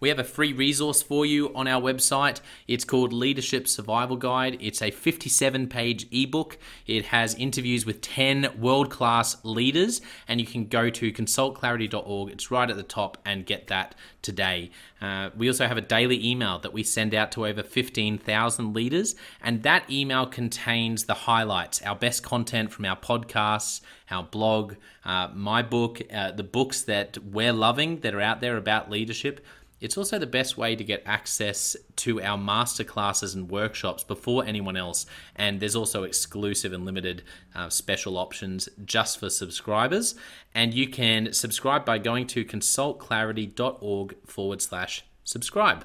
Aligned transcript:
We 0.00 0.08
have 0.08 0.18
a 0.18 0.24
free 0.24 0.52
resource 0.52 1.02
for 1.02 1.26
you 1.26 1.54
on 1.54 1.66
our 1.66 1.80
website. 1.80 2.40
It's 2.66 2.84
called 2.84 3.12
Leadership 3.12 3.68
Survival 3.68 4.16
Guide. 4.16 4.58
It's 4.60 4.82
a 4.82 4.90
57 4.90 5.68
page 5.68 6.06
ebook. 6.10 6.58
It 6.86 7.06
has 7.06 7.34
interviews 7.34 7.86
with 7.86 8.00
10 8.00 8.60
world 8.60 8.90
class 8.90 9.36
leaders, 9.44 10.00
and 10.28 10.40
you 10.40 10.46
can 10.46 10.66
go 10.66 10.90
to 10.90 11.12
consultclarity.org. 11.12 12.30
It's 12.30 12.50
right 12.50 12.70
at 12.70 12.76
the 12.76 12.82
top 12.82 13.18
and 13.24 13.46
get 13.46 13.68
that 13.68 13.94
today. 14.22 14.70
Uh, 15.04 15.28
we 15.36 15.48
also 15.48 15.66
have 15.66 15.76
a 15.76 15.82
daily 15.82 16.24
email 16.26 16.58
that 16.58 16.72
we 16.72 16.82
send 16.82 17.14
out 17.14 17.30
to 17.30 17.46
over 17.46 17.62
15,000 17.62 18.72
leaders, 18.72 19.14
and 19.42 19.62
that 19.62 19.90
email 19.90 20.24
contains 20.24 21.04
the 21.04 21.12
highlights, 21.12 21.82
our 21.82 21.94
best 21.94 22.22
content 22.22 22.72
from 22.72 22.86
our 22.86 22.96
podcasts, 22.96 23.82
our 24.10 24.22
blog, 24.22 24.76
uh, 25.04 25.28
my 25.34 25.60
book, 25.60 26.00
uh, 26.10 26.32
the 26.32 26.42
books 26.42 26.80
that 26.82 27.18
we're 27.18 27.52
loving 27.52 28.00
that 28.00 28.14
are 28.14 28.20
out 28.22 28.40
there 28.40 28.56
about 28.56 28.90
leadership. 28.90 29.44
It's 29.78 29.98
also 29.98 30.18
the 30.18 30.26
best 30.26 30.56
way 30.56 30.74
to 30.74 30.82
get 30.82 31.02
access 31.04 31.76
to 31.96 32.20
our 32.22 32.38
masterclasses 32.38 33.34
and 33.34 33.50
workshops 33.50 34.04
before 34.04 34.44
anyone 34.44 34.76
else. 34.76 35.06
And 35.36 35.60
there's 35.60 35.76
also 35.76 36.04
exclusive 36.04 36.72
and 36.72 36.84
limited 36.84 37.22
uh, 37.54 37.68
special 37.68 38.16
options 38.18 38.68
just 38.84 39.18
for 39.18 39.30
subscribers. 39.30 40.14
And 40.54 40.74
you 40.74 40.88
can 40.88 41.32
subscribe 41.32 41.84
by 41.84 41.98
going 41.98 42.26
to 42.28 42.44
consultclarity.org 42.44 44.16
forward 44.26 44.62
slash 44.62 45.04
subscribe. 45.24 45.84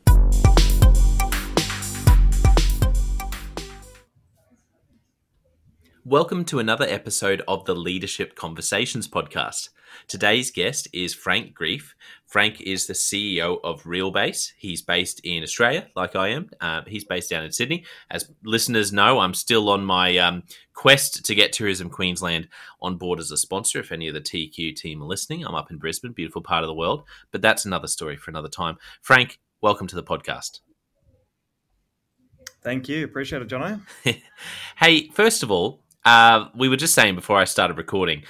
Welcome 6.05 6.45
to 6.45 6.57
another 6.57 6.87
episode 6.89 7.43
of 7.47 7.65
the 7.65 7.75
Leadership 7.75 8.33
Conversations 8.33 9.07
podcast. 9.07 9.69
Today's 10.07 10.49
guest 10.49 10.87
is 10.91 11.13
Frank 11.13 11.55
Greeff. 11.55 11.93
Frank 12.25 12.59
is 12.59 12.87
the 12.87 12.93
CEO 12.93 13.59
of 13.63 13.83
Realbase. 13.83 14.53
He's 14.57 14.81
based 14.81 15.21
in 15.23 15.43
Australia, 15.43 15.89
like 15.95 16.15
I 16.15 16.29
am. 16.29 16.49
Uh, 16.59 16.81
he's 16.87 17.03
based 17.03 17.29
down 17.29 17.43
in 17.43 17.51
Sydney. 17.51 17.85
As 18.09 18.31
listeners 18.43 18.91
know, 18.91 19.19
I'm 19.19 19.35
still 19.35 19.69
on 19.69 19.85
my 19.85 20.17
um, 20.17 20.41
quest 20.73 21.23
to 21.23 21.35
get 21.35 21.53
Tourism 21.53 21.87
Queensland 21.87 22.47
on 22.81 22.97
board 22.97 23.19
as 23.19 23.29
a 23.29 23.37
sponsor. 23.37 23.79
If 23.79 23.91
any 23.91 24.07
of 24.07 24.15
the 24.15 24.21
TQ 24.21 24.75
team 24.75 25.03
are 25.03 25.07
listening, 25.07 25.45
I'm 25.45 25.53
up 25.53 25.69
in 25.69 25.77
Brisbane, 25.77 26.13
beautiful 26.13 26.41
part 26.41 26.63
of 26.63 26.67
the 26.67 26.73
world. 26.73 27.03
But 27.31 27.43
that's 27.43 27.65
another 27.65 27.87
story 27.87 28.17
for 28.17 28.31
another 28.31 28.49
time. 28.49 28.77
Frank, 29.03 29.39
welcome 29.61 29.85
to 29.85 29.95
the 29.95 30.03
podcast. 30.03 30.61
Thank 32.63 32.89
you. 32.89 33.05
Appreciate 33.05 33.43
it, 33.43 33.49
Jonno. 33.49 33.81
hey, 34.77 35.09
first 35.09 35.43
of 35.43 35.51
all, 35.51 35.81
uh, 36.05 36.47
we 36.55 36.69
were 36.69 36.77
just 36.77 36.95
saying 36.95 37.15
before 37.15 37.37
I 37.37 37.45
started 37.45 37.77
recording, 37.77 38.23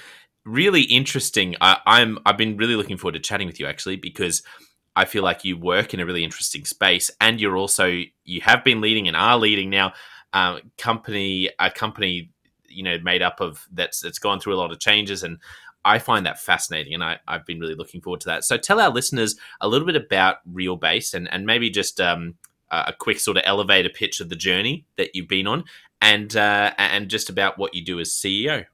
really 0.44 0.82
interesting. 0.82 1.56
I, 1.60 1.78
I'm 1.86 2.18
I've 2.26 2.38
been 2.38 2.56
really 2.56 2.76
looking 2.76 2.96
forward 2.96 3.14
to 3.14 3.20
chatting 3.20 3.46
with 3.46 3.60
you 3.60 3.66
actually 3.66 3.96
because 3.96 4.42
I 4.94 5.04
feel 5.04 5.22
like 5.22 5.44
you 5.44 5.56
work 5.56 5.94
in 5.94 6.00
a 6.00 6.06
really 6.06 6.24
interesting 6.24 6.64
space, 6.64 7.10
and 7.20 7.40
you're 7.40 7.56
also 7.56 8.02
you 8.24 8.40
have 8.42 8.64
been 8.64 8.80
leading 8.80 9.08
and 9.08 9.16
are 9.16 9.38
leading 9.38 9.70
now 9.70 9.92
uh, 10.32 10.58
company 10.78 11.50
a 11.58 11.70
company 11.70 12.30
you 12.68 12.82
know 12.82 12.98
made 13.02 13.22
up 13.22 13.40
of 13.40 13.66
that's 13.72 14.00
that's 14.00 14.18
gone 14.18 14.40
through 14.40 14.54
a 14.54 14.56
lot 14.56 14.72
of 14.72 14.80
changes 14.80 15.22
and 15.22 15.38
I 15.84 15.98
find 15.98 16.26
that 16.26 16.40
fascinating, 16.40 16.94
and 16.94 17.02
I, 17.02 17.18
have 17.26 17.44
been 17.44 17.58
really 17.58 17.74
looking 17.74 18.00
forward 18.00 18.20
to 18.20 18.26
that. 18.26 18.44
So, 18.44 18.56
tell 18.56 18.80
our 18.80 18.90
listeners 18.90 19.36
a 19.60 19.68
little 19.68 19.86
bit 19.86 19.96
about 19.96 20.36
Realbase, 20.50 21.14
and 21.14 21.30
and 21.32 21.44
maybe 21.44 21.70
just 21.70 22.00
um, 22.00 22.34
a 22.72 22.92
quick 22.98 23.20
sort 23.20 23.36
of 23.36 23.42
elevator 23.46 23.90
pitch 23.90 24.20
of 24.20 24.28
the 24.28 24.36
journey 24.36 24.86
that 24.96 25.14
you've 25.14 25.28
been 25.28 25.46
on, 25.46 25.64
and 26.00 26.34
uh, 26.36 26.72
and 26.78 27.08
just 27.08 27.28
about 27.30 27.58
what 27.58 27.74
you 27.74 27.84
do 27.84 28.00
as 28.00 28.10
CEO. 28.10 28.64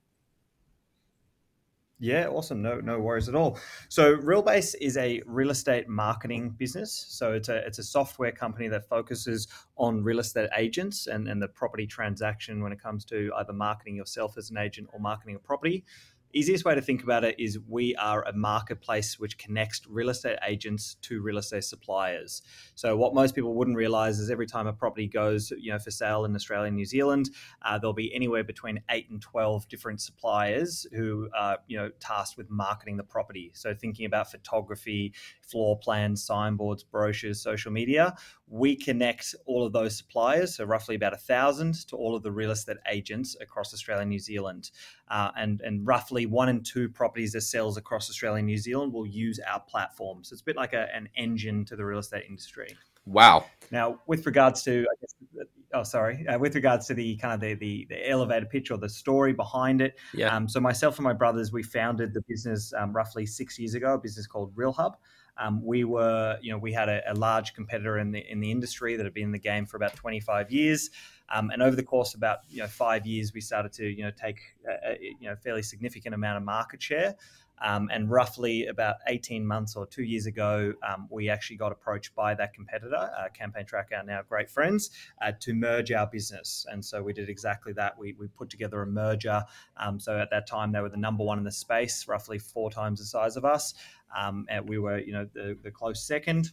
Yeah, 2.00 2.28
awesome. 2.28 2.62
No, 2.62 2.78
no 2.78 3.00
worries 3.00 3.28
at 3.28 3.34
all. 3.34 3.58
So, 3.88 4.16
Realbase 4.16 4.76
is 4.80 4.96
a 4.96 5.20
real 5.26 5.50
estate 5.50 5.88
marketing 5.88 6.50
business. 6.50 7.06
So, 7.08 7.32
it's 7.32 7.48
a 7.48 7.56
it's 7.66 7.80
a 7.80 7.82
software 7.82 8.30
company 8.30 8.68
that 8.68 8.88
focuses 8.88 9.48
on 9.76 10.04
real 10.04 10.20
estate 10.20 10.48
agents 10.56 11.08
and, 11.08 11.26
and 11.26 11.42
the 11.42 11.48
property 11.48 11.88
transaction 11.88 12.62
when 12.62 12.70
it 12.70 12.80
comes 12.80 13.04
to 13.06 13.32
either 13.38 13.52
marketing 13.52 13.96
yourself 13.96 14.38
as 14.38 14.50
an 14.50 14.58
agent 14.58 14.88
or 14.92 15.00
marketing 15.00 15.34
a 15.34 15.40
property 15.40 15.84
easiest 16.32 16.64
way 16.64 16.74
to 16.74 16.80
think 16.82 17.02
about 17.02 17.24
it 17.24 17.38
is 17.38 17.58
we 17.68 17.94
are 17.96 18.22
a 18.22 18.32
marketplace 18.32 19.18
which 19.18 19.38
connects 19.38 19.80
real 19.88 20.10
estate 20.10 20.38
agents 20.46 20.96
to 21.02 21.22
real 21.22 21.38
estate 21.38 21.64
suppliers. 21.64 22.42
So 22.74 22.96
what 22.96 23.14
most 23.14 23.34
people 23.34 23.54
wouldn't 23.54 23.76
realize 23.76 24.18
is 24.18 24.30
every 24.30 24.46
time 24.46 24.66
a 24.66 24.72
property 24.72 25.06
goes, 25.06 25.50
you 25.58 25.72
know, 25.72 25.78
for 25.78 25.90
sale 25.90 26.24
in 26.24 26.34
Australia 26.34 26.68
and 26.68 26.76
New 26.76 26.84
Zealand, 26.84 27.30
uh, 27.62 27.78
there'll 27.78 27.94
be 27.94 28.14
anywhere 28.14 28.44
between 28.44 28.82
eight 28.90 29.08
and 29.10 29.20
twelve 29.20 29.68
different 29.68 30.00
suppliers 30.00 30.86
who 30.92 31.28
are, 31.36 31.58
you 31.66 31.76
know, 31.76 31.90
tasked 32.00 32.36
with 32.36 32.50
marketing 32.50 32.96
the 32.96 33.04
property. 33.04 33.50
So 33.54 33.74
thinking 33.74 34.04
about 34.04 34.30
photography, 34.30 35.14
floor 35.40 35.78
plans, 35.78 36.22
signboards, 36.24 36.84
brochures, 36.84 37.40
social 37.40 37.72
media, 37.72 38.14
we 38.46 38.76
connect 38.76 39.34
all 39.46 39.66
of 39.66 39.72
those 39.72 39.96
suppliers, 39.96 40.56
so 40.56 40.64
roughly 40.64 40.94
about 40.94 41.12
a 41.12 41.18
thousand, 41.18 41.86
to 41.88 41.96
all 41.96 42.14
of 42.14 42.22
the 42.22 42.32
real 42.32 42.50
estate 42.50 42.78
agents 42.90 43.36
across 43.40 43.74
Australia 43.74 44.02
and 44.02 44.10
New 44.10 44.18
Zealand. 44.18 44.70
Uh, 45.10 45.30
and, 45.36 45.62
and 45.62 45.86
roughly 45.86 46.17
one 46.26 46.48
in 46.48 46.62
two 46.62 46.88
properties 46.88 47.32
that 47.32 47.42
sells 47.42 47.76
across 47.76 48.10
Australia 48.10 48.38
and 48.38 48.46
New 48.46 48.56
Zealand 48.56 48.92
will 48.92 49.06
use 49.06 49.40
our 49.48 49.60
platform. 49.60 50.24
So 50.24 50.34
it's 50.34 50.42
a 50.42 50.44
bit 50.44 50.56
like 50.56 50.72
a, 50.72 50.88
an 50.94 51.08
engine 51.16 51.64
to 51.66 51.76
the 51.76 51.84
real 51.84 51.98
estate 51.98 52.24
industry. 52.28 52.76
Wow. 53.08 53.46
Now, 53.70 54.00
with 54.06 54.26
regards 54.26 54.62
to, 54.64 54.80
I 54.80 54.94
guess, 55.00 55.46
oh, 55.72 55.82
sorry, 55.82 56.26
uh, 56.26 56.38
with 56.38 56.54
regards 56.54 56.86
to 56.88 56.94
the 56.94 57.16
kind 57.16 57.34
of 57.34 57.40
the, 57.40 57.54
the, 57.54 57.86
the 57.88 58.08
elevator 58.08 58.46
pitch 58.46 58.70
or 58.70 58.76
the 58.76 58.88
story 58.88 59.32
behind 59.32 59.80
it. 59.80 59.98
Yeah. 60.12 60.34
Um, 60.34 60.48
so 60.48 60.60
myself 60.60 60.98
and 60.98 61.04
my 61.04 61.14
brothers, 61.14 61.52
we 61.52 61.62
founded 61.62 62.12
the 62.12 62.22
business 62.28 62.72
um, 62.76 62.92
roughly 62.92 63.24
six 63.24 63.58
years 63.58 63.74
ago, 63.74 63.94
a 63.94 63.98
business 63.98 64.26
called 64.26 64.54
Realhub. 64.54 64.94
Um, 65.38 65.64
we 65.64 65.84
were, 65.84 66.36
you 66.42 66.52
know, 66.52 66.58
we 66.58 66.72
had 66.72 66.88
a, 66.88 67.00
a, 67.10 67.14
large 67.14 67.54
competitor 67.54 67.98
in 67.98 68.10
the 68.10 68.28
in 68.30 68.40
the 68.40 68.50
industry 68.50 68.96
that 68.96 69.04
had 69.04 69.14
been 69.14 69.24
in 69.24 69.32
the 69.32 69.38
game 69.38 69.66
for 69.66 69.76
about 69.76 69.94
25 69.94 70.50
years, 70.50 70.90
um, 71.30 71.50
and 71.50 71.62
over 71.62 71.76
the 71.76 71.82
course 71.82 72.14
of 72.14 72.18
about 72.18 72.38
you 72.48 72.58
know 72.58 72.66
five 72.66 73.06
years, 73.06 73.32
we 73.32 73.40
started 73.40 73.72
to 73.74 73.86
you 73.86 74.04
know 74.04 74.10
take 74.10 74.40
a, 74.66 74.92
a 74.92 74.98
you 75.20 75.28
know 75.28 75.36
fairly 75.36 75.62
significant 75.62 76.14
amount 76.14 76.38
of 76.38 76.42
market 76.42 76.82
share. 76.82 77.14
Um, 77.60 77.88
and 77.92 78.10
roughly 78.10 78.66
about 78.66 78.96
18 79.06 79.44
months 79.44 79.74
or 79.74 79.86
two 79.86 80.04
years 80.04 80.26
ago, 80.26 80.72
um, 80.88 81.08
we 81.10 81.28
actually 81.28 81.56
got 81.56 81.72
approached 81.72 82.14
by 82.14 82.34
that 82.34 82.54
competitor, 82.54 82.94
uh, 82.94 83.28
Campaigntrack, 83.36 83.86
our 83.96 84.04
now 84.04 84.20
great 84.28 84.48
friends, 84.48 84.90
uh, 85.20 85.32
to 85.40 85.54
merge 85.54 85.90
our 85.90 86.06
business. 86.06 86.66
And 86.70 86.84
so 86.84 87.02
we 87.02 87.12
did 87.12 87.28
exactly 87.28 87.72
that. 87.74 87.98
We, 87.98 88.14
we 88.18 88.28
put 88.28 88.48
together 88.48 88.82
a 88.82 88.86
merger. 88.86 89.42
Um, 89.76 89.98
so 89.98 90.18
at 90.18 90.30
that 90.30 90.46
time, 90.46 90.72
they 90.72 90.80
were 90.80 90.88
the 90.88 90.96
number 90.96 91.24
one 91.24 91.38
in 91.38 91.44
the 91.44 91.52
space, 91.52 92.06
roughly 92.06 92.38
four 92.38 92.70
times 92.70 93.00
the 93.00 93.06
size 93.06 93.36
of 93.36 93.44
us. 93.44 93.74
Um, 94.16 94.46
and 94.48 94.68
we 94.68 94.78
were, 94.78 94.98
you 94.98 95.12
know, 95.12 95.28
the, 95.34 95.58
the 95.62 95.70
close 95.70 96.02
second 96.06 96.52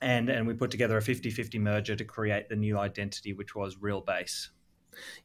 and 0.00 0.28
and 0.28 0.46
we 0.46 0.54
put 0.54 0.70
together 0.70 0.96
a 0.96 1.02
50-50 1.02 1.60
merger 1.60 1.96
to 1.96 2.04
create 2.04 2.48
the 2.48 2.56
new 2.56 2.78
identity 2.78 3.32
which 3.32 3.54
was 3.54 3.76
Realbase 3.76 4.48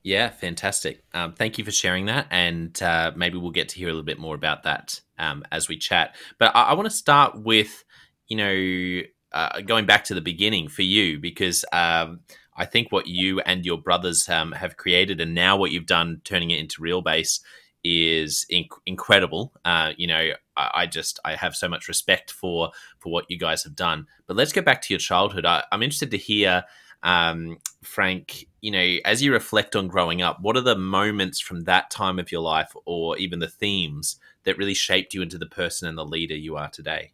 yeah, 0.03 0.29
fantastic. 0.29 1.03
Um, 1.13 1.33
thank 1.33 1.57
you 1.57 1.65
for 1.65 1.71
sharing 1.71 2.05
that, 2.07 2.27
and 2.31 2.81
uh, 2.81 3.11
maybe 3.15 3.37
we'll 3.37 3.51
get 3.51 3.69
to 3.69 3.75
hear 3.77 3.87
a 3.87 3.91
little 3.91 4.05
bit 4.05 4.19
more 4.19 4.35
about 4.35 4.63
that 4.63 5.01
um, 5.17 5.43
as 5.51 5.67
we 5.67 5.77
chat. 5.77 6.15
But 6.37 6.55
I, 6.55 6.63
I 6.63 6.73
want 6.73 6.89
to 6.89 6.95
start 6.95 7.41
with, 7.41 7.83
you 8.27 8.37
know, 8.37 9.01
uh, 9.31 9.61
going 9.61 9.85
back 9.85 10.05
to 10.05 10.15
the 10.15 10.21
beginning 10.21 10.69
for 10.69 10.81
you 10.81 11.19
because 11.19 11.63
um, 11.71 12.21
I 12.55 12.65
think 12.65 12.91
what 12.91 13.07
you 13.07 13.41
and 13.41 13.65
your 13.65 13.77
brothers 13.77 14.27
um, 14.29 14.53
have 14.53 14.77
created, 14.77 15.21
and 15.21 15.33
now 15.33 15.57
what 15.57 15.71
you've 15.71 15.85
done, 15.85 16.21
turning 16.23 16.51
it 16.51 16.59
into 16.59 16.81
Realbase, 16.81 17.41
is 17.83 18.45
inc- 18.51 18.79
incredible. 18.85 19.53
Uh, 19.65 19.93
you 19.97 20.07
know, 20.07 20.31
I, 20.57 20.71
I, 20.73 20.85
just 20.85 21.19
I 21.23 21.35
have 21.35 21.55
so 21.55 21.69
much 21.69 21.87
respect 21.87 22.31
for 22.31 22.71
for 22.99 23.11
what 23.11 23.25
you 23.29 23.37
guys 23.37 23.63
have 23.63 23.75
done. 23.75 24.07
But 24.27 24.37
let's 24.37 24.51
go 24.51 24.61
back 24.61 24.81
to 24.83 24.93
your 24.93 24.99
childhood. 24.99 25.45
I, 25.45 25.63
I'm 25.71 25.83
interested 25.83 26.11
to 26.11 26.17
hear 26.17 26.65
um, 27.03 27.57
Frank, 27.81 28.45
you 28.61 28.71
know, 28.71 28.97
as 29.05 29.23
you 29.23 29.31
reflect 29.31 29.75
on 29.75 29.87
growing 29.87 30.21
up, 30.21 30.41
what 30.41 30.57
are 30.57 30.61
the 30.61 30.75
moments 30.75 31.39
from 31.39 31.61
that 31.61 31.89
time 31.89 32.19
of 32.19 32.31
your 32.31 32.41
life 32.41 32.73
or 32.85 33.17
even 33.17 33.39
the 33.39 33.47
themes 33.47 34.17
that 34.43 34.57
really 34.57 34.73
shaped 34.73 35.13
you 35.13 35.21
into 35.21 35.37
the 35.37 35.45
person 35.45 35.87
and 35.87 35.97
the 35.97 36.05
leader 36.05 36.35
you 36.35 36.57
are 36.57 36.69
today? 36.69 37.13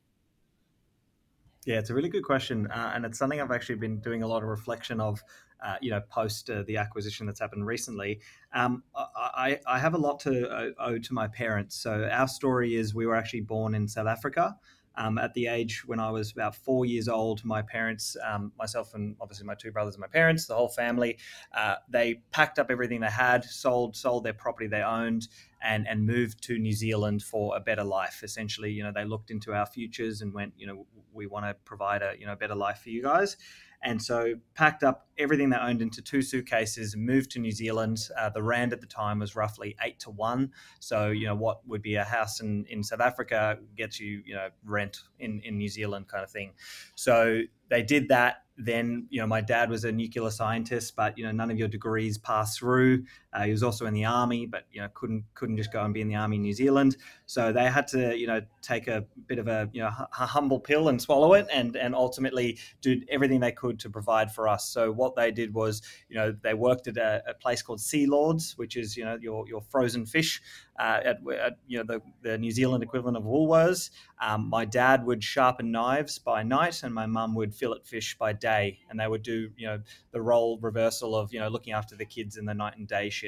Yeah, 1.66 1.80
it's 1.80 1.90
a 1.90 1.96
really 1.96 2.10
good 2.10 2.24
question, 2.24 2.68
uh, 2.68 2.92
and 2.94 3.06
it's 3.06 3.18
something 3.18 3.42
I've 3.42 3.52
actually 3.52 3.76
been 3.76 4.00
doing 4.00 4.22
a 4.22 4.28
lot 4.28 4.44
of 4.44 4.50
reflection 4.50 5.00
of. 5.00 5.24
Uh, 5.64 5.76
you 5.82 5.90
know, 5.90 6.02
post 6.10 6.50
uh, 6.50 6.64
the 6.68 6.78
acquisition 6.78 7.26
that's 7.26 7.40
happened 7.40 7.66
recently, 7.66 8.20
um, 8.54 8.84
I, 8.94 9.60
I, 9.66 9.80
have 9.80 9.94
a 9.94 9.98
lot 9.98 10.20
to 10.22 10.48
uh, 10.50 10.70
owe 10.80 10.98
to 10.98 11.14
my 11.14 11.28
parents. 11.28 11.76
So 11.76 12.08
our 12.12 12.28
story 12.28 12.76
is 12.76 12.94
we 12.94 13.06
were 13.06 13.16
actually 13.16 13.42
born 13.42 13.74
in 13.74 13.88
South 13.88 14.06
Africa, 14.06 14.58
um, 14.98 15.18
at 15.18 15.34
the 15.34 15.48
age 15.48 15.84
when 15.86 16.00
I 16.00 16.10
was 16.10 16.32
about 16.32 16.56
four 16.56 16.86
years 16.86 17.08
old, 17.08 17.44
my 17.44 17.62
parents, 17.62 18.16
um, 18.26 18.52
myself 18.58 18.94
and 18.94 19.16
obviously 19.20 19.46
my 19.46 19.56
two 19.56 19.72
brothers 19.72 19.96
and 19.96 20.02
my 20.02 20.08
parents, 20.08 20.46
the 20.46 20.56
whole 20.56 20.70
family, 20.70 21.18
uh, 21.54 21.76
they 21.90 22.22
packed 22.32 22.60
up 22.60 22.72
everything 22.72 23.02
they 23.02 23.10
had, 23.10 23.44
sold 23.44 23.96
sold 23.96 24.24
their 24.24 24.34
property 24.34 24.68
they 24.68 24.82
owned, 24.82 25.28
and 25.62 25.88
and 25.88 26.06
moved 26.06 26.42
to 26.44 26.58
New 26.58 26.74
Zealand 26.74 27.24
for 27.24 27.56
a 27.58 27.60
better 27.60 27.84
life. 27.84 28.22
Essentially, 28.24 28.72
you 28.72 28.84
know, 28.84 28.92
they 28.94 29.06
looked 29.06 29.32
into 29.32 29.54
our 29.54 29.66
futures 29.66 30.22
and 30.22 30.34
went, 30.34 30.54
you 30.58 30.68
know, 30.68 30.86
we 31.14 31.28
want 31.28 31.46
to 31.46 31.54
provide 31.66 32.02
a 32.02 32.14
you 32.18 32.26
know 32.26 32.36
better 32.36 32.56
life 32.56 32.80
for 32.80 32.90
you 32.90 33.02
guys. 33.02 33.38
And 33.86 34.02
so 34.02 34.34
packed 34.56 34.84
up 34.84 35.08
everything 35.20 35.52
they 35.52 35.58
owned 35.58 35.80
into 35.80 36.02
two 36.02 36.24
suitcases, 36.24 36.96
moved 36.98 37.30
to 37.32 37.40
New 37.40 37.52
Zealand. 37.52 38.00
Uh, 38.18 38.30
the 38.30 38.42
rand 38.42 38.74
at 38.74 38.82
the 38.82 38.88
time 38.88 39.20
was 39.20 39.36
roughly 39.36 39.76
eight 39.82 40.00
to 40.00 40.10
one. 40.10 40.52
So 40.80 41.12
you 41.12 41.28
know 41.28 41.36
what 41.36 41.66
would 41.68 41.84
be 41.84 41.96
a 41.96 42.04
house 42.04 42.42
in, 42.42 42.66
in 42.68 42.84
South 42.84 43.00
Africa 43.00 43.60
gets 43.78 44.00
you 44.00 44.24
you 44.26 44.34
know 44.34 44.50
rent 44.66 44.98
in, 45.20 45.40
in 45.42 45.60
New 45.60 45.70
Zealand 45.70 46.08
kind 46.08 46.24
of 46.24 46.32
thing. 46.32 46.54
So 46.96 47.42
they 47.70 47.84
did 47.84 48.10
that 48.10 48.38
then 48.58 49.06
you 49.10 49.20
know 49.20 49.28
my 49.28 49.42
dad 49.42 49.70
was 49.70 49.84
a 49.84 49.92
nuclear 49.92 50.30
scientist 50.30 50.96
but 50.96 51.18
you 51.18 51.26
know 51.26 51.32
none 51.32 51.52
of 51.52 51.58
your 51.58 51.68
degrees 51.68 52.18
passed 52.18 52.60
through 52.60 53.04
uh, 53.36 53.44
he 53.44 53.52
was 53.52 53.64
also 53.64 53.86
in 53.86 53.94
the 53.94 54.06
army 54.06 54.46
but 54.46 54.66
you 54.72 54.82
know 54.82 54.88
couldn't 54.94 55.24
couldn't 55.34 55.58
just 55.58 55.72
go 55.72 55.84
and 55.84 55.94
be 55.94 56.02
in 56.02 56.08
the 56.08 56.16
army 56.16 56.38
in 56.38 56.42
new 56.42 56.54
zealand 56.54 56.96
so 57.26 57.52
they 57.52 57.70
had 57.70 57.88
to 57.88 58.18
you 58.18 58.26
know 58.26 58.42
take 58.62 58.88
a 58.88 59.04
bit 59.28 59.38
of 59.38 59.48
a 59.48 59.70
you 59.74 59.82
know 59.82 59.90
humble 60.12 60.60
pill 60.60 60.88
and 60.88 61.02
swallow 61.02 61.34
it 61.34 61.46
and 61.52 61.76
and 61.76 61.94
ultimately 61.94 62.58
did 62.82 63.06
everything 63.10 63.40
they 63.40 63.52
could 63.52 63.80
to 63.80 63.90
provide 63.90 64.32
for 64.32 64.48
us 64.48 64.70
so 64.70 64.92
what 64.92 65.16
they 65.16 65.32
did 65.32 65.54
was 65.54 65.82
you 66.10 66.16
know 66.16 66.34
they 66.44 66.54
worked 66.54 66.88
at 66.88 66.98
a, 66.98 67.22
a 67.28 67.34
place 67.34 67.62
called 67.62 67.80
Sealords 67.80 68.58
which 68.58 68.78
is 68.78 68.96
you 68.96 69.04
know 69.04 69.18
your 69.22 69.48
your 69.48 69.62
frozen 69.62 70.06
fish 70.06 70.42
uh, 70.80 71.00
at, 71.06 71.18
at, 71.40 71.58
you 71.68 71.78
know 71.78 71.84
the, 71.84 72.02
the 72.22 72.38
New 72.38 72.52
Zealand 72.52 72.84
equivalent 72.84 73.18
of 73.18 73.24
Woolworths. 73.24 73.92
Um, 74.22 74.50
my 74.50 74.66
dad 74.66 75.06
would 75.06 75.24
sharpen 75.24 75.72
knives 75.72 76.20
by 76.20 76.44
night, 76.44 76.84
and 76.84 76.94
my 76.94 77.06
mum 77.06 77.36
would 77.36 77.56
fillet 77.56 77.80
fish 77.84 78.18
by 78.18 78.34
day, 78.34 78.80
and 78.90 79.00
they 79.00 79.08
would 79.08 79.24
do 79.24 79.50
you 79.58 79.68
know 79.68 79.82
the 80.12 80.22
role 80.22 80.60
reversal 80.62 81.16
of 81.16 81.34
you 81.34 81.40
know 81.40 81.48
looking 81.48 81.74
after 81.74 81.96
the 81.96 82.06
kids 82.06 82.38
in 82.38 82.46
the 82.46 82.54
night 82.54 82.78
and 82.78 82.88
day 82.88 83.10
shift. 83.10 83.25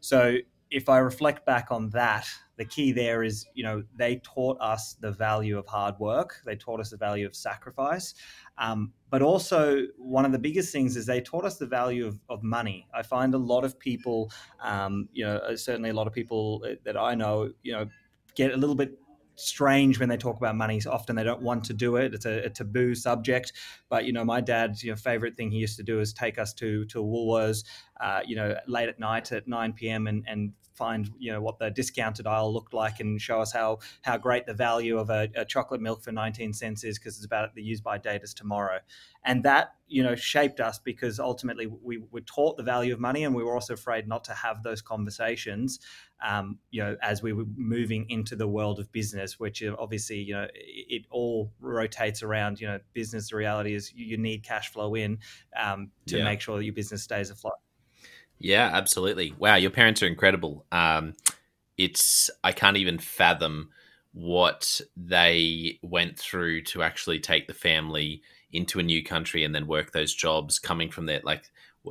So 0.00 0.36
if 0.70 0.88
I 0.88 0.98
reflect 0.98 1.46
back 1.46 1.68
on 1.70 1.90
that, 1.90 2.26
the 2.56 2.64
key 2.64 2.92
there 2.92 3.22
is, 3.22 3.46
you 3.54 3.64
know, 3.64 3.82
they 3.96 4.16
taught 4.24 4.58
us 4.60 4.94
the 5.00 5.12
value 5.12 5.58
of 5.58 5.66
hard 5.66 5.98
work. 5.98 6.36
They 6.44 6.56
taught 6.56 6.80
us 6.80 6.90
the 6.90 6.96
value 6.96 7.26
of 7.26 7.34
sacrifice. 7.34 8.14
Um, 8.58 8.92
but 9.10 9.22
also, 9.22 9.82
one 9.98 10.24
of 10.24 10.32
the 10.32 10.38
biggest 10.38 10.72
things 10.72 10.96
is 10.96 11.06
they 11.06 11.20
taught 11.20 11.44
us 11.44 11.58
the 11.58 11.66
value 11.66 12.06
of, 12.06 12.18
of 12.28 12.42
money. 12.42 12.86
I 12.94 13.02
find 13.02 13.34
a 13.34 13.38
lot 13.38 13.64
of 13.64 13.78
people, 13.78 14.30
um, 14.60 15.08
you 15.12 15.24
know, 15.24 15.36
uh, 15.36 15.56
certainly 15.56 15.90
a 15.90 15.94
lot 15.94 16.06
of 16.06 16.12
people 16.12 16.64
that 16.84 16.96
I 16.96 17.14
know, 17.14 17.50
you 17.62 17.72
know, 17.72 17.86
get 18.34 18.52
a 18.52 18.56
little 18.56 18.76
bit 18.76 18.98
strange 19.36 19.98
when 19.98 20.08
they 20.08 20.16
talk 20.16 20.36
about 20.36 20.56
money. 20.56 20.80
So 20.80 20.90
often 20.90 21.16
they 21.16 21.24
don't 21.24 21.42
want 21.42 21.64
to 21.64 21.72
do 21.72 21.96
it. 21.96 22.14
It's 22.14 22.26
a, 22.26 22.44
a, 22.44 22.50
taboo 22.50 22.94
subject. 22.94 23.52
But 23.88 24.04
you 24.04 24.12
know, 24.12 24.24
my 24.24 24.40
dad's 24.40 24.82
you 24.82 24.90
know 24.90 24.96
favorite 24.96 25.36
thing 25.36 25.50
he 25.50 25.58
used 25.58 25.76
to 25.76 25.82
do 25.82 26.00
is 26.00 26.12
take 26.12 26.38
us 26.38 26.52
to 26.54 26.84
to 26.86 26.98
Woolworths 26.98 27.64
uh, 28.00 28.20
you 28.26 28.36
know, 28.36 28.56
late 28.66 28.88
at 28.88 28.98
night 28.98 29.30
at 29.32 29.46
9 29.46 29.72
p.m. 29.72 30.06
and, 30.06 30.24
and 30.26 30.52
find 30.74 31.10
you 31.18 31.32
know 31.32 31.40
what 31.40 31.58
the 31.58 31.70
discounted 31.70 32.26
aisle 32.26 32.52
looked 32.52 32.74
like 32.74 33.00
and 33.00 33.20
show 33.20 33.40
us 33.40 33.52
how 33.52 33.78
how 34.02 34.16
great 34.16 34.46
the 34.46 34.54
value 34.54 34.98
of 34.98 35.10
a, 35.10 35.28
a 35.36 35.44
chocolate 35.44 35.80
milk 35.80 36.02
for 36.02 36.12
19 36.12 36.52
cents 36.52 36.84
is 36.84 36.98
because 36.98 37.16
it's 37.16 37.24
about 37.24 37.54
the 37.54 37.62
use 37.62 37.80
by 37.80 37.96
date 37.96 38.22
is 38.22 38.34
tomorrow 38.34 38.78
and 39.24 39.42
that 39.42 39.74
you 39.86 40.02
know 40.02 40.14
shaped 40.14 40.60
us 40.60 40.78
because 40.78 41.20
ultimately 41.20 41.66
we 41.66 41.98
were 42.10 42.20
taught 42.22 42.56
the 42.56 42.62
value 42.62 42.92
of 42.92 43.00
money 43.00 43.24
and 43.24 43.34
we 43.34 43.44
were 43.44 43.54
also 43.54 43.74
afraid 43.74 44.08
not 44.08 44.24
to 44.24 44.32
have 44.32 44.62
those 44.62 44.82
conversations 44.82 45.78
um, 46.26 46.58
you 46.70 46.82
know 46.82 46.96
as 47.02 47.22
we 47.22 47.32
were 47.32 47.44
moving 47.56 48.06
into 48.08 48.34
the 48.34 48.48
world 48.48 48.78
of 48.78 48.90
business 48.92 49.38
which 49.38 49.62
obviously 49.78 50.18
you 50.18 50.34
know 50.34 50.46
it 50.54 51.04
all 51.10 51.52
rotates 51.60 52.22
around 52.22 52.60
you 52.60 52.66
know 52.66 52.78
business 52.92 53.30
the 53.30 53.36
reality 53.36 53.74
is 53.74 53.92
you 53.94 54.16
need 54.16 54.42
cash 54.42 54.70
flow 54.72 54.94
in 54.94 55.18
um, 55.60 55.90
to 56.06 56.18
yeah. 56.18 56.24
make 56.24 56.40
sure 56.40 56.56
that 56.58 56.64
your 56.64 56.74
business 56.74 57.02
stays 57.02 57.30
afloat 57.30 57.54
yeah, 58.38 58.70
absolutely. 58.72 59.34
Wow, 59.38 59.56
your 59.56 59.70
parents 59.70 60.02
are 60.02 60.06
incredible. 60.06 60.64
Um, 60.72 61.14
it's 61.76 62.30
I 62.42 62.52
can't 62.52 62.76
even 62.76 62.98
fathom 62.98 63.70
what 64.12 64.80
they 64.96 65.78
went 65.82 66.18
through 66.18 66.62
to 66.62 66.82
actually 66.82 67.18
take 67.18 67.46
the 67.46 67.54
family 67.54 68.22
into 68.52 68.78
a 68.78 68.82
new 68.82 69.02
country 69.02 69.44
and 69.44 69.54
then 69.54 69.66
work 69.66 69.90
those 69.90 70.14
jobs 70.14 70.58
coming 70.58 70.90
from 70.90 71.06
there. 71.06 71.20
Like 71.24 71.50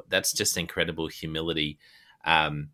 that's 0.10 0.32
just 0.32 0.58
incredible 0.58 1.08
humility. 1.08 1.78
Um, 2.26 2.70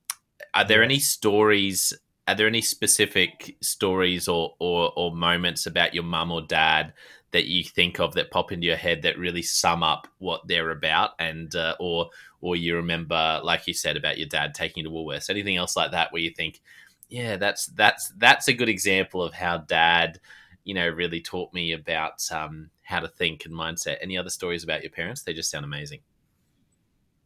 are 0.54 0.64
there 0.64 0.84
any 0.84 1.00
stories? 1.00 1.94
Are 2.28 2.36
there 2.36 2.48
any 2.48 2.62
specific 2.62 3.58
stories 3.62 4.28
or, 4.28 4.56
or, 4.60 4.94
or 4.96 5.16
moments 5.16 5.66
about 5.66 5.96
your 5.96 6.04
mum 6.04 6.32
or 6.32 6.44
dad 6.44 6.94
that 7.32 7.46
you 7.46 7.64
think 7.64 8.00
of 8.00 8.14
that 8.14 8.32
pop 8.32 8.52
into 8.52 8.66
your 8.66 8.76
head 8.76 9.02
that 9.02 9.18
really 9.18 9.42
sum 9.42 9.84
up 9.84 10.08
what 10.18 10.48
they're 10.48 10.72
about 10.72 11.12
and 11.20 11.56
uh, 11.56 11.76
or 11.80 12.10
or 12.42 12.56
you 12.56 12.76
remember 12.76 13.40
like 13.44 13.68
you 13.68 13.74
said 13.74 13.98
about 13.98 14.18
your 14.18 14.28
dad 14.28 14.54
taking 14.54 14.84
you 14.84 14.90
to 14.90 14.96
Woolworths 14.96 15.30
anything 15.30 15.58
else 15.58 15.76
like 15.76 15.92
that 15.92 16.12
where 16.12 16.22
you 16.22 16.32
think 16.32 16.62
yeah 17.10 17.38
that's 17.38 17.68
that's 17.68 18.12
that's 18.18 18.48
a 18.48 18.54
good 18.54 18.70
example 18.70 19.22
of 19.22 19.34
how 19.34 19.58
dad 19.58 20.20
you 20.64 20.74
know 20.74 20.88
really 20.88 21.22
taught 21.22 21.54
me 21.54 21.74
about 21.74 22.22
um, 22.32 22.70
how 22.82 23.00
to 23.00 23.08
think 23.08 23.46
and 23.46 23.54
mindset 23.54 23.98
any 24.02 24.18
other 24.18 24.30
stories 24.30 24.64
about 24.64 24.84
your 24.84 24.92
parents 24.92 25.24
they 25.24 25.34
just 25.34 25.52
sound 25.52 25.66
amazing 25.66 26.00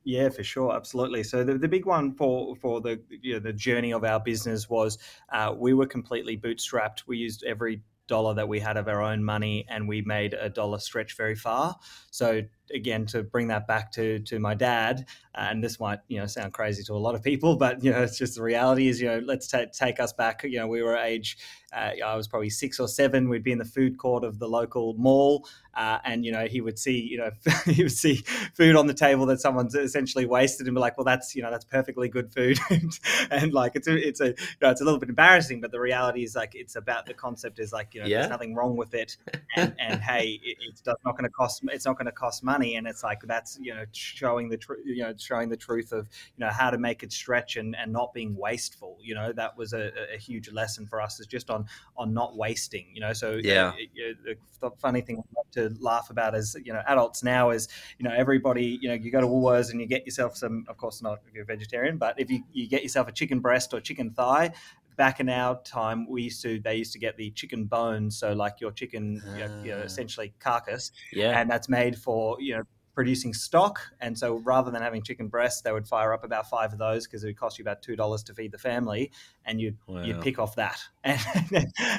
yeah, 0.06 0.28
for 0.30 0.44
sure, 0.44 0.76
absolutely. 0.76 1.24
So 1.24 1.44
the, 1.44 1.58
the 1.58 1.68
big 1.68 1.86
one 1.86 2.14
for 2.14 2.56
for 2.58 2.82
the 2.82 3.02
you 3.10 3.34
know, 3.34 3.40
the 3.40 3.54
journey 3.54 3.94
of 3.94 4.04
our 4.04 4.20
business 4.20 4.70
was 4.70 4.98
uh, 5.32 5.54
we 5.56 5.74
were 5.74 5.86
completely 5.86 6.38
bootstrapped. 6.38 7.04
We 7.08 7.18
used 7.18 7.44
every 7.46 7.82
dollar 8.14 8.36
that 8.36 8.48
we 8.48 8.60
had 8.60 8.78
of 8.78 8.88
our 8.88 9.02
own 9.02 9.24
money 9.24 9.66
and 9.68 9.88
we 9.88 10.04
made 10.04 10.36
a 10.36 10.48
dollar 10.48 10.78
stretch 10.78 11.18
very 11.18 11.34
far. 11.34 11.76
So 12.12 12.44
again 12.74 13.06
to 13.08 13.24
bring 13.24 13.48
that 13.48 13.68
back 13.68 13.92
to 13.94 14.20
to 14.20 14.40
my 14.40 14.54
dad. 14.54 15.06
And 15.36 15.64
this 15.64 15.80
might 15.80 16.00
you 16.08 16.20
know 16.20 16.28
sound 16.28 16.54
crazy 16.54 16.84
to 16.84 16.94
a 16.94 16.96
lot 16.96 17.16
of 17.16 17.24
people 17.24 17.56
but 17.56 17.84
you 17.84 17.92
know 17.92 18.04
it's 18.04 18.18
just 18.18 18.36
the 18.36 18.44
reality 18.44 18.88
is 18.88 19.02
you 19.02 19.08
know 19.08 19.20
let's 19.26 19.48
t- 19.48 19.66
take 19.74 20.00
us 20.00 20.14
back. 20.14 20.44
You 20.44 20.60
know 20.60 20.68
we 20.68 20.82
were 20.82 20.96
age 20.96 21.38
uh, 21.76 21.92
i 22.06 22.16
was 22.16 22.28
probably 22.28 22.50
six 22.50 22.80
or 22.80 22.88
seven. 22.88 23.30
We'd 23.30 23.44
be 23.44 23.52
in 23.52 23.58
the 23.58 23.66
food 23.66 23.98
court 23.98 24.24
of 24.24 24.40
the 24.40 24.48
local 24.48 24.94
mall 24.94 25.48
uh, 25.76 25.98
and 26.06 26.24
you 26.24 26.32
know 26.32 26.46
he 26.46 26.62
would 26.62 26.78
see 26.78 27.00
you 27.00 27.18
know 27.18 27.32
he 27.66 27.84
would 27.84 27.92
see 27.92 28.18
food 28.54 28.76
on 28.76 28.88
the 28.88 28.94
table 28.94 29.26
that 29.26 29.42
someone's 29.42 29.74
essentially 29.76 30.26
wasted 30.26 30.68
and 30.68 30.76
be 30.76 30.80
like 30.80 30.98
well 30.98 31.06
that's 31.06 31.36
you 31.36 31.42
know 31.42 31.50
that's 31.50 31.66
perfectly 31.66 32.08
good 32.08 32.32
food. 32.32 32.60
And 33.32 33.54
like 33.54 33.76
it's 33.76 33.88
a 33.88 33.96
it's 33.96 34.20
a 34.22 34.28
you 34.28 34.36
know 34.62 34.70
it's 34.70 34.82
a 34.82 34.84
little 34.84 35.00
bit 35.00 35.10
embarrassing 35.10 35.62
but 35.62 35.72
the 35.72 35.80
reality 35.80 36.24
is 36.24 36.36
like 36.36 36.54
it's 36.54 36.76
about 36.76 37.06
the 37.06 37.14
concept 37.14 37.60
is 37.60 37.74
like 37.74 37.94
you 37.94 38.02
know 38.02 38.08
yeah. 38.08 38.20
there's 38.20 38.30
nothing 38.30 38.54
wrong 38.54 38.76
with 38.76 38.94
it. 38.94 39.18
And, 39.56 39.76
and 39.78 40.02
hey 40.02 40.40
it, 40.44 40.58
it's 40.68 40.82
not 40.86 40.98
going 41.04 41.26
to 41.26 41.30
cost 41.30 41.62
it's 41.72 41.86
not 41.86 41.96
going 41.96 42.08
to 42.08 42.12
cost 42.12 42.44
money 42.44 42.53
and 42.62 42.88
it's 42.88 43.04
like 43.04 43.22
that's 43.24 43.58
you 43.62 43.74
know 43.74 43.86
showing 43.92 44.50
the 44.50 44.58
truth 44.58 44.80
you 44.86 45.04
know 45.04 45.14
showing 45.18 45.50
the 45.50 45.58
truth 45.58 45.92
of 45.92 46.08
you 46.38 46.46
know 46.46 46.52
how 46.52 46.70
to 46.70 46.78
make 46.78 47.04
it 47.04 47.12
stretch 47.12 47.58
and, 47.58 47.76
and 47.76 47.92
not 47.92 48.14
being 48.14 48.36
wasteful 48.36 48.98
you 49.02 49.16
know 49.16 49.32
that 49.34 49.58
was 49.58 49.74
a, 49.74 49.92
a 50.14 50.18
huge 50.18 50.52
lesson 50.52 50.86
for 50.86 51.02
us 51.02 51.20
is 51.20 51.28
just 51.28 51.50
on 51.50 51.66
on 51.98 52.14
not 52.14 52.36
wasting 52.36 52.86
you 52.94 53.02
know? 53.02 53.14
So 53.14 53.40
yeah. 53.42 53.74
uh, 54.30 54.34
the 54.60 54.72
funny 54.78 55.02
thing 55.02 55.24
to 55.52 55.76
laugh 55.80 56.10
about 56.10 56.36
as 56.36 56.56
you 56.64 56.74
know 56.74 56.82
adults 56.88 57.24
now 57.24 57.50
is 57.50 57.68
you 58.00 58.08
know 58.08 58.14
everybody 58.16 58.80
you 58.82 58.88
know 58.88 58.96
you 58.96 59.12
go 59.12 59.22
to 59.22 59.28
Woolworths 59.28 59.72
and 59.72 59.80
you 59.80 59.88
get 59.88 60.06
yourself 60.06 60.38
some 60.38 60.66
of 60.68 60.78
course 60.78 61.02
not 61.02 61.20
if 61.28 61.34
you're 61.34 61.46
vegetarian 61.46 61.98
but 61.98 62.20
if 62.20 62.30
you, 62.30 62.44
you 62.54 62.68
get 62.68 62.82
yourself 62.82 63.08
a 63.08 63.12
chicken 63.12 63.40
breast 63.40 63.74
or 63.74 63.80
chicken 63.80 64.12
thigh 64.12 64.52
back 64.96 65.20
in 65.20 65.30
our 65.30 65.62
time, 65.64 66.08
we 66.08 66.24
used 66.24 66.42
to 66.44 66.60
they 66.60 66.76
used 66.76 66.94
to 66.94 67.00
get 67.00 67.18
the 67.18 67.32
chicken 67.32 67.66
bones, 67.66 68.18
so 68.18 68.34
like 68.34 68.60
your 68.60 68.72
chicken, 68.72 69.22
uh, 69.28 69.34
you, 69.34 69.40
know, 69.40 69.64
you 69.64 69.72
know, 69.72 69.80
ah. 69.82 69.86
essentially 69.86 70.34
carcass, 70.40 70.92
yeah, 71.12 71.40
and 71.40 71.50
that's 71.50 71.70
made 71.70 71.98
for 71.98 72.38
you 72.40 72.58
know 72.58 72.64
producing 72.94 73.34
stock. 73.34 73.82
And 74.02 74.18
so 74.18 74.36
rather 74.38 74.72
than 74.72 74.82
having 74.82 75.02
chicken 75.02 75.28
breasts, 75.28 75.62
they 75.62 75.72
would 75.72 75.88
fire 75.88 76.14
up 76.14 76.24
about 76.24 76.50
five 76.50 76.74
of 76.74 76.80
those 76.80 77.06
because 77.06 77.24
it 77.24 77.28
would 77.28 77.38
cost 77.38 77.58
you 77.58 77.64
about 77.64 77.82
two 77.82 77.96
dollars 77.96 78.24
to 78.24 78.34
feed 78.34 78.52
the 78.52 78.58
family, 78.58 79.12
and 79.46 79.60
you'd 79.60 79.78
wow. 79.88 80.04
you'd 80.04 80.22
pick 80.22 80.40
off 80.40 80.56
that. 80.56 80.80
And, 81.06 81.20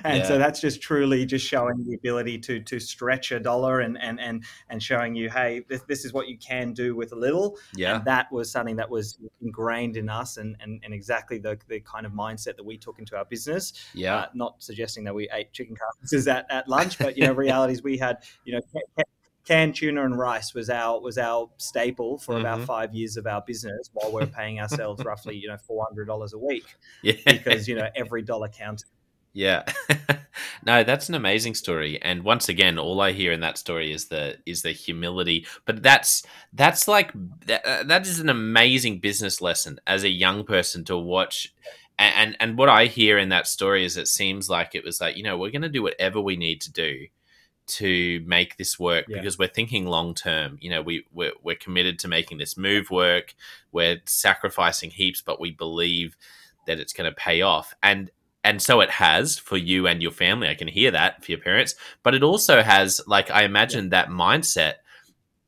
and 0.03 0.19
yeah. 0.19 0.25
so 0.27 0.39
that's 0.39 0.61
just 0.61 0.81
truly 0.81 1.27
just 1.27 1.47
showing 1.47 1.85
the 1.85 1.95
ability 1.95 2.39
to 2.39 2.61
to 2.61 2.81
stretch 2.81 3.33
a 3.33 3.39
dollar 3.39 3.81
and 3.81 3.99
and 4.01 4.19
and 4.19 4.45
and 4.71 4.83
showing 4.83 5.15
you, 5.15 5.29
hey, 5.29 5.63
this, 5.69 5.83
this 5.83 6.07
is 6.07 6.15
what 6.15 6.27
you 6.27 6.39
can 6.39 6.73
do 6.73 6.97
with 6.97 7.13
a 7.13 7.15
little. 7.15 7.59
Yeah. 7.75 7.97
And 7.97 8.05
that 8.07 8.33
was 8.33 8.51
something 8.51 8.77
that 8.77 8.89
was 8.89 9.19
ingrained 9.43 9.99
in 9.99 10.09
us 10.09 10.39
and 10.39 10.57
and, 10.61 10.81
and 10.85 10.95
exactly 10.95 11.37
the, 11.39 11.59
the 11.69 11.81
kind 11.81 12.07
of 12.07 12.13
mindset 12.13 12.57
that 12.57 12.65
we 12.65 12.79
took 12.79 12.99
into 12.99 13.15
our 13.15 13.27
business. 13.27 13.75
Yeah. 13.93 14.17
Uh, 14.17 14.27
not 14.33 14.63
suggesting 14.63 15.05
that 15.05 15.15
we 15.15 15.29
ate 15.31 15.53
chicken 15.53 15.77
carcasses 15.77 16.27
at, 16.27 16.47
at 16.51 16.67
lunch, 16.67 16.99
but 16.99 17.19
you 17.19 17.27
know, 17.27 17.33
realities 17.45 17.83
we 17.83 17.99
had, 17.99 18.25
you 18.45 18.55
know, 18.55 18.61
canned 19.45 19.75
tuna 19.75 20.05
and 20.05 20.19
rice 20.19 20.55
was 20.55 20.71
our 20.71 21.01
was 21.01 21.19
our 21.19 21.51
staple 21.59 22.19
for 22.19 22.35
mm-hmm. 22.35 22.41
about 22.41 22.61
five 22.63 22.95
years 22.95 23.17
of 23.17 23.27
our 23.27 23.43
business 23.47 23.91
while 23.93 24.13
we 24.13 24.23
are 24.23 24.27
paying 24.27 24.61
ourselves 24.61 25.05
roughly 25.05 25.37
you 25.37 25.49
know 25.49 25.57
four 25.57 25.85
hundred 25.85 26.07
dollars 26.07 26.33
a 26.33 26.39
week 26.39 26.65
yeah. 27.03 27.15
because 27.27 27.69
you 27.69 27.75
know 27.75 27.89
every 27.95 28.23
dollar 28.23 28.49
counted. 28.49 28.89
Yeah, 29.37 29.65
no, 30.65 30.85
that's 30.85 31.09
an 31.09 31.17
amazing 31.17 31.55
story, 31.55 32.01
and 32.01 32.23
once 32.23 32.49
again, 32.49 32.79
all 32.79 33.01
I 33.01 33.11
hear 33.11 33.33
in 33.33 33.41
that 33.41 33.59
story 33.59 33.91
is 33.91 34.07
the 34.07 34.39
is 34.47 34.63
the 34.63 34.71
humility. 34.71 35.45
But 35.65 35.83
that's 35.83 36.23
that's 36.53 36.87
like 36.87 37.11
that, 37.47 37.67
uh, 37.67 37.83
that 37.83 38.07
is 38.07 38.21
an 38.21 38.29
amazing 38.29 39.01
business 39.01 39.41
lesson 39.41 39.81
as 39.89 40.05
a 40.05 40.09
young 40.09 40.45
person 40.45 40.85
to 40.85 40.97
watch. 40.97 41.53
And, 41.99 42.15
and 42.17 42.37
and 42.39 42.59
what 42.59 42.69
I 42.69 42.87
hear 42.87 43.19
in 43.19 43.31
that 43.31 43.49
story 43.49 43.85
is 43.85 43.97
it 43.97 44.07
seems 44.07 44.49
like 44.49 44.77
it 44.77 44.85
was 44.85 45.01
like 45.01 45.17
you 45.17 45.25
know 45.25 45.37
we're 45.37 45.51
going 45.51 45.63
to 45.63 45.69
do 45.69 45.83
whatever 45.83 46.21
we 46.21 46.37
need 46.37 46.61
to 46.61 46.73
do 46.73 47.09
to 47.67 48.23
make 48.27 48.57
this 48.57 48.79
work 48.79 49.07
yeah. 49.09 49.19
because 49.19 49.39
we're 49.39 49.49
thinking 49.49 49.87
long 49.87 50.15
term. 50.15 50.59
You 50.61 50.71
know, 50.71 50.83
we 50.83 51.07
we're, 51.13 51.33
we're 51.43 51.57
committed 51.57 51.99
to 52.01 52.09
making 52.09 52.39
this 52.39 52.57
move 52.57 52.91
work. 52.91 53.35
We're 53.73 54.01
sacrificing 54.05 54.91
heaps, 54.91 55.23
but 55.23 55.41
we 55.41 55.51
believe 55.51 56.17
that 56.67 56.79
it's 56.79 56.93
going 56.93 57.11
to 57.11 57.17
pay 57.17 57.43
off. 57.43 57.75
And 57.83 58.11
and 58.43 58.61
so 58.61 58.81
it 58.81 58.91
has 58.91 59.39
for 59.39 59.57
you 59.57 59.87
and 59.87 60.03
your 60.03 60.11
family. 60.11 60.49
I 60.49 60.55
can 60.55 60.69
hear 60.69 60.91
that 60.91 61.25
for 61.25 61.33
your 61.33 61.41
parents, 61.41 61.75
but 62.03 62.15
it 62.15 62.23
also 62.23 62.63
has 62.63 63.01
like 63.07 63.31
I 63.31 63.45
imagine 63.45 63.85
yeah. 63.85 63.91
that 63.91 64.09
mindset 64.09 64.75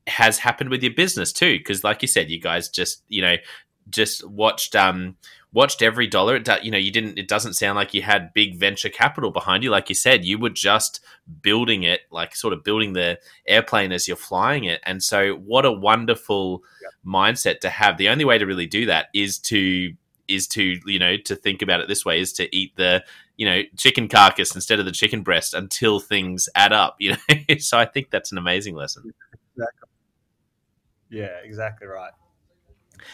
has 0.07 0.39
happened 0.39 0.71
with 0.71 0.83
your 0.83 0.95
business 0.95 1.33
too 1.33 1.59
because 1.59 1.83
like 1.83 2.01
you 2.01 2.09
said 2.09 2.31
you 2.31 2.41
guys 2.41 2.69
just 2.69 3.03
you 3.09 3.21
know 3.21 3.37
just 3.91 4.25
watched 4.29 4.77
um 4.77 5.17
watched 5.53 5.83
every 5.83 6.07
dollar. 6.07 6.37
It, 6.37 6.49
you 6.63 6.71
know, 6.71 6.79
you 6.79 6.91
didn't. 6.91 7.19
It 7.19 7.29
doesn't 7.29 7.55
sound 7.55 7.77
like 7.77 7.95
you 7.95 8.03
had 8.03 8.35
big 8.35 8.59
venture 8.59 8.89
capital 8.89 9.31
behind 9.31 9.65
you. 9.65 9.71
Like 9.71 9.89
you 9.89 9.95
said, 9.95 10.25
you 10.25 10.39
were 10.39 10.51
just 10.51 11.01
building 11.43 11.83
it, 11.83 12.01
like 12.11 12.37
sort 12.37 12.53
of 12.53 12.63
building 12.65 12.93
the 12.93 13.19
airplane 13.47 13.93
as 13.93 14.07
you're 14.07 14.17
flying 14.17 14.65
it. 14.65 14.81
And 14.85 15.03
so, 15.03 15.35
what 15.35 15.65
a 15.65 15.73
wonderful 15.73 16.63
yep. 16.83 16.93
mindset 17.07 17.61
to 17.61 17.71
have. 17.71 17.97
The 17.97 18.09
only 18.09 18.25
way 18.25 18.39
to 18.39 18.47
really 18.47 18.67
do 18.67 18.87
that 18.87 19.07
is 19.15 19.39
to 19.41 19.95
is 20.29 20.47
to 20.49 20.79
you 20.87 20.99
know 20.99 21.17
to 21.17 21.37
think 21.37 21.63
about 21.63 21.81
it 21.81 21.89
this 21.89 22.05
way 22.05 22.21
is 22.21 22.33
to 22.33 22.55
eat 22.55 22.75
the 22.77 23.05
you 23.37 23.47
know 23.47 23.63
chicken 23.77 24.09
carcass 24.09 24.55
instead 24.55 24.79
of 24.79 24.85
the 24.85 24.93
chicken 24.93 25.23
breast 25.23 25.55
until 25.55 26.01
things 26.01 26.49
add 26.55 26.73
up 26.73 26.97
you 26.99 27.13
know 27.13 27.37
so 27.59 27.79
i 27.79 27.85
think 27.85 28.11
that's 28.11 28.33
an 28.33 28.39
amazing 28.39 28.75
lesson 28.75 29.13
exactly. 29.55 29.89
yeah 31.11 31.39
exactly 31.45 31.87
right 31.87 32.13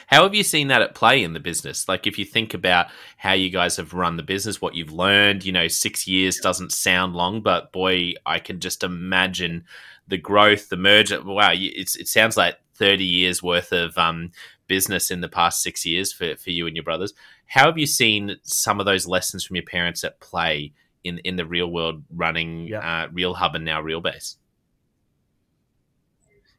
how 0.06 0.22
have 0.22 0.34
you 0.34 0.42
seen 0.42 0.68
that 0.68 0.82
at 0.82 0.94
play 0.94 1.22
in 1.22 1.32
the 1.32 1.40
business? 1.40 1.88
Like, 1.88 2.06
if 2.06 2.18
you 2.18 2.24
think 2.24 2.54
about 2.54 2.86
how 3.16 3.32
you 3.32 3.50
guys 3.50 3.76
have 3.76 3.94
run 3.94 4.16
the 4.16 4.22
business, 4.22 4.60
what 4.60 4.74
you've 4.74 4.92
learned, 4.92 5.44
you 5.44 5.52
know, 5.52 5.68
six 5.68 6.06
years 6.06 6.38
doesn't 6.38 6.72
sound 6.72 7.14
long, 7.14 7.40
but 7.40 7.72
boy, 7.72 8.14
I 8.26 8.38
can 8.38 8.60
just 8.60 8.82
imagine 8.82 9.64
the 10.08 10.18
growth, 10.18 10.68
the 10.68 10.76
merger. 10.76 11.22
Wow, 11.22 11.52
it's, 11.54 11.96
it 11.96 12.08
sounds 12.08 12.36
like 12.36 12.56
30 12.74 13.04
years 13.04 13.42
worth 13.42 13.72
of 13.72 13.96
um, 13.98 14.32
business 14.66 15.10
in 15.10 15.20
the 15.20 15.28
past 15.28 15.62
six 15.62 15.84
years 15.84 16.12
for, 16.12 16.36
for 16.36 16.50
you 16.50 16.66
and 16.66 16.76
your 16.76 16.82
brothers. 16.82 17.12
How 17.46 17.66
have 17.66 17.78
you 17.78 17.86
seen 17.86 18.36
some 18.42 18.80
of 18.80 18.86
those 18.86 19.06
lessons 19.06 19.44
from 19.44 19.56
your 19.56 19.64
parents 19.64 20.04
at 20.04 20.20
play 20.20 20.72
in, 21.04 21.18
in 21.18 21.36
the 21.36 21.46
real 21.46 21.70
world 21.70 22.02
running 22.10 22.68
yeah. 22.68 23.04
uh, 23.04 23.08
Realhub 23.08 23.54
and 23.54 23.64
now 23.64 23.82
Realbase? 23.82 24.36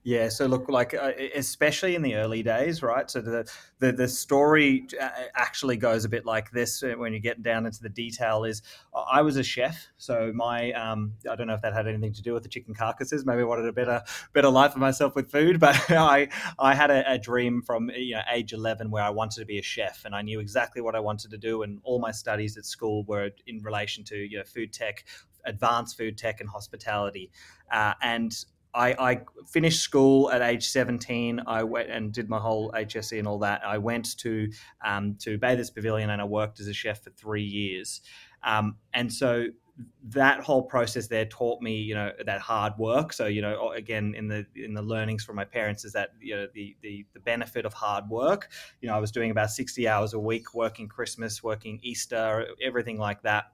Yeah, 0.05 0.27
so 0.27 0.47
look, 0.47 0.67
like 0.67 0.93
uh, 0.93 1.13
especially 1.33 1.95
in 1.95 2.01
the 2.01 2.15
early 2.15 2.43
days, 2.43 2.83
right? 2.83 3.09
So 3.09 3.21
the, 3.21 3.49
the 3.79 3.93
the 3.93 4.07
story 4.09 4.85
uh, 5.01 5.09
actually 5.33 5.77
goes 5.77 6.03
a 6.03 6.09
bit 6.09 6.25
like 6.25 6.51
this 6.51 6.83
uh, 6.83 6.95
when 6.97 7.13
you 7.13 7.19
get 7.19 7.41
down 7.41 7.65
into 7.65 7.81
the 7.81 7.87
detail. 7.87 8.43
Is 8.43 8.61
I 8.93 9.21
was 9.21 9.37
a 9.37 9.43
chef, 9.43 9.87
so 9.97 10.33
my 10.35 10.73
um, 10.73 11.13
I 11.29 11.37
don't 11.37 11.47
know 11.47 11.53
if 11.53 11.61
that 11.61 11.73
had 11.73 11.87
anything 11.87 12.11
to 12.13 12.21
do 12.21 12.33
with 12.33 12.43
the 12.43 12.49
chicken 12.49 12.73
carcasses. 12.73 13.25
Maybe 13.25 13.39
I 13.39 13.45
wanted 13.45 13.65
a 13.65 13.71
better 13.71 14.03
better 14.33 14.49
life 14.49 14.73
for 14.73 14.79
myself 14.79 15.15
with 15.15 15.31
food, 15.31 15.59
but 15.61 15.79
I 15.89 16.27
I 16.59 16.75
had 16.75 16.91
a, 16.91 17.13
a 17.13 17.17
dream 17.17 17.61
from 17.61 17.89
you 17.95 18.15
know 18.15 18.21
age 18.29 18.51
eleven 18.51 18.91
where 18.91 19.03
I 19.03 19.09
wanted 19.09 19.39
to 19.39 19.45
be 19.45 19.57
a 19.57 19.63
chef, 19.63 20.03
and 20.03 20.13
I 20.13 20.21
knew 20.21 20.41
exactly 20.41 20.81
what 20.81 20.95
I 20.95 20.99
wanted 20.99 21.31
to 21.31 21.37
do, 21.37 21.63
and 21.63 21.79
all 21.83 21.99
my 21.99 22.11
studies 22.11 22.57
at 22.57 22.65
school 22.65 23.05
were 23.05 23.29
in 23.47 23.63
relation 23.63 24.03
to 24.05 24.17
you 24.17 24.39
know 24.39 24.43
food 24.43 24.73
tech, 24.73 25.05
advanced 25.45 25.95
food 25.95 26.17
tech, 26.17 26.41
and 26.41 26.49
hospitality, 26.49 27.31
uh, 27.71 27.93
and 28.01 28.35
I, 28.73 28.93
I, 28.93 29.21
finished 29.47 29.81
school 29.81 30.31
at 30.31 30.41
age 30.41 30.67
17. 30.69 31.41
I 31.45 31.63
went 31.63 31.89
and 31.89 32.11
did 32.11 32.29
my 32.29 32.39
whole 32.39 32.71
HSC 32.71 33.19
and 33.19 33.27
all 33.27 33.39
that. 33.39 33.61
I 33.65 33.77
went 33.77 34.17
to 34.19 34.49
um, 34.83 35.15
to 35.19 35.37
Bathers' 35.37 35.69
Pavilion 35.69 36.09
and 36.09 36.21
I 36.21 36.25
worked 36.25 36.59
as 36.59 36.67
a 36.67 36.73
chef 36.73 37.03
for 37.03 37.11
three 37.11 37.43
years. 37.43 38.01
Um, 38.43 38.77
and 38.93 39.11
so 39.11 39.47
that 40.09 40.41
whole 40.41 40.61
process 40.61 41.07
there 41.07 41.25
taught 41.25 41.61
me, 41.61 41.77
you 41.77 41.95
know, 41.95 42.11
that 42.25 42.39
hard 42.39 42.73
work. 42.77 43.11
So, 43.13 43.25
you 43.25 43.41
know, 43.41 43.71
again, 43.71 44.13
in 44.15 44.27
the 44.27 44.45
in 44.55 44.73
the 44.73 44.81
learnings 44.81 45.23
from 45.23 45.35
my 45.35 45.45
parents 45.45 45.83
is 45.83 45.93
that 45.93 46.09
you 46.19 46.35
know 46.35 46.47
the 46.53 46.75
the 46.81 47.05
the 47.13 47.19
benefit 47.19 47.65
of 47.65 47.73
hard 47.73 48.09
work. 48.09 48.49
You 48.81 48.89
know, 48.89 48.95
I 48.95 48.99
was 48.99 49.11
doing 49.11 49.31
about 49.31 49.49
60 49.49 49.87
hours 49.87 50.13
a 50.13 50.19
week, 50.19 50.53
working 50.53 50.87
Christmas, 50.87 51.41
working 51.41 51.79
Easter, 51.81 52.47
everything 52.61 52.97
like 52.97 53.23
that 53.23 53.45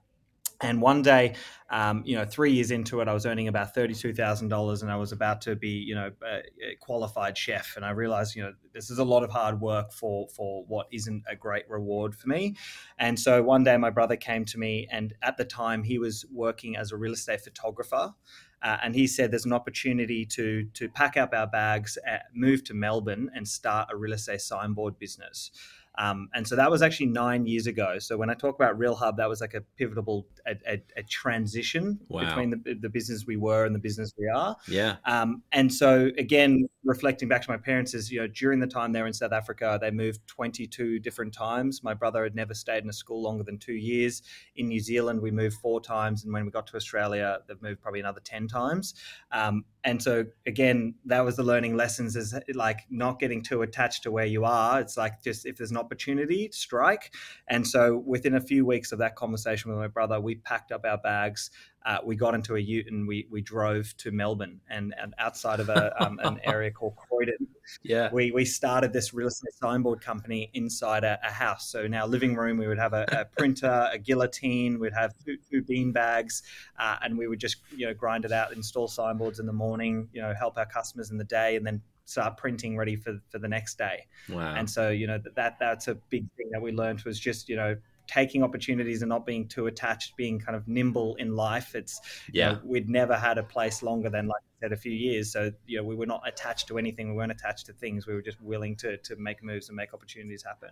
and 0.60 0.82
one 0.82 1.02
day, 1.02 1.34
um, 1.70 2.02
you 2.04 2.16
know, 2.16 2.24
three 2.24 2.52
years 2.52 2.70
into 2.70 3.00
it, 3.00 3.08
I 3.08 3.14
was 3.14 3.24
earning 3.24 3.48
about 3.48 3.74
thirty-two 3.74 4.12
thousand 4.12 4.48
dollars, 4.48 4.82
and 4.82 4.90
I 4.90 4.96
was 4.96 5.12
about 5.12 5.40
to 5.42 5.56
be, 5.56 5.68
you 5.68 5.94
know, 5.94 6.10
a, 6.26 6.74
qualified 6.80 7.38
chef. 7.38 7.76
And 7.76 7.84
I 7.84 7.90
realized, 7.90 8.36
you 8.36 8.42
know, 8.42 8.52
this 8.74 8.90
is 8.90 8.98
a 8.98 9.04
lot 9.04 9.22
of 9.22 9.30
hard 9.30 9.60
work 9.60 9.92
for 9.92 10.28
for 10.28 10.64
what 10.66 10.86
isn't 10.92 11.22
a 11.28 11.36
great 11.36 11.68
reward 11.68 12.14
for 12.14 12.28
me. 12.28 12.56
And 12.98 13.18
so 13.18 13.42
one 13.42 13.64
day, 13.64 13.76
my 13.76 13.90
brother 13.90 14.16
came 14.16 14.44
to 14.46 14.58
me, 14.58 14.86
and 14.90 15.14
at 15.22 15.36
the 15.36 15.44
time, 15.44 15.82
he 15.84 15.98
was 15.98 16.26
working 16.32 16.76
as 16.76 16.92
a 16.92 16.96
real 16.96 17.12
estate 17.12 17.40
photographer. 17.40 18.14
Uh, 18.62 18.76
and 18.82 18.94
he 18.94 19.06
said 19.06 19.30
there's 19.30 19.46
an 19.46 19.54
opportunity 19.54 20.26
to 20.26 20.64
to 20.74 20.88
pack 20.88 21.16
up 21.16 21.32
our 21.32 21.46
bags, 21.46 21.96
uh, 22.06 22.18
move 22.34 22.62
to 22.64 22.74
Melbourne, 22.74 23.30
and 23.34 23.48
start 23.48 23.88
a 23.90 23.96
real 23.96 24.12
estate 24.12 24.42
signboard 24.42 24.98
business. 24.98 25.50
Um, 25.98 26.28
and 26.34 26.46
so 26.46 26.56
that 26.56 26.70
was 26.70 26.82
actually 26.82 27.06
nine 27.06 27.46
years 27.46 27.66
ago. 27.66 27.98
So 27.98 28.16
when 28.16 28.30
I 28.30 28.34
talk 28.34 28.54
about 28.54 28.78
Realhub, 28.78 29.16
that 29.16 29.28
was 29.28 29.40
like 29.40 29.54
a 29.54 29.60
pivotal 29.76 30.26
a, 30.46 30.56
a, 30.66 30.82
a 30.96 31.02
transition 31.02 32.00
wow. 32.08 32.26
between 32.26 32.50
the, 32.50 32.74
the 32.74 32.88
business 32.88 33.26
we 33.26 33.36
were 33.36 33.64
and 33.64 33.74
the 33.74 33.78
business 33.78 34.12
we 34.18 34.28
are. 34.28 34.56
Yeah. 34.68 34.96
Um, 35.04 35.42
and 35.52 35.72
so 35.72 36.10
again, 36.16 36.68
reflecting 36.84 37.28
back 37.28 37.42
to 37.42 37.50
my 37.50 37.56
parents 37.56 37.92
is, 37.92 38.10
you 38.10 38.20
know, 38.20 38.26
during 38.28 38.60
the 38.60 38.66
time 38.66 38.92
they 38.92 39.00
were 39.00 39.06
in 39.06 39.12
South 39.12 39.32
Africa, 39.32 39.78
they 39.80 39.90
moved 39.90 40.26
22 40.26 41.00
different 41.00 41.34
times. 41.34 41.82
My 41.82 41.94
brother 41.94 42.24
had 42.24 42.34
never 42.34 42.54
stayed 42.54 42.82
in 42.82 42.88
a 42.88 42.92
school 42.92 43.22
longer 43.22 43.44
than 43.44 43.58
two 43.58 43.74
years. 43.74 44.22
In 44.56 44.68
New 44.68 44.80
Zealand, 44.80 45.20
we 45.20 45.30
moved 45.30 45.56
four 45.56 45.80
times. 45.80 46.24
And 46.24 46.32
when 46.32 46.44
we 46.44 46.50
got 46.50 46.66
to 46.68 46.76
Australia, 46.76 47.40
they've 47.46 47.60
moved 47.60 47.82
probably 47.82 48.00
another 48.00 48.20
10 48.20 48.48
times. 48.48 48.94
Um, 49.32 49.64
and 49.84 50.02
so 50.02 50.24
again, 50.46 50.94
that 51.06 51.24
was 51.24 51.36
the 51.36 51.42
learning 51.42 51.76
lessons 51.76 52.16
is 52.16 52.34
like 52.54 52.80
not 52.90 53.18
getting 53.18 53.42
too 53.42 53.62
attached 53.62 54.02
to 54.04 54.10
where 54.10 54.26
you 54.26 54.44
are. 54.44 54.80
It's 54.80 54.96
like 54.96 55.22
just 55.22 55.46
if 55.46 55.56
there's 55.56 55.70
an 55.70 55.76
opportunity, 55.80 56.50
strike. 56.52 57.14
And 57.48 57.66
so 57.66 57.96
within 58.06 58.34
a 58.36 58.40
few 58.40 58.64
weeks 58.64 58.92
of 58.92 58.98
that 58.98 59.16
conversation 59.16 59.70
with 59.70 59.78
my 59.78 59.88
brother, 59.88 60.20
we 60.20 60.36
packed 60.36 60.70
up 60.72 60.84
our 60.84 60.98
bags 60.98 61.50
uh, 61.86 61.98
we 62.04 62.14
got 62.14 62.34
into 62.34 62.56
a 62.56 62.58
ute 62.58 62.86
and 62.90 63.08
we, 63.08 63.26
we 63.30 63.40
drove 63.40 63.96
to 63.96 64.10
Melbourne 64.10 64.60
and, 64.68 64.94
and 65.00 65.14
outside 65.18 65.60
of 65.60 65.70
a, 65.70 65.94
um, 66.04 66.20
an 66.22 66.38
area 66.44 66.70
called 66.70 66.94
Croydon. 66.96 67.46
Yeah. 67.82 68.10
We, 68.12 68.32
we 68.32 68.44
started 68.44 68.92
this 68.92 69.14
real 69.14 69.28
estate 69.28 69.54
signboard 69.54 70.02
company 70.02 70.50
inside 70.52 71.04
a, 71.04 71.18
a 71.24 71.30
house. 71.30 71.70
So 71.70 71.82
in 71.82 71.94
our 71.94 72.06
living 72.06 72.34
room, 72.34 72.58
we 72.58 72.66
would 72.66 72.78
have 72.78 72.92
a, 72.92 73.06
a 73.12 73.24
printer, 73.24 73.88
a 73.92 73.98
guillotine, 73.98 74.78
we'd 74.78 74.92
have 74.92 75.14
two, 75.24 75.38
two 75.50 75.62
bean 75.62 75.92
bags, 75.92 76.42
uh, 76.78 76.96
and 77.02 77.16
we 77.16 77.28
would 77.28 77.40
just, 77.40 77.56
you 77.74 77.86
know, 77.86 77.94
grind 77.94 78.24
it 78.24 78.32
out, 78.32 78.52
install 78.52 78.88
signboards 78.88 79.38
in 79.38 79.46
the 79.46 79.52
morning, 79.52 80.08
you 80.12 80.20
know, 80.20 80.34
help 80.34 80.58
our 80.58 80.66
customers 80.66 81.10
in 81.10 81.16
the 81.16 81.24
day 81.24 81.56
and 81.56 81.66
then 81.66 81.80
start 82.10 82.36
printing 82.36 82.76
ready 82.76 82.96
for, 82.96 83.20
for 83.30 83.38
the 83.38 83.48
next 83.48 83.78
day. 83.78 84.06
Wow. 84.28 84.54
And 84.54 84.68
so, 84.68 84.90
you 84.90 85.06
know, 85.06 85.18
that 85.36 85.58
that's 85.58 85.88
a 85.88 85.94
big 85.94 86.26
thing 86.36 86.50
that 86.52 86.60
we 86.60 86.72
learned 86.72 87.02
was 87.02 87.18
just, 87.18 87.48
you 87.48 87.56
know, 87.56 87.76
taking 88.06 88.42
opportunities 88.42 89.02
and 89.02 89.08
not 89.08 89.24
being 89.24 89.46
too 89.46 89.68
attached, 89.68 90.16
being 90.16 90.40
kind 90.40 90.56
of 90.56 90.66
nimble 90.66 91.14
in 91.16 91.36
life. 91.36 91.74
It's 91.74 92.00
yeah, 92.32 92.48
you 92.48 92.54
know, 92.56 92.60
we'd 92.64 92.88
never 92.88 93.14
had 93.14 93.38
a 93.38 93.42
place 93.42 93.82
longer 93.82 94.10
than 94.10 94.26
like 94.26 94.42
I 94.42 94.66
said 94.66 94.72
a 94.72 94.76
few 94.76 94.92
years, 94.92 95.32
so 95.32 95.52
you 95.66 95.78
know 95.78 95.84
we 95.84 95.94
were 95.94 96.06
not 96.06 96.22
attached 96.26 96.66
to 96.68 96.78
anything. 96.78 97.10
We 97.10 97.16
weren't 97.16 97.32
attached 97.32 97.66
to 97.66 97.72
things. 97.72 98.06
We 98.06 98.14
were 98.14 98.22
just 98.22 98.40
willing 98.40 98.76
to 98.76 98.96
to 98.96 99.16
make 99.16 99.42
moves 99.42 99.68
and 99.68 99.76
make 99.76 99.94
opportunities 99.94 100.42
happen. 100.42 100.70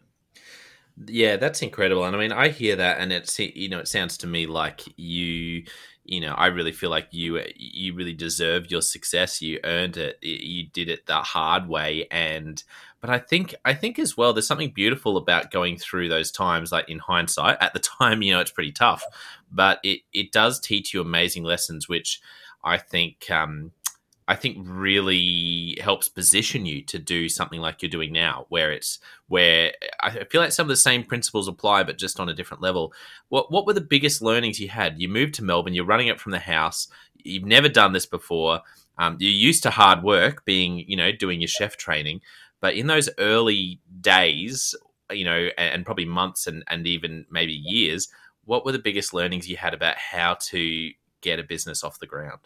Yeah, 1.07 1.37
that's 1.37 1.63
incredible. 1.63 2.05
And 2.05 2.17
I 2.17 2.19
mean, 2.19 2.33
I 2.33 2.49
hear 2.49 2.75
that, 2.75 2.99
and 2.99 3.13
it's 3.13 3.39
you 3.39 3.69
know, 3.69 3.79
it 3.79 3.89
sounds 3.89 4.19
to 4.19 4.27
me 4.27 4.47
like 4.47 4.83
you, 4.99 5.63
you 6.09 6.21
know, 6.21 6.33
I 6.33 6.47
really 6.47 6.73
feel 6.73 6.89
like 6.89 7.09
you 7.11 7.41
you 7.55 7.93
really 7.95 8.15
deserve 8.15 8.71
your 8.71 8.81
success. 8.81 9.43
You 9.43 9.61
earned 9.63 9.99
it. 9.99 10.19
You 10.23 10.67
did 10.67 10.89
it 10.89 11.05
the 11.05 11.17
hard 11.17 11.69
way, 11.69 12.07
and 12.11 12.63
but 13.03 13.11
I 13.11 13.19
think 13.19 13.55
I 13.67 13.75
think 13.75 13.99
as 13.99 14.17
well, 14.17 14.33
there's 14.33 14.47
something 14.47 14.71
beautiful 14.71 15.19
about 15.19 15.51
going 15.51 15.77
through 15.77 16.09
those 16.09 16.31
times. 16.31 16.73
Like 16.73 16.89
in 16.89 16.99
hindsight, 16.99 17.59
at 17.61 17.75
the 17.75 17.79
time, 18.01 18.23
you 18.23 18.33
know, 18.33 18.41
it's 18.41 18.51
pretty 18.51 18.73
tough, 18.73 19.05
but 19.53 19.81
it 19.85 20.01
it 20.15 20.33
does 20.33 20.59
teach 20.59 20.95
you 20.95 21.03
amazing 21.03 21.45
lessons, 21.45 21.91
which 21.91 22.23
I 22.65 22.79
think 22.79 23.31
um, 23.31 23.73
I 24.29 24.37
think 24.37 24.59
really 24.61 25.79
helps 25.81 26.11
position 26.11 26.67
you 26.67 26.83
to 26.83 26.99
do 26.99 27.31
something 27.31 27.61
like 27.63 27.81
you're 27.81 27.89
doing 27.89 28.13
now, 28.13 28.45
where 28.51 28.71
it's 28.71 28.99
where 29.27 29.73
I 30.01 30.25
feel 30.25 30.43
like 30.43 30.53
some 30.53 30.67
of 30.67 30.69
the 30.69 30.77
same 30.77 31.03
principles 31.03 31.49
apply, 31.49 31.85
but 31.85 31.97
just 31.97 32.21
on 32.21 32.29
a 32.29 32.35
different 32.35 32.63
level. 32.63 32.93
What 33.31 33.51
what 33.51 33.67
were 33.67 33.73
the 33.73 33.81
biggest 33.81 34.21
learnings 34.21 34.61
you 34.61 34.69
had? 34.69 35.01
You 35.01 35.09
moved 35.09 35.35
to 35.35 35.45
Melbourne, 35.45 35.73
you're 35.73 35.87
running 35.87 36.09
it 36.09 36.21
from 36.21 36.33
the 36.33 36.39
house. 36.39 36.89
You've 37.17 37.47
never 37.47 37.71
done 37.71 37.95
this 37.95 38.05
before. 38.05 38.61
Um, 38.99 39.17
you're 39.19 39.33
used 39.33 39.63
to 39.63 39.71
hard 39.71 40.03
work, 40.03 40.45
being 40.45 40.85
you 40.87 40.97
know 40.97 41.11
doing 41.11 41.41
your 41.41 41.49
chef 41.49 41.79
training. 41.79 42.21
But 42.61 42.75
in 42.75 42.87
those 42.87 43.09
early 43.17 43.81
days, 44.01 44.75
you 45.11 45.25
know, 45.25 45.49
and, 45.57 45.75
and 45.75 45.87
probably 45.87 46.05
months 46.05 46.47
and, 46.47 46.65
and 46.69 46.87
even 46.87 47.25
maybe 47.31 47.53
years, 47.55 48.09
what 48.45 48.67
were 48.67 48.73
the 48.73 48.79
biggest 48.79 49.15
learnings 49.15 49.49
you 49.49 49.57
had 49.57 49.73
about 49.73 49.97
how 49.97 50.35
to 50.35 50.91
get 51.23 51.39
a 51.39 51.45
business 51.45 51.83
off 51.83 51.99
the 51.99 52.07
ground? 52.07 52.41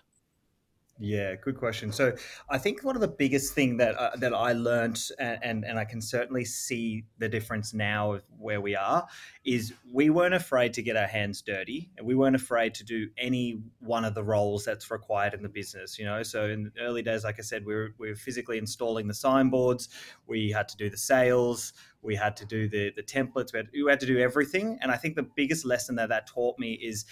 Yeah, 0.98 1.34
good 1.34 1.56
question. 1.56 1.90
So 1.90 2.14
I 2.48 2.58
think 2.58 2.84
one 2.84 2.94
of 2.94 3.00
the 3.00 3.08
biggest 3.08 3.54
thing 3.54 3.78
that 3.78 3.96
uh, 3.96 4.14
that 4.16 4.32
I 4.32 4.52
learned, 4.52 5.00
and, 5.18 5.38
and, 5.42 5.64
and 5.64 5.78
I 5.78 5.84
can 5.84 6.00
certainly 6.00 6.44
see 6.44 7.04
the 7.18 7.28
difference 7.28 7.74
now 7.74 8.12
of 8.12 8.22
where 8.38 8.60
we 8.60 8.76
are, 8.76 9.08
is 9.44 9.72
we 9.92 10.10
weren't 10.10 10.34
afraid 10.34 10.74
to 10.74 10.82
get 10.82 10.96
our 10.96 11.06
hands 11.06 11.42
dirty, 11.42 11.90
and 11.96 12.06
we 12.06 12.14
weren't 12.14 12.36
afraid 12.36 12.74
to 12.74 12.84
do 12.84 13.08
any 13.16 13.62
one 13.80 14.04
of 14.04 14.14
the 14.14 14.22
roles 14.22 14.64
that's 14.64 14.90
required 14.90 15.34
in 15.34 15.42
the 15.42 15.48
business. 15.48 15.98
You 15.98 16.04
know, 16.04 16.22
so 16.22 16.44
in 16.44 16.64
the 16.64 16.82
early 16.82 17.02
days, 17.02 17.24
like 17.24 17.38
I 17.38 17.42
said, 17.42 17.64
we 17.64 17.74
were, 17.74 17.94
we 17.98 18.10
were 18.10 18.14
physically 18.14 18.58
installing 18.58 19.08
the 19.08 19.14
signboards, 19.14 19.88
we 20.26 20.50
had 20.50 20.68
to 20.68 20.76
do 20.76 20.88
the 20.88 20.98
sales, 20.98 21.72
we 22.02 22.14
had 22.14 22.36
to 22.36 22.44
do 22.44 22.68
the 22.68 22.92
the 22.94 23.02
templates, 23.02 23.52
we 23.52 23.58
had, 23.58 23.68
we 23.72 23.90
had 23.90 24.00
to 24.00 24.06
do 24.06 24.18
everything. 24.18 24.78
And 24.80 24.92
I 24.92 24.96
think 24.96 25.16
the 25.16 25.28
biggest 25.34 25.64
lesson 25.64 25.96
that 25.96 26.10
that 26.10 26.28
taught 26.28 26.58
me 26.58 26.74
is 26.74 27.06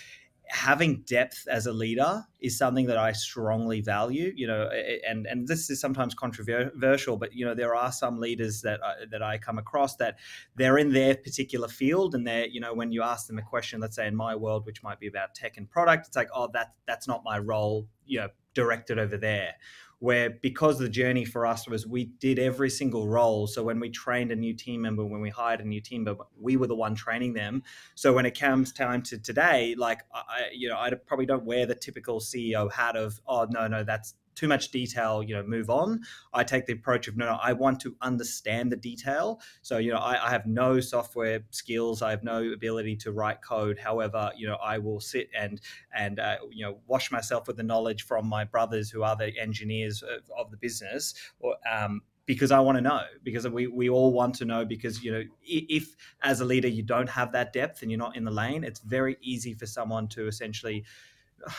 having 0.50 1.02
depth 1.02 1.46
as 1.48 1.66
a 1.66 1.72
leader 1.72 2.24
is 2.40 2.58
something 2.58 2.86
that 2.86 2.98
I 2.98 3.12
strongly 3.12 3.80
value. 3.80 4.32
You 4.34 4.46
know, 4.46 4.68
and 5.06 5.26
and 5.26 5.46
this 5.46 5.70
is 5.70 5.80
sometimes 5.80 6.14
controversial, 6.14 7.16
but 7.16 7.34
you 7.34 7.44
know, 7.44 7.54
there 7.54 7.74
are 7.74 7.92
some 7.92 8.18
leaders 8.18 8.62
that 8.62 8.80
I, 8.84 9.06
that 9.10 9.22
I 9.22 9.38
come 9.38 9.58
across 9.58 9.96
that 9.96 10.18
they're 10.56 10.78
in 10.78 10.92
their 10.92 11.14
particular 11.14 11.68
field, 11.68 12.14
and 12.14 12.26
they're 12.26 12.46
you 12.46 12.60
know, 12.60 12.74
when 12.74 12.92
you 12.92 13.02
ask 13.02 13.26
them 13.26 13.38
a 13.38 13.42
question, 13.42 13.80
let's 13.80 13.96
say 13.96 14.06
in 14.06 14.16
my 14.16 14.34
world, 14.34 14.66
which 14.66 14.82
might 14.82 14.98
be 14.98 15.06
about 15.06 15.34
tech 15.34 15.56
and 15.56 15.70
product, 15.70 16.08
it's 16.08 16.16
like, 16.16 16.30
oh, 16.34 16.48
that 16.52 16.74
that's 16.86 17.06
not 17.06 17.22
my 17.24 17.38
role. 17.38 17.86
You 18.04 18.20
know, 18.20 18.28
directed 18.54 18.98
over 18.98 19.16
there 19.16 19.54
where 20.00 20.30
because 20.42 20.78
the 20.78 20.88
journey 20.88 21.26
for 21.26 21.46
us 21.46 21.68
was 21.68 21.86
we 21.86 22.06
did 22.20 22.38
every 22.38 22.70
single 22.70 23.06
role. 23.06 23.46
So 23.46 23.62
when 23.62 23.78
we 23.78 23.90
trained 23.90 24.32
a 24.32 24.36
new 24.36 24.54
team 24.54 24.80
member, 24.80 25.04
when 25.04 25.20
we 25.20 25.28
hired 25.28 25.60
a 25.60 25.64
new 25.64 25.80
team 25.80 26.04
member, 26.04 26.24
we 26.38 26.56
were 26.56 26.66
the 26.66 26.74
one 26.74 26.94
training 26.94 27.34
them. 27.34 27.62
So 27.94 28.14
when 28.14 28.24
it 28.24 28.38
comes 28.38 28.72
time 28.72 29.02
to 29.02 29.18
today, 29.18 29.74
like 29.76 30.00
I, 30.12 30.48
you 30.54 30.70
know, 30.70 30.78
I 30.78 30.90
probably 31.06 31.26
don't 31.26 31.44
wear 31.44 31.66
the 31.66 31.74
typical 31.74 32.18
CEO 32.18 32.72
hat 32.72 32.96
of, 32.96 33.20
oh 33.26 33.46
no, 33.50 33.68
no, 33.68 33.84
that's 33.84 34.14
too 34.40 34.48
much 34.48 34.70
detail, 34.70 35.22
you 35.22 35.34
know, 35.34 35.42
move 35.42 35.68
on. 35.68 36.00
I 36.32 36.44
take 36.44 36.64
the 36.64 36.72
approach 36.72 37.08
of 37.08 37.16
no, 37.18 37.26
no, 37.26 37.38
I 37.42 37.52
want 37.52 37.78
to 37.80 37.94
understand 38.00 38.72
the 38.72 38.76
detail. 38.76 39.38
So, 39.60 39.76
you 39.76 39.92
know, 39.92 39.98
I, 39.98 40.28
I 40.28 40.30
have 40.30 40.46
no 40.46 40.80
software 40.80 41.40
skills. 41.50 42.00
I 42.00 42.08
have 42.08 42.24
no 42.24 42.50
ability 42.50 42.96
to 42.96 43.12
write 43.12 43.42
code. 43.42 43.78
However, 43.78 44.32
you 44.34 44.48
know, 44.48 44.56
I 44.64 44.78
will 44.78 44.98
sit 44.98 45.28
and 45.38 45.60
and 45.94 46.18
uh, 46.18 46.36
you 46.50 46.64
know 46.64 46.78
wash 46.86 47.12
myself 47.12 47.46
with 47.46 47.58
the 47.58 47.62
knowledge 47.62 48.04
from 48.04 48.26
my 48.26 48.44
brothers 48.44 48.88
who 48.88 49.02
are 49.02 49.14
the 49.14 49.38
engineers 49.38 50.02
of, 50.02 50.22
of 50.38 50.50
the 50.50 50.56
business, 50.56 51.12
or 51.38 51.56
um, 51.70 52.00
because 52.24 52.52
I 52.52 52.60
want 52.60 52.78
to 52.78 52.82
know 52.82 53.02
because 53.22 53.46
we, 53.48 53.66
we 53.66 53.90
all 53.90 54.12
want 54.12 54.36
to 54.36 54.44
know 54.44 54.64
because 54.64 55.02
you 55.02 55.12
know 55.12 55.24
if 55.42 55.96
as 56.22 56.40
a 56.40 56.44
leader 56.44 56.68
you 56.68 56.82
don't 56.82 57.08
have 57.08 57.32
that 57.32 57.52
depth 57.52 57.82
and 57.82 57.90
you're 57.90 57.98
not 57.98 58.16
in 58.16 58.24
the 58.24 58.30
lane 58.30 58.62
it's 58.62 58.78
very 58.78 59.16
easy 59.20 59.52
for 59.52 59.66
someone 59.66 60.06
to 60.08 60.28
essentially 60.28 60.84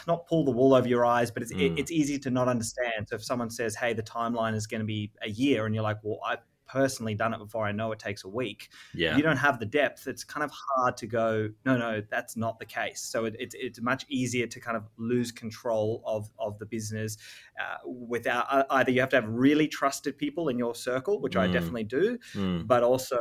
not 0.07 0.27
pull 0.27 0.45
the 0.45 0.51
wool 0.51 0.73
over 0.73 0.87
your 0.87 1.05
eyes, 1.05 1.31
but 1.31 1.43
it's 1.43 1.53
mm. 1.53 1.61
it, 1.61 1.79
it's 1.79 1.91
easy 1.91 2.19
to 2.19 2.29
not 2.29 2.47
understand. 2.47 3.07
So 3.07 3.15
if 3.15 3.23
someone 3.23 3.49
says, 3.49 3.75
"Hey, 3.75 3.93
the 3.93 4.03
timeline 4.03 4.55
is 4.55 4.67
going 4.67 4.81
to 4.81 4.85
be 4.85 5.11
a 5.21 5.29
year," 5.29 5.65
and 5.65 5.75
you're 5.75 5.83
like, 5.83 5.97
"Well, 6.03 6.19
I 6.25 6.37
personally 6.71 7.13
done 7.13 7.33
it 7.33 7.37
before. 7.37 7.65
I 7.65 7.71
know 7.71 7.91
it 7.91 7.99
takes 7.99 8.23
a 8.23 8.29
week. 8.29 8.69
Yeah. 8.93 9.17
You 9.17 9.23
don't 9.23 9.37
have 9.37 9.59
the 9.59 9.65
depth. 9.65 10.07
It's 10.07 10.23
kind 10.23 10.43
of 10.43 10.51
hard 10.51 10.95
to 10.97 11.07
go, 11.07 11.49
no, 11.65 11.77
no, 11.77 12.01
that's 12.09 12.37
not 12.37 12.59
the 12.59 12.65
case. 12.65 13.01
So 13.01 13.25
it, 13.25 13.35
it, 13.37 13.53
it's 13.55 13.81
much 13.81 14.05
easier 14.09 14.47
to 14.47 14.59
kind 14.59 14.77
of 14.77 14.87
lose 14.97 15.31
control 15.31 16.01
of, 16.05 16.29
of 16.39 16.57
the 16.59 16.65
business 16.65 17.17
uh, 17.59 17.77
without 17.85 18.45
uh, 18.49 18.63
either 18.71 18.91
you 18.91 19.01
have 19.01 19.09
to 19.09 19.17
have 19.17 19.27
really 19.27 19.67
trusted 19.67 20.17
people 20.17 20.47
in 20.47 20.57
your 20.57 20.73
circle, 20.73 21.19
which 21.19 21.33
mm. 21.33 21.41
I 21.41 21.47
definitely 21.47 21.83
do, 21.83 22.17
mm. 22.33 22.65
but 22.65 22.83
also 22.83 23.19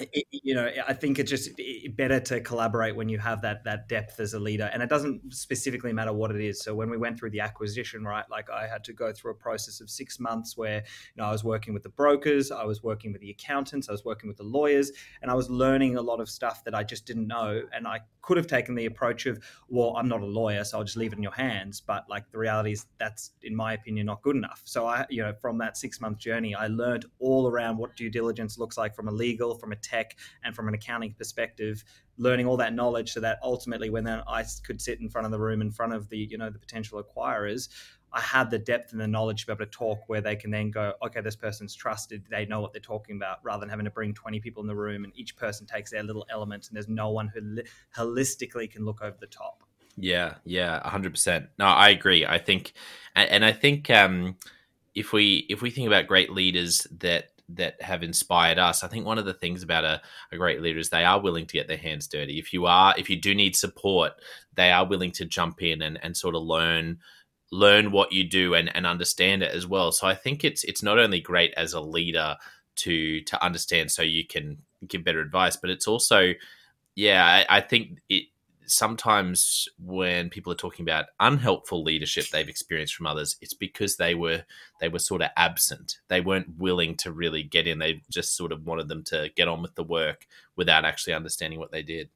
it, 0.00 0.26
you 0.30 0.54
know, 0.54 0.70
I 0.86 0.92
think 0.92 1.18
it's 1.18 1.30
just 1.30 1.50
better 1.96 2.20
to 2.20 2.40
collaborate 2.40 2.96
when 2.96 3.08
you 3.08 3.18
have 3.18 3.42
that 3.42 3.64
that 3.64 3.88
depth 3.88 4.20
as 4.20 4.34
a 4.34 4.38
leader, 4.38 4.70
and 4.72 4.82
it 4.82 4.88
doesn't 4.88 5.34
specifically 5.34 5.92
matter 5.92 6.12
what 6.12 6.30
it 6.30 6.40
is. 6.40 6.60
So 6.60 6.74
when 6.74 6.90
we 6.90 6.96
went 6.96 7.18
through 7.18 7.30
the 7.30 7.40
acquisition, 7.40 8.04
right, 8.04 8.24
like 8.30 8.50
I 8.50 8.66
had 8.66 8.84
to 8.84 8.92
go 8.92 9.12
through 9.12 9.32
a 9.32 9.34
process 9.34 9.80
of 9.80 9.90
six 9.90 10.18
months 10.18 10.56
where 10.56 10.76
you 10.76 11.22
know 11.22 11.24
I 11.24 11.32
was 11.32 11.44
working 11.44 11.74
with 11.74 11.82
the 11.82 11.90
brokers, 11.90 12.50
I 12.50 12.64
was 12.64 12.82
working 12.82 13.12
with 13.12 13.20
the 13.20 13.30
accountants, 13.30 13.88
I 13.88 13.92
was 13.92 14.04
working 14.04 14.28
with 14.28 14.36
the 14.36 14.44
lawyers, 14.44 14.92
and 15.20 15.30
I 15.30 15.34
was 15.34 15.50
learning 15.50 15.96
a 15.96 16.02
lot 16.02 16.20
of 16.20 16.28
stuff 16.28 16.64
that 16.64 16.74
I 16.74 16.82
just 16.82 17.06
didn't 17.06 17.26
know, 17.26 17.62
and 17.72 17.86
I 17.86 18.00
could 18.22 18.36
have 18.36 18.46
taken 18.46 18.74
the 18.74 18.86
approach 18.86 19.26
of, 19.26 19.42
well, 19.68 19.94
I'm 19.96 20.08
not 20.08 20.22
a 20.22 20.26
lawyer, 20.26 20.64
so 20.64 20.78
I'll 20.78 20.84
just 20.84 20.96
leave 20.96 21.12
it 21.12 21.16
in 21.16 21.22
your 21.22 21.32
hands. 21.32 21.80
But 21.80 22.08
like 22.08 22.30
the 22.30 22.38
reality 22.38 22.72
is, 22.72 22.86
that's 22.98 23.32
in 23.42 23.54
my 23.54 23.74
opinion 23.74 24.06
not 24.06 24.22
good 24.22 24.36
enough. 24.36 24.62
So 24.64 24.86
I, 24.86 25.06
you 25.10 25.22
know, 25.22 25.32
from 25.40 25.58
that 25.58 25.76
six 25.76 26.00
month 26.00 26.18
journey, 26.18 26.54
I 26.54 26.68
learned 26.68 27.06
all 27.18 27.48
around 27.48 27.78
what 27.78 27.96
due 27.96 28.10
diligence 28.10 28.58
looks 28.58 28.78
like 28.78 28.94
from 28.94 29.08
a 29.08 29.12
legal, 29.12 29.56
from 29.56 29.72
a 29.72 29.76
tech, 29.82 30.16
and 30.44 30.54
from 30.54 30.68
an 30.68 30.74
accounting 30.74 31.14
perspective. 31.14 31.84
Learning 32.18 32.46
all 32.46 32.58
that 32.58 32.74
knowledge, 32.74 33.12
so 33.12 33.20
that 33.20 33.38
ultimately, 33.42 33.90
when 33.90 34.04
then 34.04 34.22
I 34.28 34.44
could 34.64 34.80
sit 34.80 35.00
in 35.00 35.08
front 35.08 35.24
of 35.24 35.32
the 35.32 35.38
room, 35.38 35.60
in 35.62 35.70
front 35.70 35.94
of 35.94 36.08
the 36.08 36.18
you 36.18 36.38
know 36.38 36.50
the 36.50 36.58
potential 36.58 37.02
acquirers, 37.02 37.68
I 38.12 38.20
had 38.20 38.50
the 38.50 38.58
depth 38.58 38.92
and 38.92 39.00
the 39.00 39.08
knowledge 39.08 39.42
to 39.42 39.46
be 39.46 39.52
able 39.52 39.64
to 39.64 39.70
talk 39.70 40.00
where 40.06 40.20
they 40.20 40.36
can 40.36 40.50
then 40.50 40.70
go, 40.70 40.92
okay, 41.04 41.20
this 41.20 41.36
person's 41.36 41.74
trusted. 41.74 42.24
They 42.30 42.44
know 42.44 42.60
what 42.60 42.72
they're 42.72 42.80
talking 42.80 43.16
about 43.16 43.38
rather 43.42 43.60
than 43.60 43.70
having 43.70 43.86
to 43.86 43.90
bring 43.90 44.12
20 44.12 44.38
people 44.40 44.62
in 44.62 44.66
the 44.66 44.76
room 44.76 45.04
and 45.04 45.12
each 45.16 45.34
person 45.36 45.66
takes 45.66 45.90
their 45.90 46.02
little 46.02 46.26
elements 46.30 46.68
and 46.68 46.76
there's 46.76 46.88
no 46.88 47.10
one 47.10 47.28
who 47.28 47.40
li- 47.40 47.64
holistically 47.96 48.70
can 48.70 48.84
look 48.84 49.00
over 49.02 49.16
the 49.18 49.26
top. 49.26 49.62
Yeah, 49.96 50.34
yeah, 50.44 50.80
100%. 50.84 51.48
No, 51.58 51.66
I 51.66 51.88
agree. 51.90 52.26
I 52.26 52.38
think, 52.38 52.72
and, 53.14 53.30
and 53.30 53.44
I 53.44 53.52
think 53.52 53.88
um, 53.90 54.36
if 54.94 55.12
we 55.12 55.46
if 55.48 55.62
we 55.62 55.70
think 55.70 55.86
about 55.86 56.06
great 56.06 56.30
leaders 56.30 56.86
that 56.98 57.30
that 57.48 57.80
have 57.82 58.02
inspired 58.02 58.58
us. 58.58 58.82
I 58.82 58.88
think 58.88 59.04
one 59.04 59.18
of 59.18 59.24
the 59.24 59.34
things 59.34 59.62
about 59.62 59.84
a, 59.84 60.00
a, 60.30 60.36
great 60.36 60.62
leader 60.62 60.78
is 60.78 60.88
they 60.88 61.04
are 61.04 61.20
willing 61.20 61.46
to 61.46 61.52
get 61.52 61.68
their 61.68 61.76
hands 61.76 62.06
dirty. 62.06 62.38
If 62.38 62.52
you 62.52 62.66
are, 62.66 62.94
if 62.96 63.10
you 63.10 63.20
do 63.20 63.34
need 63.34 63.56
support, 63.56 64.12
they 64.54 64.70
are 64.70 64.86
willing 64.86 65.10
to 65.12 65.24
jump 65.24 65.62
in 65.62 65.82
and, 65.82 65.98
and 66.02 66.16
sort 66.16 66.34
of 66.34 66.42
learn 66.42 66.98
learn 67.50 67.92
what 67.92 68.12
you 68.12 68.24
do 68.24 68.54
and, 68.54 68.74
and 68.74 68.86
understand 68.86 69.42
it 69.42 69.54
as 69.54 69.66
well. 69.66 69.92
So 69.92 70.06
I 70.06 70.14
think 70.14 70.44
it's 70.44 70.64
it's 70.64 70.82
not 70.82 70.98
only 70.98 71.20
great 71.20 71.52
as 71.56 71.74
a 71.74 71.80
leader 71.80 72.36
to 72.76 73.20
to 73.20 73.44
understand 73.44 73.90
so 73.90 74.02
you 74.02 74.26
can 74.26 74.58
give 74.86 75.04
better 75.04 75.20
advice, 75.20 75.56
but 75.56 75.70
it's 75.70 75.86
also 75.86 76.32
yeah, 76.94 77.24
I, 77.24 77.58
I 77.58 77.60
think 77.60 78.00
it 78.08 78.24
sometimes 78.72 79.68
when 79.78 80.30
people 80.30 80.52
are 80.52 80.56
talking 80.56 80.84
about 80.84 81.06
unhelpful 81.20 81.82
leadership 81.82 82.26
they've 82.28 82.48
experienced 82.48 82.94
from 82.94 83.06
others 83.06 83.36
it's 83.40 83.54
because 83.54 83.96
they 83.96 84.14
were 84.14 84.42
they 84.80 84.88
were 84.88 84.98
sort 84.98 85.22
of 85.22 85.30
absent. 85.36 85.98
They 86.08 86.20
weren't 86.20 86.58
willing 86.58 86.96
to 86.98 87.12
really 87.12 87.44
get 87.44 87.68
in. 87.68 87.78
They 87.78 88.02
just 88.10 88.36
sort 88.36 88.50
of 88.50 88.66
wanted 88.66 88.88
them 88.88 89.04
to 89.04 89.30
get 89.36 89.46
on 89.46 89.62
with 89.62 89.76
the 89.76 89.84
work 89.84 90.26
without 90.56 90.84
actually 90.84 91.14
understanding 91.14 91.60
what 91.60 91.70
they 91.70 91.82
did 91.82 92.10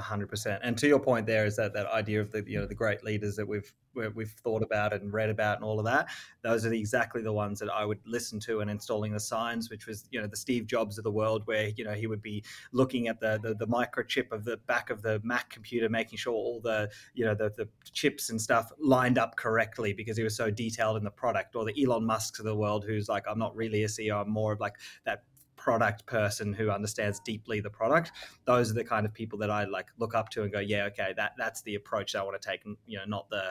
hundred 0.00 0.28
percent. 0.28 0.60
And 0.62 0.76
to 0.78 0.86
your 0.86 0.98
point, 0.98 1.26
there 1.26 1.46
is 1.46 1.56
that 1.56 1.72
that 1.74 1.86
idea 1.86 2.20
of 2.20 2.30
the 2.30 2.44
you 2.46 2.58
know 2.58 2.66
the 2.66 2.74
great 2.74 3.04
leaders 3.04 3.36
that 3.36 3.46
we've 3.46 3.72
we've 4.14 4.30
thought 4.42 4.62
about 4.62 4.92
and 4.92 5.12
read 5.12 5.30
about 5.30 5.56
and 5.56 5.64
all 5.64 5.78
of 5.78 5.84
that. 5.84 6.08
Those 6.42 6.66
are 6.66 6.72
exactly 6.72 7.22
the 7.22 7.32
ones 7.32 7.60
that 7.60 7.68
I 7.70 7.84
would 7.84 8.00
listen 8.04 8.40
to 8.40 8.60
and 8.60 8.70
installing 8.70 9.12
the 9.12 9.20
signs, 9.20 9.70
which 9.70 9.86
was 9.86 10.08
you 10.10 10.20
know 10.20 10.26
the 10.26 10.36
Steve 10.36 10.66
Jobs 10.66 10.98
of 10.98 11.04
the 11.04 11.10
world, 11.10 11.42
where 11.46 11.68
you 11.68 11.84
know 11.84 11.92
he 11.92 12.06
would 12.06 12.22
be 12.22 12.44
looking 12.72 13.08
at 13.08 13.20
the 13.20 13.38
the, 13.42 13.54
the 13.54 13.66
microchip 13.66 14.32
of 14.32 14.44
the 14.44 14.56
back 14.66 14.90
of 14.90 15.02
the 15.02 15.20
Mac 15.22 15.50
computer, 15.50 15.88
making 15.88 16.18
sure 16.18 16.34
all 16.34 16.60
the 16.60 16.90
you 17.14 17.24
know 17.24 17.34
the 17.34 17.50
the 17.56 17.68
chips 17.92 18.30
and 18.30 18.40
stuff 18.40 18.70
lined 18.78 19.18
up 19.18 19.36
correctly 19.36 19.92
because 19.92 20.16
he 20.16 20.22
was 20.22 20.36
so 20.36 20.50
detailed 20.50 20.96
in 20.96 21.04
the 21.04 21.10
product. 21.10 21.56
Or 21.56 21.64
the 21.64 21.84
Elon 21.84 22.04
Musk's 22.04 22.38
of 22.38 22.44
the 22.44 22.54
world, 22.54 22.84
who's 22.84 23.08
like, 23.08 23.24
I'm 23.28 23.38
not 23.38 23.54
really 23.54 23.84
a 23.84 23.88
CEO, 23.88 24.20
I'm 24.20 24.30
more 24.30 24.52
of 24.52 24.60
like 24.60 24.74
that 25.04 25.22
product 25.64 26.04
person 26.04 26.52
who 26.52 26.68
understands 26.68 27.18
deeply 27.20 27.58
the 27.58 27.70
product 27.70 28.12
those 28.44 28.70
are 28.70 28.74
the 28.74 28.84
kind 28.84 29.06
of 29.06 29.14
people 29.14 29.38
that 29.38 29.50
i 29.50 29.64
like 29.64 29.86
look 29.98 30.14
up 30.14 30.28
to 30.28 30.42
and 30.42 30.52
go 30.52 30.58
yeah 30.58 30.84
okay 30.84 31.14
that 31.16 31.32
that's 31.38 31.62
the 31.62 31.74
approach 31.74 32.12
that 32.12 32.20
i 32.20 32.22
want 32.22 32.38
to 32.38 32.46
take 32.46 32.60
you 32.86 32.98
know 32.98 33.04
not 33.06 33.30
the 33.30 33.50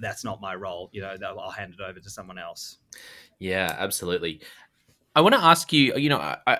that's 0.00 0.24
not 0.24 0.40
my 0.40 0.54
role 0.54 0.88
you 0.90 1.02
know 1.02 1.14
i'll 1.22 1.50
hand 1.50 1.74
it 1.78 1.82
over 1.82 2.00
to 2.00 2.08
someone 2.08 2.38
else 2.38 2.78
yeah 3.38 3.76
absolutely 3.78 4.40
i 5.14 5.20
want 5.20 5.34
to 5.34 5.40
ask 5.40 5.70
you 5.70 5.94
you 5.96 6.08
know 6.08 6.16
i 6.46 6.58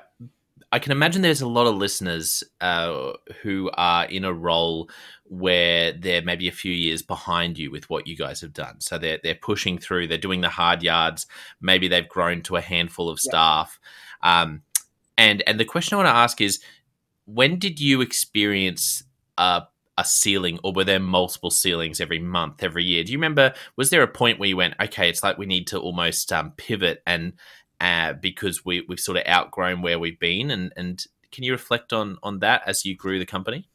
I 0.72 0.78
can 0.78 0.92
imagine 0.92 1.22
there's 1.22 1.40
a 1.40 1.48
lot 1.48 1.66
of 1.66 1.74
listeners 1.74 2.44
uh, 2.60 3.14
who 3.42 3.70
are 3.74 4.04
in 4.04 4.24
a 4.24 4.32
role 4.32 4.88
where 5.24 5.92
they're 5.92 6.22
maybe 6.22 6.46
a 6.46 6.52
few 6.52 6.72
years 6.72 7.02
behind 7.02 7.58
you 7.58 7.72
with 7.72 7.90
what 7.90 8.06
you 8.06 8.16
guys 8.16 8.40
have 8.40 8.52
done. 8.52 8.80
So 8.80 8.96
they're 8.96 9.18
they're 9.20 9.34
pushing 9.34 9.78
through, 9.78 10.06
they're 10.06 10.16
doing 10.18 10.42
the 10.42 10.48
hard 10.48 10.84
yards. 10.84 11.26
Maybe 11.60 11.88
they've 11.88 12.08
grown 12.08 12.42
to 12.42 12.54
a 12.54 12.60
handful 12.60 13.08
of 13.08 13.18
staff. 13.18 13.80
Um, 14.22 14.62
and 15.20 15.42
and 15.46 15.60
the 15.60 15.66
question 15.66 15.94
I 15.94 15.98
want 15.98 16.06
to 16.06 16.16
ask 16.16 16.40
is, 16.40 16.60
when 17.26 17.58
did 17.58 17.78
you 17.78 18.00
experience 18.00 19.04
a 19.36 19.64
a 19.98 20.04
ceiling, 20.04 20.58
or 20.64 20.72
were 20.72 20.84
there 20.84 20.98
multiple 20.98 21.50
ceilings 21.50 22.00
every 22.00 22.18
month, 22.18 22.62
every 22.62 22.84
year? 22.84 23.04
Do 23.04 23.12
you 23.12 23.18
remember? 23.18 23.52
Was 23.76 23.90
there 23.90 24.02
a 24.02 24.08
point 24.08 24.38
where 24.38 24.48
you 24.48 24.56
went, 24.56 24.74
okay, 24.80 25.10
it's 25.10 25.22
like 25.22 25.36
we 25.36 25.44
need 25.44 25.66
to 25.68 25.78
almost 25.78 26.32
um, 26.32 26.52
pivot 26.56 27.02
and 27.06 27.34
uh, 27.82 28.14
because 28.14 28.64
we 28.64 28.84
we've 28.88 28.98
sort 28.98 29.18
of 29.18 29.26
outgrown 29.26 29.82
where 29.82 29.98
we've 29.98 30.18
been, 30.18 30.50
and 30.50 30.72
and 30.74 31.04
can 31.30 31.44
you 31.44 31.52
reflect 31.52 31.92
on 31.92 32.16
on 32.22 32.38
that 32.38 32.62
as 32.66 32.86
you 32.86 32.96
grew 32.96 33.18
the 33.18 33.26
company? 33.26 33.68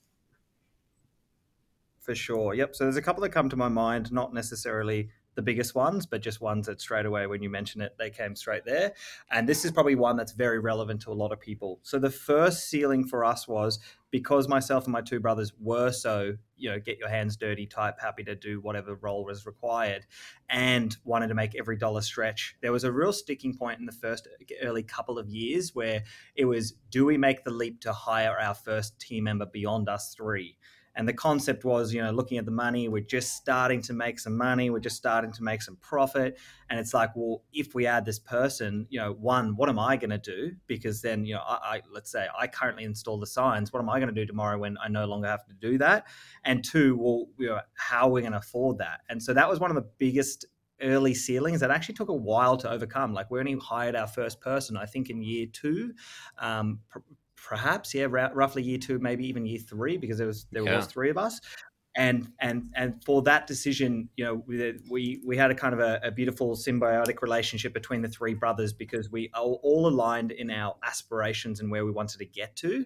For 1.99 2.15
sure. 2.15 2.55
Yep. 2.55 2.75
So 2.75 2.85
there's 2.85 2.97
a 2.97 3.01
couple 3.03 3.21
that 3.21 3.29
come 3.29 3.49
to 3.49 3.55
my 3.55 3.69
mind, 3.69 4.11
not 4.11 4.33
necessarily 4.33 5.09
the 5.35 5.41
biggest 5.41 5.75
ones, 5.75 6.05
but 6.05 6.21
just 6.21 6.41
ones 6.41 6.65
that 6.67 6.81
straight 6.81 7.05
away, 7.05 7.27
when 7.27 7.43
you 7.43 7.49
mention 7.49 7.81
it, 7.81 7.95
they 7.97 8.09
came 8.09 8.35
straight 8.35 8.65
there. 8.65 8.93
And 9.29 9.47
this 9.47 9.65
is 9.65 9.71
probably 9.71 9.95
one 9.95 10.15
that's 10.15 10.31
very 10.31 10.59
relevant 10.59 11.01
to 11.01 11.11
a 11.11 11.13
lot 11.13 11.31
of 11.31 11.39
people. 11.39 11.79
So 11.83 11.99
the 11.99 12.09
first 12.09 12.69
ceiling 12.69 13.05
for 13.05 13.23
us 13.23 13.47
was 13.47 13.79
because 14.11 14.47
myself 14.47 14.85
and 14.85 14.93
my 14.93 15.01
two 15.01 15.19
brothers 15.19 15.51
were 15.59 15.91
so, 15.91 16.35
you 16.55 16.69
know, 16.69 16.79
get 16.79 16.97
your 16.97 17.09
hands 17.09 17.35
dirty 17.35 17.65
type, 17.65 17.99
happy 17.99 18.23
to 18.23 18.33
do 18.33 18.61
whatever 18.61 18.95
role 18.95 19.25
was 19.25 19.45
required, 19.45 20.05
and 20.49 20.95
wanted 21.03 21.27
to 21.27 21.33
make 21.33 21.53
every 21.55 21.75
dollar 21.75 22.01
stretch. 22.01 22.55
There 22.61 22.71
was 22.71 22.85
a 22.85 22.91
real 22.91 23.11
sticking 23.11 23.57
point 23.57 23.79
in 23.79 23.85
the 23.85 23.91
first 23.91 24.29
early 24.63 24.83
couple 24.83 25.19
of 25.19 25.29
years 25.29 25.75
where 25.75 26.03
it 26.35 26.45
was 26.45 26.75
do 26.89 27.05
we 27.05 27.17
make 27.17 27.43
the 27.43 27.51
leap 27.51 27.81
to 27.81 27.91
hire 27.91 28.39
our 28.39 28.53
first 28.53 28.99
team 28.99 29.25
member 29.25 29.45
beyond 29.45 29.89
us 29.89 30.13
three? 30.15 30.57
And 30.95 31.07
the 31.07 31.13
concept 31.13 31.65
was, 31.65 31.93
you 31.93 32.01
know, 32.01 32.11
looking 32.11 32.37
at 32.37 32.45
the 32.45 32.51
money, 32.51 32.87
we're 32.87 33.01
just 33.01 33.35
starting 33.35 33.81
to 33.83 33.93
make 33.93 34.19
some 34.19 34.37
money, 34.37 34.69
we're 34.69 34.79
just 34.79 34.95
starting 34.95 35.31
to 35.33 35.43
make 35.43 35.61
some 35.61 35.75
profit. 35.77 36.37
And 36.69 36.79
it's 36.79 36.93
like, 36.93 37.11
well, 37.15 37.43
if 37.53 37.75
we 37.75 37.85
add 37.85 38.05
this 38.05 38.19
person, 38.19 38.87
you 38.89 38.99
know, 38.99 39.13
one, 39.13 39.55
what 39.55 39.69
am 39.69 39.79
I 39.79 39.97
going 39.97 40.11
to 40.11 40.17
do? 40.17 40.53
Because 40.67 41.01
then, 41.01 41.25
you 41.25 41.35
know, 41.35 41.41
I, 41.41 41.75
I, 41.75 41.81
let's 41.91 42.11
say 42.11 42.27
I 42.37 42.47
currently 42.47 42.83
install 42.83 43.19
the 43.19 43.27
signs. 43.27 43.73
What 43.73 43.79
am 43.79 43.89
I 43.89 43.99
going 43.99 44.13
to 44.13 44.19
do 44.19 44.25
tomorrow 44.25 44.57
when 44.57 44.77
I 44.83 44.87
no 44.87 45.05
longer 45.05 45.27
have 45.27 45.45
to 45.45 45.53
do 45.53 45.77
that? 45.79 46.07
And 46.43 46.63
two, 46.63 46.97
well, 46.97 47.27
you 47.37 47.47
know, 47.47 47.59
how 47.73 48.07
are 48.07 48.11
we 48.11 48.21
going 48.21 48.33
to 48.33 48.39
afford 48.39 48.77
that? 48.79 49.01
And 49.09 49.21
so 49.21 49.33
that 49.33 49.49
was 49.49 49.59
one 49.59 49.71
of 49.71 49.75
the 49.75 49.89
biggest 49.97 50.45
early 50.81 51.13
ceilings 51.13 51.61
that 51.61 51.71
actually 51.71 51.95
took 51.95 52.09
a 52.09 52.13
while 52.13 52.57
to 52.57 52.69
overcome. 52.69 53.13
Like 53.13 53.31
we 53.31 53.39
only 53.39 53.55
hired 53.55 53.95
our 53.95 54.07
first 54.07 54.41
person, 54.41 54.77
I 54.77 54.85
think, 54.85 55.09
in 55.09 55.21
year 55.21 55.47
two. 55.51 55.93
Um, 56.37 56.79
perhaps 57.45 57.93
yeah 57.93 58.07
roughly 58.09 58.63
year 58.63 58.79
two 58.79 58.97
maybe 58.97 59.25
even 59.27 59.45
year 59.45 59.59
three 59.59 59.97
because 59.97 60.17
there 60.17 60.25
was 60.25 60.47
there 60.51 60.63
yeah. 60.63 60.75
was 60.75 60.87
three 60.87 61.11
of 61.11 61.17
us 61.17 61.39
and 61.95 62.27
and 62.41 62.71
and 62.75 63.03
for 63.05 63.21
that 63.21 63.45
decision 63.45 64.09
you 64.17 64.25
know 64.25 64.43
we 64.89 65.21
we 65.23 65.37
had 65.37 65.51
a 65.51 65.55
kind 65.55 65.73
of 65.73 65.79
a, 65.79 65.99
a, 66.03 66.11
beautiful 66.11 66.55
symbiotic 66.55 67.21
relationship 67.21 67.71
between 67.71 68.01
the 68.01 68.07
three 68.07 68.33
brothers 68.33 68.73
because 68.73 69.11
we 69.11 69.29
all, 69.35 69.59
all 69.61 69.87
aligned 69.87 70.31
in 70.31 70.49
our 70.49 70.75
aspirations 70.83 71.59
and 71.59 71.69
where 71.69 71.85
we 71.85 71.91
wanted 71.91 72.17
to 72.17 72.25
get 72.25 72.55
to 72.55 72.83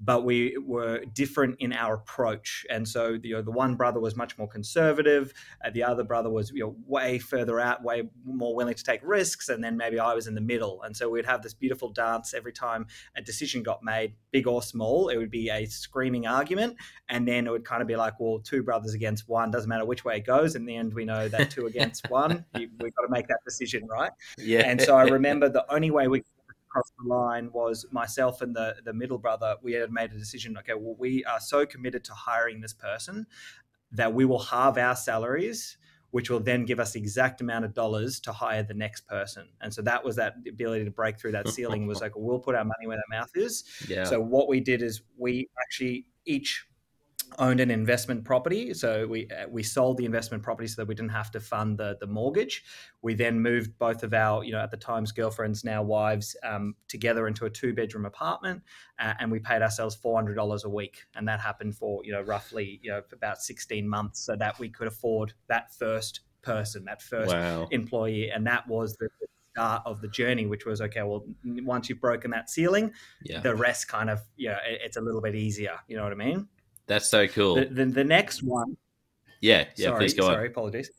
but 0.00 0.24
we 0.24 0.56
were 0.58 1.04
different 1.12 1.56
in 1.60 1.72
our 1.72 1.94
approach. 1.94 2.64
And 2.70 2.88
so, 2.88 3.18
you 3.22 3.34
know, 3.34 3.42
the 3.42 3.50
one 3.50 3.74
brother 3.74 4.00
was 4.00 4.16
much 4.16 4.38
more 4.38 4.48
conservative, 4.48 5.32
uh, 5.64 5.70
the 5.70 5.82
other 5.82 6.04
brother 6.04 6.30
was 6.30 6.50
you 6.50 6.60
know 6.60 6.76
way 6.86 7.18
further 7.18 7.60
out, 7.60 7.82
way 7.82 8.02
more 8.24 8.54
willing 8.54 8.74
to 8.74 8.84
take 8.84 9.00
risks, 9.02 9.48
and 9.48 9.62
then 9.62 9.76
maybe 9.76 9.98
I 9.98 10.14
was 10.14 10.26
in 10.26 10.34
the 10.34 10.40
middle. 10.40 10.82
And 10.82 10.96
so 10.96 11.10
we'd 11.10 11.26
have 11.26 11.42
this 11.42 11.54
beautiful 11.54 11.90
dance 11.90 12.34
every 12.34 12.52
time 12.52 12.86
a 13.16 13.22
decision 13.22 13.62
got 13.62 13.82
made, 13.82 14.14
big 14.30 14.46
or 14.46 14.62
small. 14.62 15.08
It 15.08 15.16
would 15.18 15.30
be 15.30 15.50
a 15.50 15.66
screaming 15.66 16.26
argument, 16.26 16.76
and 17.08 17.28
then 17.28 17.46
it 17.46 17.50
would 17.50 17.64
kind 17.64 17.82
of 17.82 17.88
be 17.88 17.96
like, 17.96 18.18
well, 18.18 18.38
two 18.38 18.62
brothers 18.62 18.94
against 18.94 19.28
one 19.28 19.50
doesn't 19.50 19.68
matter 19.68 19.84
which 19.84 20.04
way 20.04 20.16
it 20.16 20.26
goes. 20.26 20.54
In 20.54 20.64
the 20.64 20.76
end, 20.76 20.94
we 20.94 21.04
know 21.04 21.28
that 21.28 21.50
two 21.50 21.66
against 21.66 22.08
one, 22.10 22.44
we've 22.54 22.78
got 22.78 23.02
to 23.02 23.10
make 23.10 23.28
that 23.28 23.40
decision, 23.44 23.86
right? 23.86 24.12
Yeah. 24.38 24.60
And 24.60 24.80
so 24.80 24.96
I 24.96 25.04
remember 25.04 25.48
the 25.48 25.64
only 25.72 25.90
way 25.90 26.08
we 26.08 26.22
across 26.70 26.90
the 26.98 27.08
line 27.08 27.50
was 27.52 27.86
myself 27.90 28.42
and 28.42 28.54
the 28.54 28.76
the 28.84 28.92
middle 28.92 29.18
brother. 29.18 29.56
We 29.62 29.72
had 29.72 29.90
made 29.90 30.12
a 30.12 30.18
decision. 30.18 30.56
Okay, 30.58 30.74
well, 30.74 30.96
we 30.98 31.24
are 31.24 31.40
so 31.40 31.66
committed 31.66 32.04
to 32.04 32.12
hiring 32.12 32.60
this 32.60 32.72
person 32.72 33.26
that 33.92 34.14
we 34.14 34.24
will 34.24 34.38
halve 34.38 34.78
our 34.78 34.94
salaries 34.96 35.76
which 36.10 36.28
will 36.28 36.40
then 36.40 36.64
give 36.64 36.80
us 36.80 36.92
the 36.92 36.98
exact 36.98 37.40
amount 37.40 37.64
of 37.64 37.72
dollars 37.72 38.18
to 38.20 38.32
hire 38.32 38.62
the 38.62 38.74
next 38.74 39.06
person. 39.06 39.48
And 39.60 39.72
so 39.72 39.80
that 39.82 40.04
was 40.04 40.16
that 40.16 40.34
ability 40.48 40.84
to 40.84 40.90
break 40.90 41.18
through 41.18 41.32
that 41.32 41.48
ceiling 41.48 41.86
was 41.86 42.00
like, 42.04 42.12
we'll 42.16 42.40
put 42.40 42.54
our 42.54 42.64
money 42.64 42.86
where 42.86 42.98
our 42.98 43.18
mouth 43.18 43.30
is. 43.34 43.64
Yeah. 43.88 44.04
So 44.04 44.20
what 44.20 44.48
we 44.48 44.60
did 44.60 44.82
is 44.82 45.02
we 45.16 45.48
actually 45.62 46.06
each 46.24 46.66
owned 47.38 47.60
an 47.60 47.70
investment 47.70 48.24
property. 48.24 48.74
So 48.74 49.06
we 49.06 49.28
uh, 49.30 49.48
we 49.48 49.62
sold 49.62 49.96
the 49.96 50.04
investment 50.04 50.42
property 50.42 50.68
so 50.68 50.82
that 50.82 50.88
we 50.88 50.94
didn't 50.94 51.12
have 51.12 51.30
to 51.32 51.40
fund 51.40 51.78
the 51.78 51.96
the 52.00 52.06
mortgage. 52.06 52.64
We 53.02 53.14
then 53.14 53.40
moved 53.40 53.78
both 53.78 54.02
of 54.02 54.12
our 54.14 54.44
you 54.44 54.52
know 54.52 54.60
at 54.60 54.70
the 54.70 54.76
times 54.76 55.12
girlfriends 55.12 55.64
now 55.64 55.82
wives 55.82 56.36
um, 56.42 56.74
together 56.88 57.26
into 57.26 57.46
a 57.46 57.50
two 57.50 57.72
bedroom 57.74 58.06
apartment, 58.06 58.62
uh, 58.98 59.14
and 59.18 59.30
we 59.30 59.38
paid 59.38 59.62
ourselves 59.62 59.94
four 59.94 60.16
hundred 60.16 60.34
dollars 60.34 60.64
a 60.64 60.70
week, 60.70 61.04
and 61.14 61.26
that 61.28 61.40
happened 61.40 61.76
for 61.76 62.04
you 62.04 62.12
know 62.12 62.22
roughly 62.22 62.80
you 62.82 62.90
know 62.90 63.02
about 63.12 63.40
sixteen 63.42 63.88
months, 63.88 64.20
so 64.24 64.36
that 64.36 64.58
we 64.58 64.68
could 64.68 64.88
afford 64.88 65.32
that 65.48 65.72
first 65.74 66.20
person, 66.42 66.84
that 66.84 67.02
first 67.02 67.32
wow. 67.34 67.68
employee, 67.70 68.30
and 68.30 68.46
that 68.46 68.66
was 68.68 68.96
the 68.96 69.08
start 69.54 69.82
of 69.84 70.00
the 70.00 70.08
journey, 70.08 70.46
which 70.46 70.64
was 70.64 70.80
okay. 70.80 71.02
Well, 71.02 71.24
once 71.44 71.88
you've 71.88 72.00
broken 72.00 72.30
that 72.30 72.50
ceiling, 72.50 72.92
yeah. 73.24 73.40
the 73.40 73.54
rest 73.54 73.88
kind 73.88 74.10
of 74.10 74.20
you 74.36 74.48
know 74.48 74.58
it, 74.66 74.80
it's 74.84 74.96
a 74.96 75.00
little 75.00 75.20
bit 75.20 75.34
easier. 75.34 75.78
You 75.88 75.96
know 75.96 76.04
what 76.04 76.12
I 76.12 76.16
mean? 76.16 76.48
That's 76.90 77.08
so 77.08 77.28
cool. 77.28 77.54
The, 77.54 77.66
the, 77.66 77.84
the 77.84 78.04
next 78.04 78.42
one. 78.42 78.76
Yeah, 79.40 79.66
yeah. 79.76 79.86
Sorry, 79.86 79.98
please 80.00 80.14
go 80.14 80.22
sorry, 80.22 80.46
on. 80.46 80.50
apologies. 80.50 80.90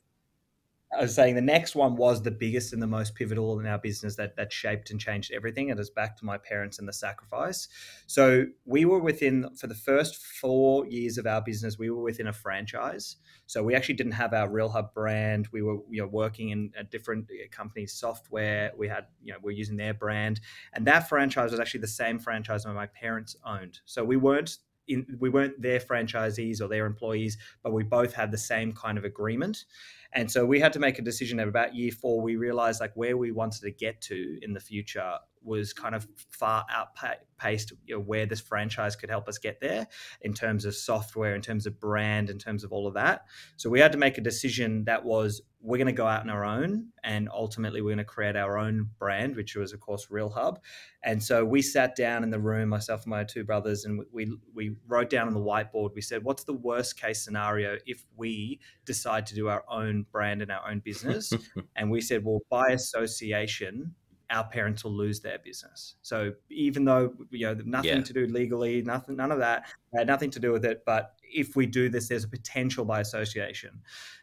I 0.97 1.01
was 1.01 1.13
saying 1.13 1.35
the 1.35 1.41
next 1.41 1.75
one 1.75 1.97
was 1.97 2.21
the 2.21 2.31
biggest 2.31 2.71
and 2.71 2.81
the 2.81 2.87
most 2.87 3.13
pivotal 3.13 3.59
in 3.59 3.65
our 3.65 3.77
business 3.77 4.15
that 4.15 4.37
that 4.37 4.53
shaped 4.53 4.89
and 4.89 4.99
changed 4.99 5.33
everything. 5.33 5.69
And 5.69 5.77
It 5.77 5.81
is 5.81 5.89
back 5.89 6.17
to 6.17 6.25
my 6.25 6.37
parents 6.37 6.79
and 6.79 6.87
the 6.87 6.93
sacrifice. 6.93 7.67
So 8.07 8.45
we 8.63 8.85
were 8.85 8.99
within 8.99 9.49
for 9.57 9.67
the 9.67 9.75
first 9.75 10.15
four 10.15 10.85
years 10.87 11.17
of 11.17 11.27
our 11.27 11.41
business, 11.41 11.77
we 11.77 11.89
were 11.89 12.01
within 12.01 12.27
a 12.27 12.33
franchise. 12.33 13.17
So 13.45 13.61
we 13.61 13.75
actually 13.75 13.95
didn't 13.95 14.13
have 14.13 14.33
our 14.33 14.47
Realhub 14.47 14.93
brand. 14.93 15.49
We 15.51 15.61
were 15.61 15.79
you 15.89 16.01
know 16.01 16.07
working 16.07 16.51
in 16.51 16.71
a 16.77 16.85
different 16.85 17.29
uh, 17.29 17.49
company's 17.51 17.91
software. 17.91 18.71
We 18.77 18.87
had 18.87 19.07
you 19.21 19.33
know 19.33 19.39
we 19.43 19.51
are 19.51 19.57
using 19.57 19.75
their 19.75 19.93
brand, 19.93 20.39
and 20.71 20.87
that 20.87 21.09
franchise 21.09 21.51
was 21.51 21.59
actually 21.59 21.81
the 21.81 21.87
same 21.87 22.17
franchise 22.17 22.63
that 22.63 22.73
my 22.73 22.87
parents 22.87 23.35
owned. 23.45 23.81
So 23.83 24.05
we 24.05 24.15
weren't 24.15 24.57
in, 24.87 25.05
we 25.19 25.29
weren't 25.29 25.61
their 25.61 25.79
franchisees 25.79 26.61
or 26.61 26.67
their 26.67 26.85
employees, 26.85 27.37
but 27.63 27.73
we 27.73 27.83
both 27.83 28.13
had 28.13 28.31
the 28.31 28.37
same 28.37 28.73
kind 28.73 28.97
of 28.97 29.05
agreement. 29.05 29.65
And 30.13 30.29
so 30.29 30.45
we 30.45 30.59
had 30.59 30.73
to 30.73 30.79
make 30.79 30.99
a 30.99 31.01
decision 31.01 31.39
about 31.39 31.75
year 31.75 31.91
four. 31.91 32.21
We 32.21 32.35
realized 32.35 32.81
like 32.81 32.93
where 32.95 33.17
we 33.17 33.31
wanted 33.31 33.61
to 33.61 33.71
get 33.71 34.01
to 34.01 34.39
in 34.41 34.53
the 34.53 34.59
future 34.59 35.17
was 35.43 35.73
kind 35.73 35.95
of 35.95 36.07
far 36.29 36.65
outpaced 36.69 37.73
you 37.85 37.95
know, 37.95 38.01
where 38.01 38.25
this 38.25 38.41
franchise 38.41 38.95
could 38.95 39.09
help 39.09 39.27
us 39.27 39.37
get 39.37 39.59
there 39.59 39.87
in 40.21 40.33
terms 40.33 40.65
of 40.65 40.75
software, 40.75 41.35
in 41.35 41.41
terms 41.41 41.65
of 41.65 41.79
brand, 41.79 42.29
in 42.29 42.37
terms 42.37 42.63
of 42.63 42.71
all 42.71 42.87
of 42.87 42.93
that. 42.93 43.25
So 43.57 43.69
we 43.69 43.79
had 43.79 43.91
to 43.93 43.97
make 43.97 44.17
a 44.17 44.21
decision 44.21 44.85
that 44.85 45.03
was 45.03 45.41
we're 45.63 45.77
going 45.77 45.85
to 45.85 45.93
go 45.93 46.07
out 46.07 46.21
on 46.21 46.29
our 46.29 46.43
own 46.43 46.87
and 47.03 47.29
ultimately 47.31 47.81
we're 47.81 47.89
going 47.89 47.97
to 47.99 48.03
create 48.03 48.35
our 48.35 48.57
own 48.57 48.89
brand, 48.97 49.35
which 49.35 49.55
was 49.55 49.73
of 49.73 49.79
course 49.79 50.07
Realhub. 50.07 50.57
And 51.03 51.21
so 51.21 51.45
we 51.45 51.61
sat 51.61 51.95
down 51.95 52.23
in 52.23 52.31
the 52.31 52.39
room, 52.39 52.69
myself 52.69 53.03
and 53.03 53.11
my 53.11 53.23
two 53.23 53.43
brothers, 53.43 53.85
and 53.85 54.03
we 54.11 54.31
we 54.53 54.75
wrote 54.87 55.09
down 55.09 55.27
on 55.27 55.33
the 55.33 55.39
whiteboard. 55.39 55.93
We 55.93 56.01
said, 56.01 56.23
"What's 56.23 56.43
the 56.43 56.53
worst 56.53 56.99
case 56.99 57.23
scenario 57.23 57.77
if 57.85 58.05
we 58.15 58.59
decide 58.85 59.25
to 59.27 59.35
do 59.35 59.47
our 59.47 59.63
own 59.69 60.05
brand 60.11 60.41
and 60.41 60.51
our 60.51 60.69
own 60.69 60.79
business?" 60.79 61.31
and 61.75 61.89
we 61.89 62.01
said, 62.01 62.23
"Well, 62.23 62.41
by 62.49 62.69
association, 62.69 63.95
our 64.31 64.45
parents 64.45 64.83
will 64.83 64.93
lose 64.93 65.19
their 65.19 65.39
business. 65.39 65.95
So 66.01 66.33
even 66.49 66.85
though 66.85 67.13
you 67.29 67.47
know 67.47 67.61
nothing 67.65 67.97
yeah. 67.97 68.03
to 68.03 68.13
do 68.13 68.25
legally, 68.27 68.81
nothing, 68.81 69.15
none 69.17 69.31
of 69.31 69.39
that 69.39 69.65
had 69.93 70.07
nothing 70.07 70.31
to 70.31 70.39
do 70.39 70.51
with 70.51 70.65
it. 70.65 70.83
But 70.85 71.15
if 71.33 71.55
we 71.55 71.65
do 71.65 71.89
this, 71.89 72.07
there's 72.07 72.23
a 72.23 72.29
potential 72.29 72.85
by 72.85 72.99
association. 72.99 73.81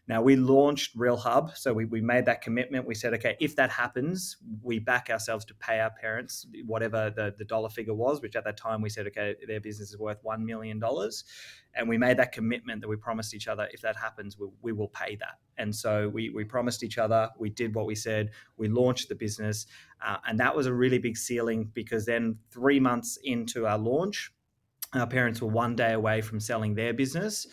Now 0.09 0.23
we 0.23 0.37
launched 0.37 0.97
Realhub, 0.97 1.55
so 1.57 1.75
we, 1.75 1.85
we 1.85 2.01
made 2.01 2.25
that 2.27 2.41
commitment. 2.41 2.87
We 2.87 2.95
said, 2.95 3.13
okay, 3.15 3.37
if 3.41 3.55
that 3.57 3.71
happens, 3.71 4.39
we 4.63 4.79
back 4.79 5.11
ourselves 5.11 5.45
to 5.47 5.55
pay 5.55 5.81
our 5.81 5.91
parents 5.91 6.47
whatever 6.67 7.11
the, 7.15 7.35
the 7.37 7.45
dollar 7.45 7.69
figure 7.69 7.93
was, 7.95 8.23
which 8.23 8.35
at 8.35 8.45
that 8.45 8.57
time 8.57 8.81
we 8.81 8.89
said, 8.89 9.07
okay, 9.09 9.37
their 9.47 9.61
business 9.61 9.91
is 9.91 9.99
worth 9.99 10.19
one 10.23 10.47
million 10.47 10.79
dollars, 10.79 11.25
and 11.75 11.89
we 11.89 11.99
made 11.99 12.17
that 12.17 12.33
commitment 12.33 12.81
that 12.81 12.89
we 12.89 12.97
promised 12.97 13.35
each 13.35 13.49
other, 13.49 13.69
if 13.73 13.83
that 13.83 13.97
happens, 13.97 14.39
we, 14.39 14.47
we 14.63 14.73
will 14.73 14.89
pay 14.89 15.17
that. 15.17 15.39
And 15.59 15.75
so 15.75 16.09
we 16.09 16.31
we 16.31 16.45
promised 16.45 16.83
each 16.83 16.97
other, 16.97 17.29
we 17.39 17.51
did 17.51 17.75
what 17.75 17.87
we 17.87 17.95
said, 17.95 18.31
we 18.57 18.69
launched 18.69 19.11
the 19.11 19.15
business, 19.15 19.67
uh, 20.05 20.17
and 20.27 20.41
that 20.41 20.57
was 20.57 20.67
a 20.67 20.73
really 20.73 20.99
big 20.99 21.17
ceiling 21.17 21.71
because 21.75 22.07
then 22.07 22.39
three 22.51 22.81
months 22.81 23.19
into 23.25 23.67
our 23.67 23.79
launch, 23.79 24.33
our 24.95 25.07
parents 25.07 25.41
were 25.41 25.49
one 25.49 25.77
day 25.77 25.93
away 25.93 26.21
from 26.21 26.41
selling 26.41 26.75
their 26.75 26.93
business. 26.93 27.47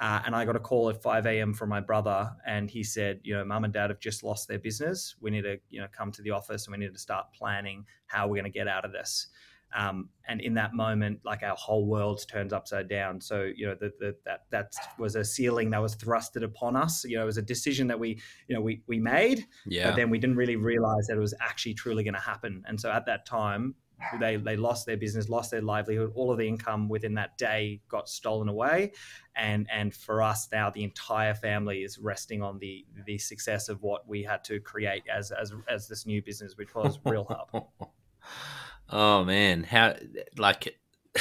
Uh, 0.00 0.20
and 0.26 0.34
I 0.34 0.44
got 0.44 0.56
a 0.56 0.60
call 0.60 0.88
at 0.88 1.00
5 1.00 1.26
a.m. 1.26 1.54
from 1.54 1.68
my 1.68 1.80
brother, 1.80 2.32
and 2.46 2.68
he 2.68 2.82
said, 2.82 3.20
"You 3.22 3.34
know, 3.34 3.44
mum 3.44 3.64
and 3.64 3.72
dad 3.72 3.90
have 3.90 4.00
just 4.00 4.24
lost 4.24 4.48
their 4.48 4.58
business. 4.58 5.14
We 5.20 5.30
need 5.30 5.42
to, 5.42 5.58
you 5.70 5.80
know, 5.80 5.86
come 5.96 6.10
to 6.12 6.22
the 6.22 6.30
office 6.30 6.66
and 6.66 6.72
we 6.72 6.84
need 6.84 6.92
to 6.92 6.98
start 6.98 7.26
planning 7.32 7.84
how 8.06 8.26
we're 8.26 8.40
going 8.40 8.50
to 8.52 8.58
get 8.58 8.66
out 8.66 8.84
of 8.84 8.92
this." 8.92 9.28
Um, 9.74 10.10
and 10.28 10.40
in 10.40 10.54
that 10.54 10.74
moment, 10.74 11.20
like 11.24 11.42
our 11.42 11.56
whole 11.56 11.86
world 11.86 12.24
turns 12.28 12.52
upside 12.52 12.88
down. 12.88 13.20
So 13.20 13.50
you 13.54 13.66
know 13.66 13.74
the, 13.74 13.92
the, 13.98 14.16
that 14.24 14.42
that 14.50 14.72
was 14.98 15.16
a 15.16 15.24
ceiling 15.24 15.70
that 15.70 15.80
was 15.80 15.96
thrusted 15.96 16.42
upon 16.42 16.76
us. 16.76 17.04
You 17.04 17.16
know, 17.16 17.22
it 17.22 17.26
was 17.26 17.38
a 17.38 17.42
decision 17.42 17.86
that 17.88 17.98
we 17.98 18.20
you 18.48 18.54
know 18.54 18.60
we 18.60 18.82
we 18.86 18.98
made, 18.98 19.46
yeah. 19.66 19.88
but 19.88 19.96
then 19.96 20.10
we 20.10 20.18
didn't 20.18 20.36
really 20.36 20.56
realize 20.56 21.06
that 21.08 21.16
it 21.16 21.20
was 21.20 21.34
actually 21.40 21.74
truly 21.74 22.04
going 22.04 22.14
to 22.14 22.20
happen. 22.20 22.62
And 22.66 22.80
so 22.80 22.90
at 22.90 23.06
that 23.06 23.24
time, 23.24 23.74
they 24.18 24.36
they 24.36 24.56
lost 24.56 24.86
their 24.86 24.96
business, 24.96 25.28
lost 25.28 25.50
their 25.50 25.62
livelihood. 25.62 26.12
All 26.14 26.30
of 26.30 26.38
the 26.38 26.46
income 26.46 26.88
within 26.88 27.14
that 27.14 27.36
day 27.38 27.80
got 27.88 28.08
stolen 28.08 28.48
away, 28.48 28.92
and 29.36 29.66
and 29.72 29.94
for 29.94 30.22
us 30.22 30.48
now, 30.52 30.70
the 30.70 30.84
entire 30.84 31.34
family 31.34 31.82
is 31.82 31.98
resting 31.98 32.42
on 32.42 32.58
the 32.58 32.84
the 33.06 33.18
success 33.18 33.68
of 33.68 33.82
what 33.82 34.06
we 34.08 34.22
had 34.22 34.44
to 34.44 34.60
create 34.60 35.02
as 35.12 35.30
as 35.30 35.52
as 35.68 35.88
this 35.88 36.06
new 36.06 36.22
business, 36.22 36.56
which 36.56 36.74
was 36.74 36.98
Realhub. 36.98 37.48
oh 38.90 39.24
man, 39.24 39.64
how 39.64 39.94
like 40.36 40.78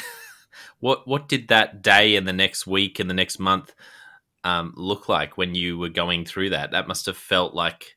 what 0.80 1.08
what 1.08 1.28
did 1.28 1.48
that 1.50 1.82
day 1.82 2.16
and 2.16 2.28
the 2.28 2.34
next 2.34 2.66
week 2.68 3.00
and 3.00 3.10
the 3.10 3.16
next 3.16 3.40
month 3.40 3.74
um, 4.44 4.74
look 4.76 5.08
like 5.08 5.38
when 5.38 5.56
you 5.56 5.78
were 5.78 5.90
going 5.90 6.26
through 6.26 6.50
that? 6.52 6.72
That 6.72 6.88
must 6.88 7.06
have 7.06 7.18
felt 7.18 7.54
like 7.54 7.96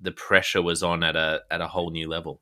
the 0.00 0.12
pressure 0.12 0.62
was 0.62 0.82
on 0.82 1.02
at 1.02 1.16
a 1.16 1.42
at 1.50 1.60
a 1.60 1.68
whole 1.68 1.90
new 1.90 2.08
level 2.08 2.40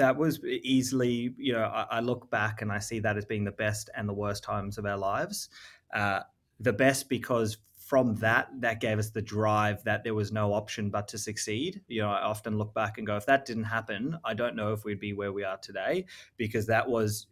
that 0.00 0.16
was 0.16 0.42
easily, 0.44 1.34
you 1.36 1.52
know, 1.52 1.64
I, 1.64 1.86
I, 1.90 2.00
look 2.00 2.30
back 2.30 2.62
and 2.62 2.72
I 2.72 2.78
see 2.78 3.00
that 3.00 3.18
as 3.18 3.26
being 3.26 3.44
the 3.44 3.52
best 3.52 3.90
and 3.94 4.08
the 4.08 4.14
worst 4.14 4.42
times 4.42 4.78
of 4.78 4.86
our 4.86 4.96
lives. 4.96 5.50
Uh, 5.92 6.20
the 6.58 6.72
best 6.72 7.10
because 7.10 7.58
from 7.76 8.14
that, 8.16 8.48
that 8.60 8.80
gave 8.80 8.98
us 8.98 9.10
the 9.10 9.20
drive 9.20 9.84
that 9.84 10.02
there 10.02 10.14
was 10.14 10.32
no 10.32 10.54
option 10.54 10.88
but 10.88 11.06
to 11.08 11.18
succeed. 11.18 11.82
You 11.86 12.00
know, 12.00 12.08
I 12.08 12.22
often 12.22 12.56
look 12.56 12.72
back 12.72 12.96
and 12.96 13.06
go, 13.06 13.18
if 13.18 13.26
that 13.26 13.44
didn't 13.44 13.64
happen, 13.64 14.16
I 14.24 14.32
don't 14.32 14.56
know 14.56 14.72
if 14.72 14.84
we'd 14.84 15.00
be 15.00 15.12
where 15.12 15.34
we 15.34 15.44
are 15.44 15.58
today 15.58 16.06
because 16.38 16.66
that 16.68 16.88
was, 16.88 17.26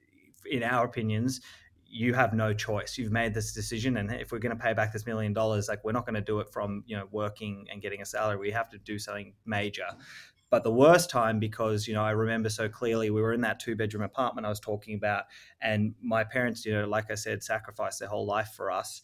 in 0.50 0.62
our 0.62 0.84
opinions, 0.84 1.40
you 1.90 2.12
have 2.12 2.34
no 2.34 2.52
choice. 2.52 2.98
You've 2.98 3.12
made 3.12 3.32
this 3.32 3.54
decision, 3.54 3.96
and 3.96 4.12
if 4.12 4.30
we're 4.30 4.40
going 4.40 4.54
to 4.54 4.62
pay 4.62 4.74
back 4.74 4.92
this 4.92 5.06
million 5.06 5.32
dollars, 5.32 5.68
like 5.68 5.82
we're 5.84 5.92
not 5.92 6.04
going 6.04 6.16
to 6.16 6.20
do 6.20 6.40
it 6.40 6.50
from 6.50 6.84
you 6.86 6.94
know 6.94 7.08
working 7.10 7.66
and 7.72 7.80
getting 7.80 8.02
a 8.02 8.04
salary. 8.04 8.36
We 8.36 8.50
have 8.50 8.68
to 8.70 8.78
do 8.78 8.98
something 8.98 9.32
major. 9.46 9.86
But 10.50 10.64
the 10.64 10.72
worst 10.72 11.10
time, 11.10 11.38
because 11.38 11.86
you 11.86 11.94
know, 11.94 12.02
I 12.02 12.10
remember 12.12 12.48
so 12.48 12.68
clearly, 12.68 13.10
we 13.10 13.20
were 13.20 13.32
in 13.32 13.42
that 13.42 13.60
two 13.60 13.76
bedroom 13.76 14.02
apartment 14.02 14.46
I 14.46 14.50
was 14.50 14.60
talking 14.60 14.94
about, 14.94 15.24
and 15.60 15.94
my 16.02 16.24
parents, 16.24 16.64
you 16.64 16.72
know, 16.72 16.88
like 16.88 17.10
I 17.10 17.14
said, 17.14 17.42
sacrificed 17.42 18.00
their 18.00 18.08
whole 18.08 18.26
life 18.26 18.52
for 18.56 18.70
us. 18.70 19.02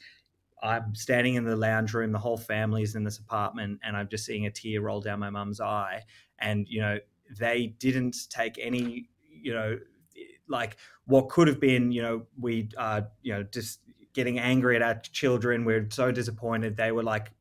I'm 0.63 0.95
standing 0.95 1.35
in 1.35 1.45
the 1.45 1.57
lounge 1.57 1.93
room, 1.93 2.13
the 2.13 2.19
whole 2.19 2.39
family's 2.39 2.95
in 2.95 3.05
this 3.05 3.19
apartment, 3.19 3.81
and 3.85 3.97
I'm 3.97 4.09
just 4.09 4.25
seeing 4.25 4.47
a 4.47 4.51
tear 4.51 4.81
roll 4.81 5.01
down 5.01 5.21
my 5.21 5.31
mum's 5.31 5.61
eye. 5.61 6.03
And 6.39 6.67
you 6.69 6.81
know, 6.81 6.99
they 7.39 7.75
didn't 7.79 8.17
take 8.31 8.59
any, 8.59 9.11
you 9.29 9.53
know, 9.53 9.79
like 10.49 10.77
what 11.07 11.29
could 11.29 11.49
have 11.49 11.61
been, 11.61 11.93
you 11.93 12.03
know, 12.03 12.27
we, 12.41 12.71
uh, 12.77 13.03
you 13.23 13.33
know, 13.33 13.43
just 13.43 13.81
getting 14.15 14.39
angry 14.39 14.77
at 14.77 14.83
our 14.83 14.95
children. 14.95 15.65
We're 15.65 15.89
so 15.91 16.13
disappointed. 16.13 16.77
They 16.77 16.93
were 16.93 17.03
like, 17.03 17.33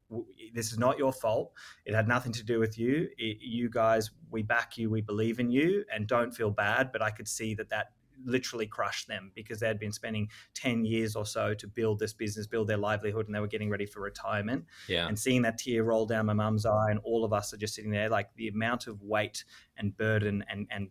this 0.53 0.71
is 0.71 0.77
not 0.77 0.97
your 0.97 1.11
fault. 1.11 1.51
It 1.85 1.93
had 1.93 2.07
nothing 2.07 2.31
to 2.33 2.43
do 2.43 2.59
with 2.59 2.77
you. 2.77 3.09
It, 3.17 3.37
you 3.41 3.69
guys, 3.69 4.11
we 4.31 4.43
back 4.43 4.77
you, 4.77 4.89
we 4.89 5.01
believe 5.01 5.39
in 5.39 5.49
you, 5.49 5.83
and 5.93 6.07
don't 6.07 6.31
feel 6.31 6.51
bad. 6.51 6.91
But 6.91 7.01
I 7.01 7.09
could 7.09 7.27
see 7.27 7.53
that 7.55 7.69
that 7.69 7.91
literally 8.25 8.67
crushed 8.67 9.07
them 9.07 9.31
because 9.35 9.59
they 9.59 9.67
had 9.67 9.79
been 9.79 9.91
spending 9.91 10.29
10 10.53 10.85
years 10.85 11.15
or 11.15 11.25
so 11.25 11.53
to 11.53 11.67
build 11.67 11.99
this 11.99 12.13
business, 12.13 12.47
build 12.47 12.67
their 12.67 12.77
livelihood, 12.77 13.25
and 13.25 13.35
they 13.35 13.39
were 13.39 13.47
getting 13.47 13.69
ready 13.69 13.85
for 13.85 14.01
retirement. 14.01 14.65
Yeah. 14.87 15.07
And 15.07 15.17
seeing 15.17 15.41
that 15.43 15.57
tear 15.57 15.83
roll 15.83 16.05
down 16.05 16.25
my 16.25 16.33
mum's 16.33 16.65
eye, 16.65 16.91
and 16.91 16.99
all 17.03 17.25
of 17.25 17.33
us 17.33 17.53
are 17.53 17.57
just 17.57 17.75
sitting 17.75 17.91
there, 17.91 18.09
like 18.09 18.29
the 18.35 18.47
amount 18.47 18.87
of 18.87 19.01
weight 19.01 19.43
and 19.77 19.95
burden 19.97 20.43
and, 20.49 20.67
and 20.69 20.89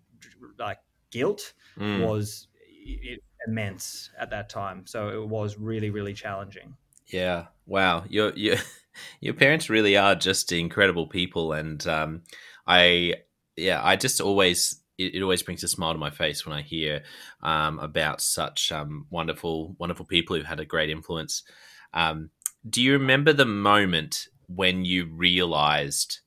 like 0.58 0.78
guilt 1.10 1.54
mm. 1.78 2.06
was 2.06 2.48
immense 3.46 4.10
at 4.18 4.30
that 4.30 4.48
time. 4.48 4.86
So 4.86 5.08
it 5.08 5.28
was 5.28 5.58
really, 5.58 5.90
really 5.90 6.14
challenging. 6.14 6.76
Yeah. 7.06 7.46
Wow. 7.66 8.04
Your 8.08 8.32
your 8.34 8.56
your 9.20 9.34
parents 9.34 9.70
really 9.70 9.96
are 9.96 10.14
just 10.14 10.52
incredible 10.52 11.06
people, 11.06 11.52
and 11.52 11.86
um, 11.86 12.22
I 12.66 13.14
yeah, 13.56 13.80
I 13.82 13.96
just 13.96 14.20
always 14.20 14.80
it, 14.98 15.14
it, 15.16 15.22
always 15.22 15.42
brings 15.42 15.64
a 15.64 15.68
smile 15.68 15.92
to 15.92 15.98
my 15.98 16.10
face 16.10 16.46
when 16.46 16.56
I 16.56 16.62
hear 16.62 17.02
um, 17.42 17.78
about 17.78 18.20
such 18.20 18.70
um, 18.72 19.06
wonderful, 19.10 19.74
wonderful 19.78 20.04
people 20.04 20.36
who've 20.36 20.44
had 20.46 20.60
a 20.60 20.64
great 20.64 20.90
influence. 20.90 21.42
Um, 21.94 22.30
do 22.68 22.82
you 22.82 22.92
remember 22.92 23.32
the 23.32 23.46
moment 23.46 24.28
when 24.46 24.84
you 24.84 25.06
realized 25.06 26.20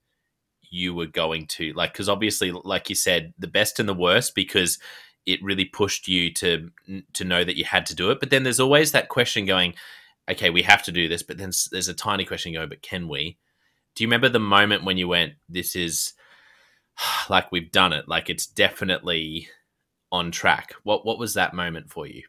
you 0.69 0.93
were 0.93 1.05
going 1.05 1.47
to 1.47 1.73
like? 1.73 1.93
Because 1.93 2.09
obviously, 2.09 2.51
like 2.51 2.89
you 2.89 2.95
said, 2.95 3.33
the 3.39 3.47
best 3.47 3.79
and 3.79 3.87
the 3.87 3.93
worst, 3.93 4.35
because 4.35 4.79
it 5.25 5.43
really 5.43 5.65
pushed 5.65 6.07
you 6.07 6.31
to 6.33 6.69
to 7.13 7.23
know 7.23 7.43
that 7.43 7.57
you 7.57 7.65
had 7.65 7.85
to 7.87 7.95
do 7.95 8.11
it. 8.11 8.19
But 8.19 8.29
then 8.29 8.43
there's 8.43 8.59
always 8.59 8.91
that 8.91 9.09
question 9.09 9.45
going, 9.45 9.75
okay, 10.29 10.49
we 10.49 10.63
have 10.63 10.83
to 10.83 10.91
do 10.91 11.07
this. 11.07 11.23
But 11.23 11.37
then 11.37 11.51
there's 11.71 11.87
a 11.87 11.93
tiny 11.93 12.25
question 12.25 12.53
going, 12.53 12.69
but 12.69 12.81
can 12.81 13.07
we? 13.07 13.37
Do 13.95 14.03
you 14.03 14.07
remember 14.07 14.29
the 14.29 14.39
moment 14.39 14.83
when 14.83 14.97
you 14.97 15.07
went, 15.07 15.33
this 15.47 15.75
is 15.75 16.13
like 17.29 17.51
we've 17.51 17.71
done 17.71 17.93
it, 17.93 18.07
like 18.07 18.29
it's 18.29 18.45
definitely 18.45 19.49
on 20.11 20.31
track. 20.31 20.73
What 20.83 21.05
what 21.05 21.19
was 21.19 21.33
that 21.33 21.53
moment 21.53 21.89
for 21.89 22.07
you? 22.07 22.23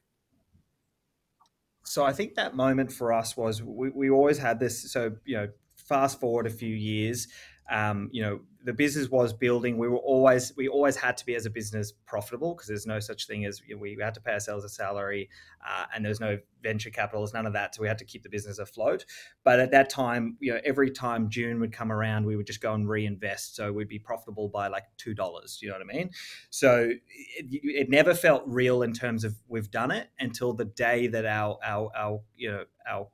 So 1.85 2.05
I 2.05 2.13
think 2.13 2.35
that 2.35 2.57
moment 2.57 2.93
for 2.93 3.13
us 3.13 3.37
was 3.37 3.63
we, 3.63 3.91
we 3.91 4.11
always 4.11 4.39
had 4.39 4.59
this. 4.59 4.91
So 4.91 5.17
you 5.25 5.37
know, 5.37 5.49
fast 5.77 6.21
forward 6.21 6.47
a 6.47 6.51
few 6.51 6.75
years, 6.75 7.29
um, 7.71 8.09
you 8.13 8.23
know, 8.23 8.41
the 8.67 8.73
business 8.73 9.09
was 9.09 9.33
building. 9.33 9.79
We 9.79 9.89
were 9.89 9.99
always 9.99 10.53
we 10.57 10.67
always 10.67 10.97
had 10.97 11.17
to 11.19 11.25
be 11.25 11.37
as 11.37 11.47
a 11.47 11.51
business 11.51 11.93
profitable 12.05 12.55
because 12.55 12.67
there's 12.67 12.85
no 12.85 12.99
such 12.99 13.29
thing 13.29 13.45
as 13.45 13.63
you 13.65 13.77
know, 13.77 13.81
we 13.81 13.97
had 14.01 14.13
to 14.15 14.21
pay 14.21 14.33
ourselves 14.33 14.65
a 14.65 14.69
salary, 14.69 15.31
uh, 15.65 15.85
and 15.95 16.05
there's 16.05 16.19
no 16.19 16.37
venture 16.65 16.91
capital, 16.91 17.21
there's 17.23 17.33
none 17.33 17.47
of 17.47 17.53
that. 17.53 17.77
So 17.77 17.83
we 17.83 17.87
had 17.87 17.99
to 17.99 18.05
keep 18.05 18.25
the 18.25 18.29
business 18.29 18.59
afloat. 18.59 19.05
But 19.45 19.61
at 19.61 19.71
that 19.71 19.89
time, 19.89 20.37
you 20.41 20.53
know, 20.53 20.61
every 20.65 20.91
time 20.91 21.31
June 21.31 21.61
would 21.61 21.73
come 21.73 21.93
around, 21.93 22.27
we 22.27 22.35
would 22.35 22.47
just 22.47 22.61
go 22.61 22.75
and 22.75 22.89
reinvest. 22.89 23.55
So 23.55 23.73
we'd 23.73 23.87
be 23.87 24.01
profitable 24.01 24.49
by 24.49 24.67
like 24.67 24.85
two 24.97 25.15
dollars. 25.15 25.61
You 25.63 25.69
know 25.69 25.77
what 25.77 25.83
I 25.83 25.97
mean? 25.97 26.11
So 26.51 26.91
it, 26.91 27.47
it 27.63 27.89
never 27.89 28.15
felt 28.15 28.43
real 28.47 28.83
in 28.83 28.93
terms 28.93 29.23
of 29.23 29.37
we've 29.47 29.71
done 29.71 29.93
it 29.93 30.09
until 30.19 30.53
the 30.53 30.65
day 30.65 31.07
that 31.07 31.25
our 31.25 31.57
our 31.65 31.89
our 31.97 32.21
you 32.37 32.51
know 32.51 32.65
our 32.91 33.07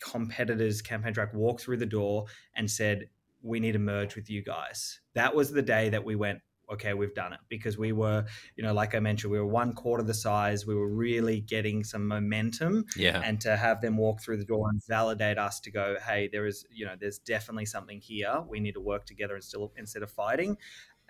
competitors 0.00 0.80
Campaigntrack 0.80 1.34
walked 1.34 1.60
through 1.60 1.76
the 1.76 1.84
door 1.86 2.24
and 2.54 2.70
said 2.70 3.10
we 3.42 3.60
need 3.60 3.72
to 3.72 3.78
merge 3.78 4.16
with 4.16 4.30
you 4.30 4.42
guys. 4.42 5.00
That 5.14 5.34
was 5.34 5.50
the 5.50 5.62
day 5.62 5.88
that 5.90 6.04
we 6.04 6.16
went, 6.16 6.40
okay, 6.72 6.94
we've 6.94 7.14
done 7.14 7.32
it 7.32 7.40
because 7.48 7.76
we 7.76 7.92
were, 7.92 8.24
you 8.56 8.62
know, 8.62 8.72
like 8.72 8.94
I 8.94 9.00
mentioned, 9.00 9.32
we 9.32 9.38
were 9.38 9.46
one 9.46 9.72
quarter 9.72 10.02
the 10.02 10.14
size. 10.14 10.66
We 10.66 10.74
were 10.74 10.88
really 10.88 11.40
getting 11.40 11.82
some 11.82 12.06
momentum. 12.06 12.84
Yeah. 12.96 13.20
And 13.24 13.40
to 13.40 13.56
have 13.56 13.80
them 13.80 13.96
walk 13.96 14.22
through 14.22 14.36
the 14.36 14.44
door 14.44 14.68
and 14.70 14.80
validate 14.86 15.38
us 15.38 15.60
to 15.60 15.70
go, 15.70 15.96
hey, 16.06 16.28
there 16.30 16.46
is, 16.46 16.64
you 16.70 16.86
know, 16.86 16.94
there's 16.98 17.18
definitely 17.18 17.66
something 17.66 18.00
here. 18.00 18.42
We 18.48 18.60
need 18.60 18.74
to 18.74 18.80
work 18.80 19.04
together 19.04 19.34
instead 19.34 19.60
of, 19.60 19.70
instead 19.76 20.02
of 20.02 20.10
fighting. 20.10 20.56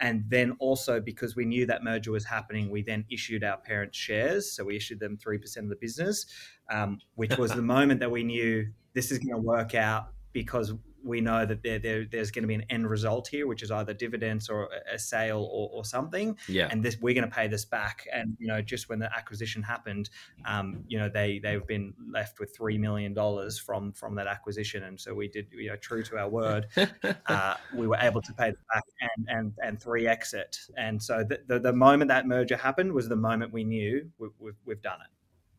And 0.01 0.25
then 0.29 0.57
also 0.61 0.99
because 0.99 1.37
we 1.37 1.45
knew 1.45 1.67
that 1.67 1.85
merger 1.85 2.11
was 2.11 2.25
happening, 2.25 2.71
we 2.71 2.83
then 2.83 3.05
issued 3.11 3.45
our 3.45 3.59
parents 3.59 3.99
shares. 3.99 4.51
So 4.51 4.65
we 4.65 4.77
issued 4.77 4.99
them 4.99 5.19
3% 5.19 5.59
of 5.59 5.69
the 5.69 5.77
business, 5.77 6.25
um, 6.73 6.99
which 7.17 7.37
was 7.37 7.53
the 7.53 7.63
moment 7.77 8.01
that 8.01 8.11
we 8.11 8.25
knew 8.25 8.67
this 8.95 9.11
is 9.11 9.19
going 9.19 9.35
to 9.35 9.47
work 9.47 9.75
out 9.75 10.09
because 10.33 10.73
we 11.03 11.21
know 11.21 11.47
that 11.47 11.63
there, 11.63 11.79
there, 11.79 12.07
there's 12.11 12.31
going 12.31 12.43
to 12.43 12.49
be 12.49 12.55
an 12.55 12.65
end 12.71 12.89
result 12.89 13.29
here, 13.29 13.47
which 13.47 13.63
is 13.63 13.71
either 13.71 13.95
dividends 13.95 14.49
or 14.49 14.69
a 14.93 14.99
sale 14.99 15.49
or, 15.51 15.71
or 15.73 15.85
something. 15.85 16.37
Yeah. 16.49 16.69
And 16.71 16.83
this 16.83 16.99
we're 17.01 17.15
going 17.15 17.29
to 17.29 17.35
pay 17.35 17.49
this 17.49 17.65
back. 17.65 18.07
And 18.13 18.37
you 18.39 18.49
know, 18.49 18.61
just 18.61 18.89
when 18.89 18.99
the 18.99 19.15
acquisition 19.15 19.63
happened, 19.63 20.11
um, 20.45 20.85
you 20.89 20.99
know, 20.99 21.09
they 21.09 21.39
they've 21.39 21.67
been 21.67 21.95
left 22.11 22.41
with 22.41 22.55
three 22.55 22.79
million 22.79 23.15
dollars 23.15 23.59
from 23.59 23.93
from 23.93 24.15
that 24.17 24.27
acquisition. 24.27 24.85
And 24.85 25.01
so 25.01 25.15
we 25.15 25.29
did, 25.29 25.47
you 25.53 25.69
know, 25.69 25.77
true 25.77 26.03
to 26.05 26.19
our 26.19 26.29
word, 26.29 26.67
uh, 27.27 27.55
we 27.75 27.87
were 27.87 27.99
able 28.01 28.23
to 28.23 28.33
pay 28.33 28.53
back 28.73 28.85
and 29.01 29.29
and 29.29 29.53
and 29.63 29.81
three 29.81 30.07
exit. 30.07 30.59
And 30.77 31.03
so 31.03 31.25
the, 31.25 31.41
the, 31.47 31.59
the 31.59 31.73
moment 31.73 32.09
that 32.09 32.27
merger 32.27 32.57
happened 32.57 32.93
was 32.93 33.09
the 33.09 33.17
moment 33.17 33.53
we 33.53 33.65
knew 33.65 34.11
we, 34.19 34.29
we've, 34.39 34.55
we've 34.65 34.83
done 34.83 35.01
it. 35.01 35.11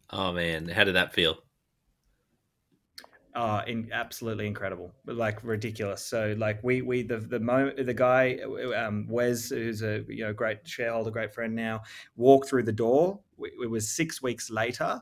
Oh 0.10 0.32
man, 0.34 0.67
how 0.67 0.84
did 0.84 0.95
that 0.95 1.13
feel? 1.13 1.38
Uh 3.36 3.62
in 3.67 3.89
absolutely 3.94 4.46
incredible 4.46 4.91
like 5.06 5.44
ridiculous. 5.44 6.06
So 6.06 6.36
like 6.38 6.62
we 6.63 6.82
we 6.82 7.04
the 7.04 7.17
the 7.17 7.39
moment 7.39 7.86
the 7.86 7.94
guy 7.94 8.39
um 8.76 9.08
wes 9.08 9.50
who's 9.50 9.82
a 9.84 10.04
you 10.08 10.26
know 10.26 10.34
great 10.34 10.67
shareholder 10.67 11.12
great 11.12 11.34
friend 11.34 11.56
now 11.56 11.82
walked 12.15 12.50
through 12.50 12.63
the 12.63 12.72
door. 12.72 13.20
It 13.39 13.70
was 13.70 13.88
six 13.88 14.22
weeks 14.22 14.50
later 14.50 15.02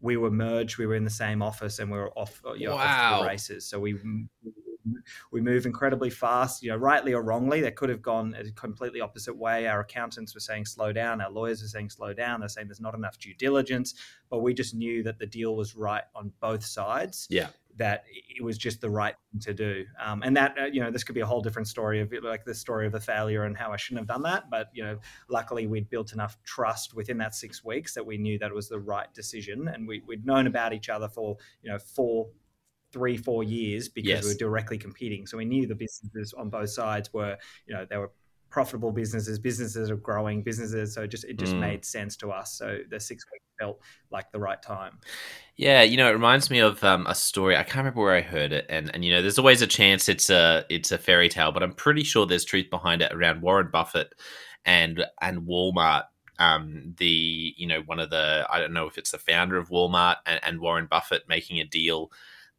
we 0.00 0.16
were 0.16 0.30
merged 0.30 0.78
we 0.78 0.86
were 0.86 0.96
in 0.96 1.04
the 1.04 1.10
same 1.10 1.40
office 1.42 1.78
and 1.78 1.90
we 1.90 1.96
were 1.96 2.10
off 2.18 2.42
you 2.56 2.66
know, 2.68 2.74
wow. 2.74 3.14
off 3.14 3.20
the 3.20 3.26
races. 3.28 3.64
So 3.64 3.78
we 3.78 3.98
we 5.30 5.40
move 5.40 5.66
incredibly 5.66 6.10
fast. 6.10 6.62
You 6.62 6.70
know, 6.70 6.76
rightly 6.76 7.12
or 7.12 7.22
wrongly, 7.22 7.60
that 7.62 7.76
could 7.76 7.88
have 7.88 8.02
gone 8.02 8.34
a 8.38 8.50
completely 8.52 9.00
opposite 9.00 9.36
way. 9.36 9.66
Our 9.66 9.80
accountants 9.80 10.34
were 10.34 10.40
saying 10.40 10.66
slow 10.66 10.92
down. 10.92 11.20
Our 11.20 11.30
lawyers 11.30 11.62
were 11.62 11.68
saying 11.68 11.90
slow 11.90 12.12
down. 12.12 12.40
They're 12.40 12.48
saying 12.48 12.68
there's 12.68 12.80
not 12.80 12.94
enough 12.94 13.18
due 13.18 13.34
diligence. 13.34 13.94
But 14.30 14.40
we 14.40 14.54
just 14.54 14.74
knew 14.74 15.02
that 15.02 15.18
the 15.18 15.26
deal 15.26 15.56
was 15.56 15.76
right 15.76 16.04
on 16.14 16.32
both 16.40 16.64
sides. 16.64 17.26
Yeah 17.30 17.48
that 17.76 18.04
it 18.08 18.42
was 18.42 18.58
just 18.58 18.80
the 18.80 18.90
right 18.90 19.14
thing 19.30 19.40
to 19.40 19.54
do. 19.54 19.84
Um, 20.02 20.22
and 20.22 20.36
that, 20.36 20.56
uh, 20.60 20.64
you 20.66 20.80
know, 20.80 20.90
this 20.90 21.04
could 21.04 21.14
be 21.14 21.20
a 21.20 21.26
whole 21.26 21.40
different 21.40 21.68
story 21.68 22.00
of 22.00 22.12
like 22.22 22.44
the 22.44 22.54
story 22.54 22.86
of 22.86 22.92
the 22.92 23.00
failure 23.00 23.44
and 23.44 23.56
how 23.56 23.72
I 23.72 23.76
shouldn't 23.76 24.00
have 24.00 24.08
done 24.08 24.22
that. 24.22 24.50
But, 24.50 24.68
you 24.72 24.84
know, 24.84 24.98
luckily 25.28 25.66
we'd 25.66 25.88
built 25.88 26.12
enough 26.12 26.36
trust 26.44 26.94
within 26.94 27.18
that 27.18 27.34
six 27.34 27.64
weeks 27.64 27.94
that 27.94 28.04
we 28.04 28.18
knew 28.18 28.38
that 28.38 28.50
it 28.50 28.54
was 28.54 28.68
the 28.68 28.80
right 28.80 29.12
decision. 29.14 29.68
And 29.68 29.88
we, 29.88 30.02
would 30.06 30.26
known 30.26 30.46
about 30.46 30.72
each 30.72 30.88
other 30.88 31.08
for, 31.08 31.36
you 31.62 31.70
know, 31.70 31.78
four, 31.78 32.28
three, 32.92 33.16
four 33.16 33.42
years 33.42 33.88
because 33.88 34.08
yes. 34.08 34.24
we 34.24 34.30
were 34.30 34.38
directly 34.38 34.78
competing. 34.78 35.26
So 35.26 35.38
we 35.38 35.44
knew 35.44 35.66
the 35.66 35.74
businesses 35.74 36.32
on 36.34 36.50
both 36.50 36.70
sides 36.70 37.12
were, 37.12 37.36
you 37.66 37.74
know, 37.74 37.86
they 37.88 37.96
were 37.96 38.12
profitable 38.52 38.92
businesses, 38.92 39.38
businesses 39.38 39.90
are 39.90 39.96
growing 39.96 40.42
businesses. 40.42 40.94
So 40.94 41.02
it 41.02 41.08
just 41.08 41.24
it 41.24 41.38
just 41.38 41.54
mm. 41.54 41.60
made 41.60 41.84
sense 41.84 42.16
to 42.18 42.30
us. 42.30 42.52
So 42.52 42.80
the 42.88 43.00
six 43.00 43.24
weeks 43.32 43.46
felt 43.58 43.80
like 44.10 44.30
the 44.30 44.38
right 44.38 44.62
time. 44.62 44.98
Yeah, 45.56 45.82
you 45.82 45.96
know, 45.96 46.08
it 46.08 46.12
reminds 46.12 46.50
me 46.50 46.58
of 46.60 46.84
um, 46.84 47.06
a 47.06 47.14
story. 47.14 47.56
I 47.56 47.62
can't 47.62 47.78
remember 47.78 48.02
where 48.02 48.14
I 48.14 48.20
heard 48.20 48.52
it, 48.52 48.66
and 48.68 48.90
and 48.94 49.04
you 49.04 49.12
know, 49.12 49.22
there's 49.22 49.38
always 49.38 49.62
a 49.62 49.66
chance 49.66 50.08
it's 50.08 50.30
a 50.30 50.64
it's 50.68 50.92
a 50.92 50.98
fairy 50.98 51.28
tale, 51.28 51.50
but 51.50 51.62
I'm 51.62 51.72
pretty 51.72 52.04
sure 52.04 52.26
there's 52.26 52.44
truth 52.44 52.70
behind 52.70 53.02
it 53.02 53.12
around 53.12 53.40
Warren 53.40 53.70
Buffett 53.72 54.14
and 54.64 55.04
and 55.20 55.42
Walmart. 55.42 56.04
Um, 56.38 56.94
the 56.98 57.54
you 57.56 57.66
know 57.66 57.80
one 57.86 58.00
of 58.00 58.10
the 58.10 58.46
I 58.50 58.58
don't 58.58 58.72
know 58.72 58.86
if 58.86 58.98
it's 58.98 59.12
the 59.12 59.18
founder 59.18 59.56
of 59.56 59.70
Walmart 59.70 60.16
and, 60.26 60.40
and 60.42 60.60
Warren 60.60 60.86
Buffett 60.90 61.22
making 61.28 61.60
a 61.60 61.64
deal 61.64 62.10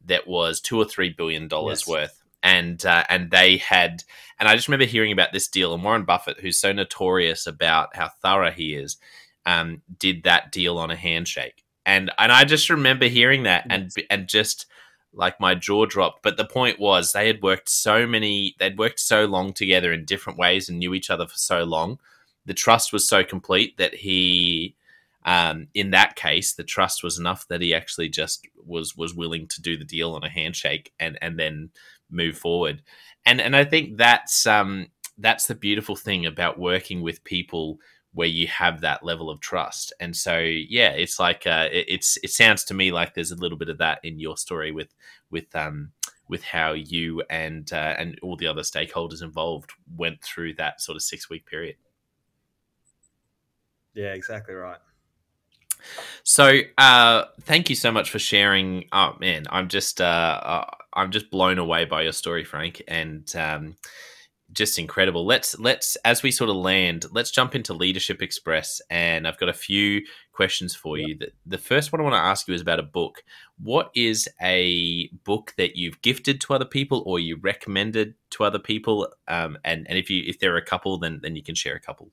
that 0.06 0.26
was 0.26 0.60
two 0.60 0.78
or 0.78 0.84
three 0.84 1.10
billion 1.10 1.48
dollars 1.48 1.82
yes. 1.82 1.88
worth 1.88 2.24
and 2.44 2.84
uh, 2.84 3.04
and 3.08 3.30
they 3.30 3.56
had 3.56 4.04
and 4.38 4.48
I 4.48 4.54
just 4.54 4.68
remember 4.68 4.84
hearing 4.84 5.12
about 5.12 5.32
this 5.32 5.48
deal 5.48 5.74
and 5.74 5.82
Warren 5.82 6.04
Buffett, 6.04 6.40
who's 6.40 6.58
so 6.58 6.72
notorious 6.72 7.46
about 7.46 7.96
how 7.96 8.10
thorough 8.20 8.50
he 8.50 8.74
is, 8.74 8.98
um, 9.46 9.80
did 9.98 10.24
that 10.24 10.52
deal 10.52 10.78
on 10.78 10.90
a 10.90 10.96
handshake, 10.96 11.64
and 11.86 12.12
and 12.18 12.30
I 12.30 12.44
just 12.44 12.70
remember 12.70 13.06
hearing 13.06 13.44
that 13.44 13.66
and 13.70 13.90
and 14.10 14.28
just 14.28 14.66
like 15.14 15.40
my 15.40 15.54
jaw 15.54 15.86
dropped. 15.86 16.22
But 16.22 16.36
the 16.36 16.44
point 16.44 16.78
was 16.78 17.12
they 17.12 17.26
had 17.26 17.42
worked 17.42 17.68
so 17.68 18.06
many, 18.06 18.54
they'd 18.58 18.78
worked 18.78 19.00
so 19.00 19.24
long 19.24 19.52
together 19.52 19.92
in 19.92 20.04
different 20.04 20.38
ways 20.38 20.68
and 20.68 20.78
knew 20.78 20.92
each 20.92 21.10
other 21.10 21.26
for 21.26 21.38
so 21.38 21.64
long. 21.64 21.98
The 22.44 22.54
trust 22.54 22.92
was 22.92 23.08
so 23.08 23.24
complete 23.24 23.78
that 23.78 23.94
he 23.94 24.76
um, 25.24 25.68
in 25.74 25.90
that 25.90 26.16
case, 26.16 26.52
the 26.52 26.64
trust 26.64 27.02
was 27.02 27.18
enough 27.18 27.46
that 27.48 27.62
he 27.62 27.74
actually 27.74 28.08
just 28.08 28.46
was 28.64 28.96
was 28.96 29.14
willing 29.14 29.46
to 29.48 29.62
do 29.62 29.76
the 29.76 29.84
deal 29.84 30.14
on 30.14 30.24
a 30.24 30.28
handshake 30.28 30.92
and 31.00 31.18
and 31.22 31.38
then 31.38 31.70
move 32.10 32.36
forward. 32.36 32.82
And 33.24 33.40
and 33.40 33.56
I 33.56 33.64
think 33.64 33.96
that's 33.96 34.46
um, 34.46 34.88
that's 35.18 35.46
the 35.46 35.54
beautiful 35.54 35.96
thing 35.96 36.26
about 36.26 36.58
working 36.58 37.00
with 37.00 37.24
people 37.24 37.78
where 38.12 38.28
you 38.28 38.46
have 38.46 38.80
that 38.80 39.02
level 39.02 39.28
of 39.28 39.40
trust. 39.40 39.92
And 39.98 40.14
so 40.14 40.38
yeah, 40.38 40.90
it's 40.90 41.18
like 41.18 41.46
uh, 41.46 41.68
it, 41.72 41.86
it's 41.88 42.18
it 42.22 42.30
sounds 42.30 42.64
to 42.64 42.74
me 42.74 42.92
like 42.92 43.14
there's 43.14 43.32
a 43.32 43.36
little 43.36 43.58
bit 43.58 43.68
of 43.68 43.78
that 43.78 44.00
in 44.04 44.18
your 44.18 44.36
story 44.36 44.72
with 44.72 44.94
with 45.30 45.54
um, 45.56 45.92
with 46.28 46.42
how 46.42 46.72
you 46.72 47.22
and 47.30 47.72
uh, 47.72 47.94
and 47.98 48.18
all 48.22 48.36
the 48.36 48.46
other 48.46 48.62
stakeholders 48.62 49.22
involved 49.22 49.72
went 49.96 50.22
through 50.22 50.54
that 50.54 50.80
sort 50.80 50.96
of 50.96 51.02
six 51.02 51.30
week 51.30 51.46
period. 51.46 51.76
Yeah, 53.94 54.12
exactly 54.12 54.54
right. 54.54 54.78
So, 56.22 56.60
uh, 56.78 57.24
thank 57.42 57.68
you 57.68 57.76
so 57.76 57.92
much 57.92 58.10
for 58.10 58.18
sharing. 58.18 58.86
Oh 58.92 59.16
man, 59.20 59.44
I'm 59.50 59.68
just 59.68 60.00
uh, 60.00 60.04
uh, 60.42 60.70
I'm 60.94 61.10
just 61.10 61.30
blown 61.30 61.58
away 61.58 61.84
by 61.84 62.02
your 62.02 62.12
story, 62.12 62.44
Frank, 62.44 62.82
and 62.88 63.30
um, 63.36 63.76
just 64.52 64.78
incredible. 64.78 65.26
Let's 65.26 65.58
let's 65.58 65.96
as 66.04 66.22
we 66.22 66.30
sort 66.30 66.50
of 66.50 66.56
land, 66.56 67.06
let's 67.10 67.30
jump 67.30 67.54
into 67.54 67.74
Leadership 67.74 68.22
Express, 68.22 68.80
and 68.88 69.26
I've 69.26 69.38
got 69.38 69.48
a 69.48 69.54
few 69.54 70.02
questions 70.32 70.74
for 70.74 70.96
you. 70.96 71.16
The, 71.18 71.32
the 71.44 71.58
first 71.58 71.92
one 71.92 72.00
I 72.00 72.04
want 72.04 72.14
to 72.14 72.18
ask 72.18 72.48
you 72.48 72.54
is 72.54 72.60
about 72.60 72.80
a 72.80 72.84
book. 72.84 73.22
What 73.58 73.90
is 73.94 74.28
a 74.40 75.08
book 75.24 75.54
that 75.58 75.76
you've 75.76 76.00
gifted 76.02 76.40
to 76.42 76.54
other 76.54 76.64
people, 76.64 77.02
or 77.06 77.18
you 77.18 77.36
recommended 77.36 78.14
to 78.30 78.44
other 78.44 78.58
people? 78.58 79.08
Um, 79.28 79.58
and 79.64 79.86
and 79.88 79.98
if 79.98 80.08
you 80.08 80.22
if 80.26 80.38
there 80.38 80.54
are 80.54 80.58
a 80.58 80.64
couple, 80.64 80.98
then 80.98 81.20
then 81.22 81.36
you 81.36 81.42
can 81.42 81.54
share 81.54 81.74
a 81.74 81.80
couple. 81.80 82.10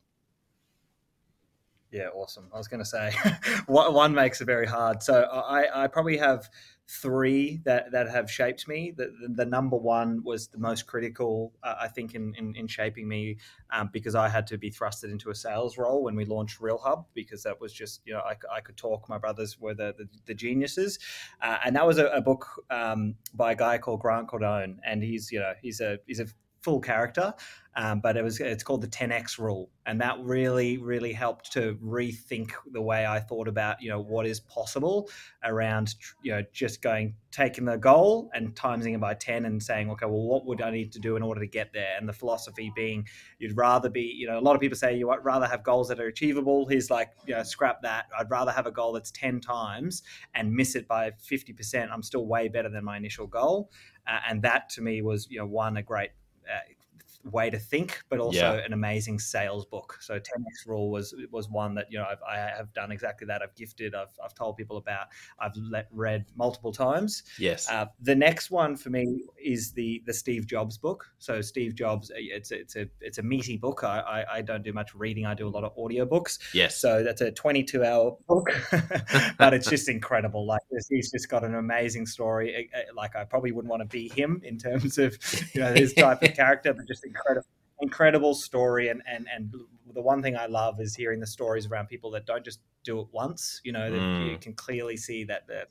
Yeah, 1.91 2.07
awesome. 2.13 2.47
I 2.53 2.57
was 2.57 2.69
going 2.69 2.79
to 2.79 2.85
say 2.85 3.11
one 3.67 4.13
makes 4.13 4.39
it 4.39 4.45
very 4.45 4.65
hard. 4.65 5.03
So 5.03 5.23
I, 5.23 5.83
I 5.83 5.87
probably 5.87 6.17
have 6.17 6.49
three 6.87 7.59
that, 7.65 7.91
that 7.91 8.09
have 8.09 8.31
shaped 8.31 8.65
me. 8.65 8.93
The, 8.95 9.11
the, 9.21 9.27
the 9.43 9.45
number 9.45 9.75
one 9.75 10.23
was 10.23 10.47
the 10.47 10.57
most 10.57 10.87
critical, 10.87 11.51
uh, 11.63 11.75
I 11.81 11.89
think, 11.89 12.15
in, 12.15 12.33
in, 12.37 12.55
in 12.55 12.67
shaping 12.67 13.09
me 13.09 13.39
um, 13.71 13.89
because 13.91 14.15
I 14.15 14.29
had 14.29 14.47
to 14.47 14.57
be 14.57 14.71
thrusted 14.71 15.11
into 15.11 15.31
a 15.31 15.35
sales 15.35 15.77
role 15.77 16.03
when 16.03 16.15
we 16.15 16.23
launched 16.23 16.61
Realhub 16.61 17.05
because 17.13 17.43
that 17.43 17.59
was 17.59 17.73
just, 17.73 18.01
you 18.05 18.13
know, 18.13 18.21
I, 18.21 18.35
I 18.49 18.61
could 18.61 18.77
talk. 18.77 19.09
My 19.09 19.17
brothers 19.17 19.59
were 19.59 19.73
the, 19.73 19.93
the, 19.97 20.07
the 20.25 20.33
geniuses. 20.33 20.97
Uh, 21.41 21.57
and 21.65 21.75
that 21.75 21.85
was 21.85 21.97
a, 21.97 22.07
a 22.07 22.21
book 22.21 22.47
um, 22.69 23.15
by 23.33 23.51
a 23.51 23.55
guy 23.55 23.77
called 23.77 23.99
Grant 23.99 24.29
Cardone. 24.29 24.77
And 24.85 25.03
he's, 25.03 25.29
you 25.29 25.39
know, 25.39 25.53
he's 25.61 25.81
a, 25.81 25.99
he's 26.07 26.21
a 26.21 26.27
full 26.61 26.79
character, 26.79 27.33
um, 27.75 28.01
but 28.01 28.17
it 28.17 28.23
was 28.23 28.39
it's 28.39 28.63
called 28.63 28.81
the 28.81 28.87
10x 28.87 29.39
rule, 29.39 29.69
and 29.85 29.99
that 30.01 30.19
really 30.19 30.77
really 30.77 31.13
helped 31.13 31.51
to 31.53 31.77
rethink 31.83 32.51
the 32.73 32.81
way 32.81 33.05
I 33.05 33.19
thought 33.19 33.47
about 33.47 33.81
you 33.81 33.89
know 33.89 34.01
what 34.01 34.25
is 34.25 34.41
possible 34.41 35.09
around 35.43 35.95
you 36.21 36.33
know 36.33 36.43
just 36.51 36.81
going 36.81 37.15
taking 37.31 37.63
the 37.63 37.77
goal 37.77 38.29
and 38.33 38.53
timesing 38.55 38.93
it 38.93 38.99
by 38.99 39.13
10 39.13 39.45
and 39.45 39.63
saying 39.63 39.89
okay 39.89 40.05
well 40.05 40.21
what 40.21 40.45
would 40.45 40.61
I 40.61 40.69
need 40.69 40.91
to 40.91 40.99
do 40.99 41.15
in 41.15 41.23
order 41.23 41.39
to 41.39 41.47
get 41.47 41.71
there? 41.71 41.95
And 41.97 42.09
the 42.09 42.13
philosophy 42.13 42.73
being 42.75 43.07
you'd 43.39 43.55
rather 43.55 43.89
be 43.89 44.01
you 44.01 44.27
know 44.27 44.37
a 44.37 44.41
lot 44.41 44.55
of 44.55 44.61
people 44.61 44.77
say 44.77 44.97
you 44.97 45.07
would 45.07 45.23
rather 45.23 45.47
have 45.47 45.63
goals 45.63 45.87
that 45.87 45.99
are 45.99 46.07
achievable. 46.07 46.67
He's 46.67 46.89
like 46.89 47.11
you 47.25 47.35
know 47.35 47.43
scrap 47.43 47.81
that. 47.83 48.05
I'd 48.19 48.29
rather 48.29 48.51
have 48.51 48.67
a 48.67 48.71
goal 48.71 48.91
that's 48.91 49.11
10 49.11 49.39
times 49.39 50.03
and 50.35 50.53
miss 50.53 50.75
it 50.75 50.89
by 50.89 51.11
50% 51.11 51.89
I'm 51.89 52.03
still 52.03 52.25
way 52.25 52.49
better 52.49 52.69
than 52.69 52.83
my 52.83 52.97
initial 52.97 53.27
goal. 53.27 53.71
Uh, 54.07 54.19
and 54.27 54.41
that 54.41 54.67
to 54.71 54.81
me 54.81 55.01
was 55.01 55.27
you 55.29 55.39
know 55.39 55.45
one 55.45 55.77
a 55.77 55.83
great 55.83 56.09
uh, 56.49 56.80
way 57.25 57.49
to 57.49 57.59
think, 57.59 58.01
but 58.09 58.19
also 58.19 58.55
yeah. 58.55 58.65
an 58.65 58.73
amazing 58.73 59.19
sales 59.19 59.65
book. 59.65 59.97
So 59.99 60.15
10x 60.15 60.67
rule 60.67 60.89
was 60.89 61.13
was 61.31 61.49
one 61.49 61.75
that 61.75 61.87
you 61.89 61.97
know 61.97 62.05
I've, 62.09 62.21
I 62.27 62.37
have 62.37 62.73
done 62.73 62.91
exactly 62.91 63.27
that. 63.27 63.41
I've 63.41 63.55
gifted. 63.55 63.95
I've, 63.95 64.13
I've 64.23 64.33
told 64.33 64.57
people 64.57 64.77
about. 64.77 65.07
I've 65.39 65.55
let, 65.55 65.87
read 65.91 66.25
multiple 66.35 66.71
times. 66.71 67.23
Yes. 67.37 67.69
Uh, 67.69 67.85
the 68.01 68.15
next 68.15 68.51
one 68.51 68.75
for 68.75 68.89
me 68.89 69.23
is 69.43 69.71
the 69.71 70.01
the 70.05 70.13
Steve 70.13 70.47
Jobs 70.47 70.77
book. 70.77 71.05
So 71.19 71.41
Steve 71.41 71.75
Jobs, 71.75 72.11
uh, 72.11 72.15
it's 72.17 72.51
a, 72.51 72.59
it's 72.59 72.75
a 72.75 72.87
it's 72.99 73.17
a 73.17 73.23
meaty 73.23 73.57
book. 73.57 73.83
I, 73.83 73.99
I, 73.99 74.37
I 74.37 74.41
don't 74.41 74.63
do 74.63 74.73
much 74.73 74.95
reading. 74.95 75.25
I 75.25 75.33
do 75.33 75.47
a 75.47 75.49
lot 75.49 75.63
of 75.63 75.77
audio 75.77 76.05
books. 76.05 76.39
Yes. 76.53 76.77
So 76.77 77.03
that's 77.03 77.21
a 77.21 77.31
22 77.31 77.83
hour 77.83 78.17
book, 78.27 78.49
but 79.37 79.53
it's 79.53 79.69
just 79.69 79.89
incredible. 79.89 80.45
Like 80.45 80.61
he's 80.89 81.11
just 81.11 81.29
got 81.29 81.43
an 81.43 81.55
amazing 81.55 82.05
story. 82.05 82.69
Like 82.95 83.15
I 83.15 83.23
probably 83.23 83.51
wouldn't 83.51 83.69
want 83.69 83.81
to 83.81 83.87
be 83.87 84.09
him 84.09 84.41
in 84.43 84.57
terms 84.57 84.97
of 84.97 85.17
you 85.53 85.61
know 85.61 85.73
his 85.73 85.93
type 85.93 86.23
of 86.23 86.33
character, 86.35 86.73
but 86.73 86.87
just 86.87 87.05
incredible 87.15 87.47
incredible 87.81 88.35
story 88.35 88.89
and 88.89 89.01
and 89.07 89.27
and 89.33 89.51
the 89.93 90.01
one 90.01 90.21
thing 90.21 90.37
I 90.37 90.45
love 90.45 90.79
is 90.79 90.95
hearing 90.95 91.19
the 91.19 91.27
stories 91.27 91.65
around 91.67 91.87
people 91.87 92.11
that 92.11 92.25
don't 92.25 92.45
just 92.45 92.59
do 92.83 92.99
it 92.99 93.07
once. 93.11 93.59
You 93.63 93.73
know, 93.73 93.91
mm. 93.91 94.31
you 94.31 94.37
can 94.37 94.53
clearly 94.53 94.95
see 94.97 95.23
that 95.25 95.47
the 95.47 95.65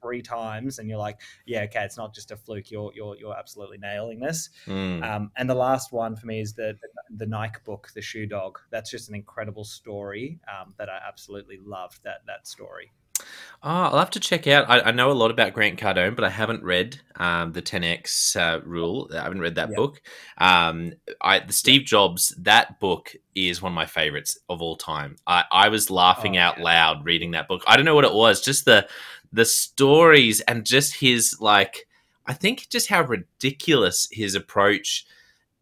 three 0.00 0.22
times, 0.22 0.78
and 0.78 0.88
you're 0.88 0.98
like, 0.98 1.20
yeah, 1.46 1.62
okay, 1.62 1.82
it's 1.82 1.96
not 1.96 2.14
just 2.14 2.30
a 2.30 2.36
fluke. 2.36 2.70
You're 2.70 2.92
you're 2.94 3.16
you're 3.16 3.36
absolutely 3.36 3.78
nailing 3.78 4.20
this. 4.20 4.50
Mm. 4.66 5.02
Um, 5.02 5.30
and 5.36 5.48
the 5.48 5.54
last 5.54 5.92
one 5.92 6.16
for 6.16 6.26
me 6.26 6.40
is 6.40 6.54
the, 6.54 6.76
the, 6.80 7.16
the 7.16 7.26
Nike 7.26 7.60
book, 7.64 7.90
The 7.94 8.02
Shoe 8.02 8.26
Dog. 8.26 8.58
That's 8.70 8.90
just 8.90 9.08
an 9.08 9.14
incredible 9.14 9.64
story 9.64 10.40
um, 10.48 10.74
that 10.78 10.88
I 10.88 10.98
absolutely 11.06 11.58
loved 11.64 12.02
That 12.04 12.22
that 12.26 12.46
story. 12.46 12.92
Oh, 13.60 13.70
I'll 13.70 13.98
have 13.98 14.10
to 14.10 14.20
check 14.20 14.46
out. 14.46 14.70
I, 14.70 14.80
I, 14.80 14.90
know 14.92 15.10
a 15.10 15.12
lot 15.12 15.32
about 15.32 15.52
Grant 15.52 15.80
Cardone, 15.80 16.14
but 16.14 16.24
I 16.24 16.30
haven't 16.30 16.62
read 16.62 17.00
um, 17.16 17.50
the 17.52 17.60
10x 17.60 18.36
uh, 18.36 18.60
rule. 18.64 19.10
I 19.12 19.22
haven't 19.22 19.40
read 19.40 19.56
that 19.56 19.74
book. 19.74 20.00
Um, 20.38 20.92
I, 21.20 21.40
the 21.40 21.52
Steve 21.52 21.84
Jobs, 21.84 22.32
that 22.38 22.78
book 22.78 23.16
is 23.34 23.60
one 23.60 23.72
of 23.72 23.74
my 23.74 23.86
favorites 23.86 24.38
of 24.48 24.62
all 24.62 24.76
time. 24.76 25.16
I, 25.26 25.42
I 25.50 25.68
was 25.70 25.90
laughing 25.90 26.36
oh, 26.38 26.40
out 26.40 26.58
yeah. 26.58 26.64
loud 26.64 27.04
reading 27.04 27.32
that 27.32 27.48
book. 27.48 27.64
I 27.66 27.76
don't 27.76 27.84
know 27.84 27.96
what 27.96 28.04
it 28.04 28.14
was, 28.14 28.40
just 28.40 28.64
the 28.64 28.88
the 29.32 29.44
stories 29.44 30.40
and 30.42 30.64
just 30.64 30.96
his 31.00 31.36
like. 31.40 31.86
I 32.26 32.34
think 32.34 32.68
just 32.68 32.88
how 32.88 33.02
ridiculous 33.02 34.06
his 34.12 34.34
approach. 34.34 35.04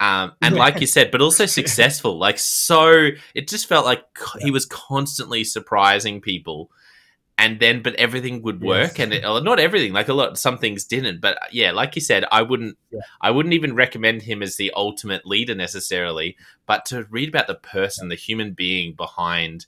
Um, 0.01 0.33
and 0.43 0.55
like 0.57 0.81
you 0.81 0.87
said, 0.87 1.11
but 1.11 1.23
also 1.23 1.47
successful. 1.47 2.19
Like 2.19 2.39
so, 2.39 3.11
it 3.35 3.49
just 3.49 3.69
felt 3.69 3.87
like 3.87 4.05
he 4.41 4.51
was 4.51 4.67
constantly 4.67 5.45
surprising 5.45 6.21
people 6.21 6.71
and 7.39 7.61
then 7.61 7.83
but 7.83 7.95
everything 7.97 8.43
would 8.43 8.63
work 8.63 8.99
yes. 8.99 9.01
and 9.01 9.13
it, 9.13 9.23
not 9.23 9.59
everything 9.59 9.93
like 9.93 10.09
a 10.09 10.15
lot 10.15 10.39
some 10.39 10.59
things 10.59 10.85
didn't 10.85 11.21
but 11.21 11.37
uh, 11.37 11.47
yeah 11.53 11.71
like 11.71 11.95
you 11.95 12.01
said 12.01 12.25
i 12.33 12.43
wouldn't 12.43 12.77
yeah. 12.91 13.01
i 13.21 13.31
wouldn't 13.31 13.55
even 13.55 13.75
recommend 13.75 14.23
him 14.23 14.43
as 14.43 14.57
the 14.57 14.73
ultimate 14.75 15.27
leader 15.27 15.55
necessarily 15.55 16.37
but 16.67 16.85
to 16.85 17.05
read 17.11 17.29
about 17.29 17.47
the 17.47 17.55
person 17.55 18.09
the 18.09 18.15
human 18.15 18.53
being 18.53 18.95
behind 18.95 19.67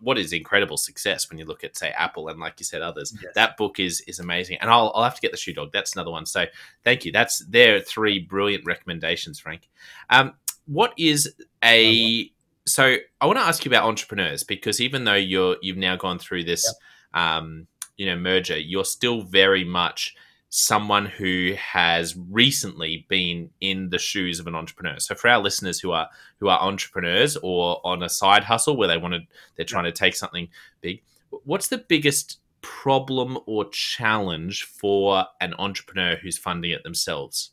what 0.00 0.18
is 0.18 0.32
incredible 0.32 0.76
success 0.76 1.30
when 1.30 1.38
you 1.38 1.44
look 1.44 1.64
at 1.64 1.76
say 1.76 1.90
apple 1.90 2.28
and 2.28 2.40
like 2.40 2.54
you 2.58 2.64
said 2.64 2.82
others 2.82 3.14
yes. 3.22 3.32
that 3.34 3.56
book 3.56 3.78
is 3.78 4.00
is 4.02 4.18
amazing 4.18 4.58
and 4.60 4.70
I'll, 4.70 4.92
I'll 4.94 5.04
have 5.04 5.14
to 5.14 5.20
get 5.20 5.30
the 5.30 5.36
shoe 5.36 5.54
dog 5.54 5.70
that's 5.72 5.94
another 5.94 6.10
one 6.10 6.26
so 6.26 6.46
thank 6.84 7.04
you 7.04 7.12
that's 7.12 7.38
there 7.46 7.80
three 7.80 8.18
brilliant 8.18 8.64
recommendations 8.66 9.38
frank 9.38 9.68
um 10.10 10.34
what 10.66 10.92
is 10.98 11.32
a 11.64 12.30
so 12.68 12.96
I 13.20 13.26
want 13.26 13.38
to 13.38 13.44
ask 13.44 13.64
you 13.64 13.70
about 13.70 13.84
entrepreneurs 13.84 14.44
because 14.44 14.80
even 14.80 15.04
though 15.04 15.14
you're 15.14 15.56
you've 15.62 15.76
now 15.76 15.96
gone 15.96 16.18
through 16.18 16.44
this, 16.44 16.72
um, 17.14 17.66
you 17.96 18.06
know, 18.06 18.16
merger, 18.16 18.58
you're 18.58 18.84
still 18.84 19.22
very 19.22 19.64
much 19.64 20.14
someone 20.50 21.04
who 21.04 21.54
has 21.58 22.16
recently 22.30 23.04
been 23.08 23.50
in 23.60 23.90
the 23.90 23.98
shoes 23.98 24.40
of 24.40 24.46
an 24.46 24.54
entrepreneur. 24.54 24.98
So 24.98 25.14
for 25.14 25.28
our 25.28 25.40
listeners 25.40 25.80
who 25.80 25.92
are 25.92 26.08
who 26.38 26.48
are 26.48 26.60
entrepreneurs 26.60 27.36
or 27.42 27.80
on 27.84 28.02
a 28.02 28.08
side 28.08 28.44
hustle 28.44 28.76
where 28.76 28.88
they 28.88 28.96
want 28.96 29.14
to 29.14 29.20
they're 29.56 29.64
trying 29.64 29.84
to 29.84 29.92
take 29.92 30.14
something 30.14 30.48
big, 30.80 31.02
what's 31.44 31.68
the 31.68 31.78
biggest 31.78 32.38
problem 32.60 33.38
or 33.46 33.68
challenge 33.70 34.64
for 34.64 35.24
an 35.40 35.54
entrepreneur 35.58 36.16
who's 36.16 36.38
funding 36.38 36.70
it 36.70 36.82
themselves? 36.82 37.50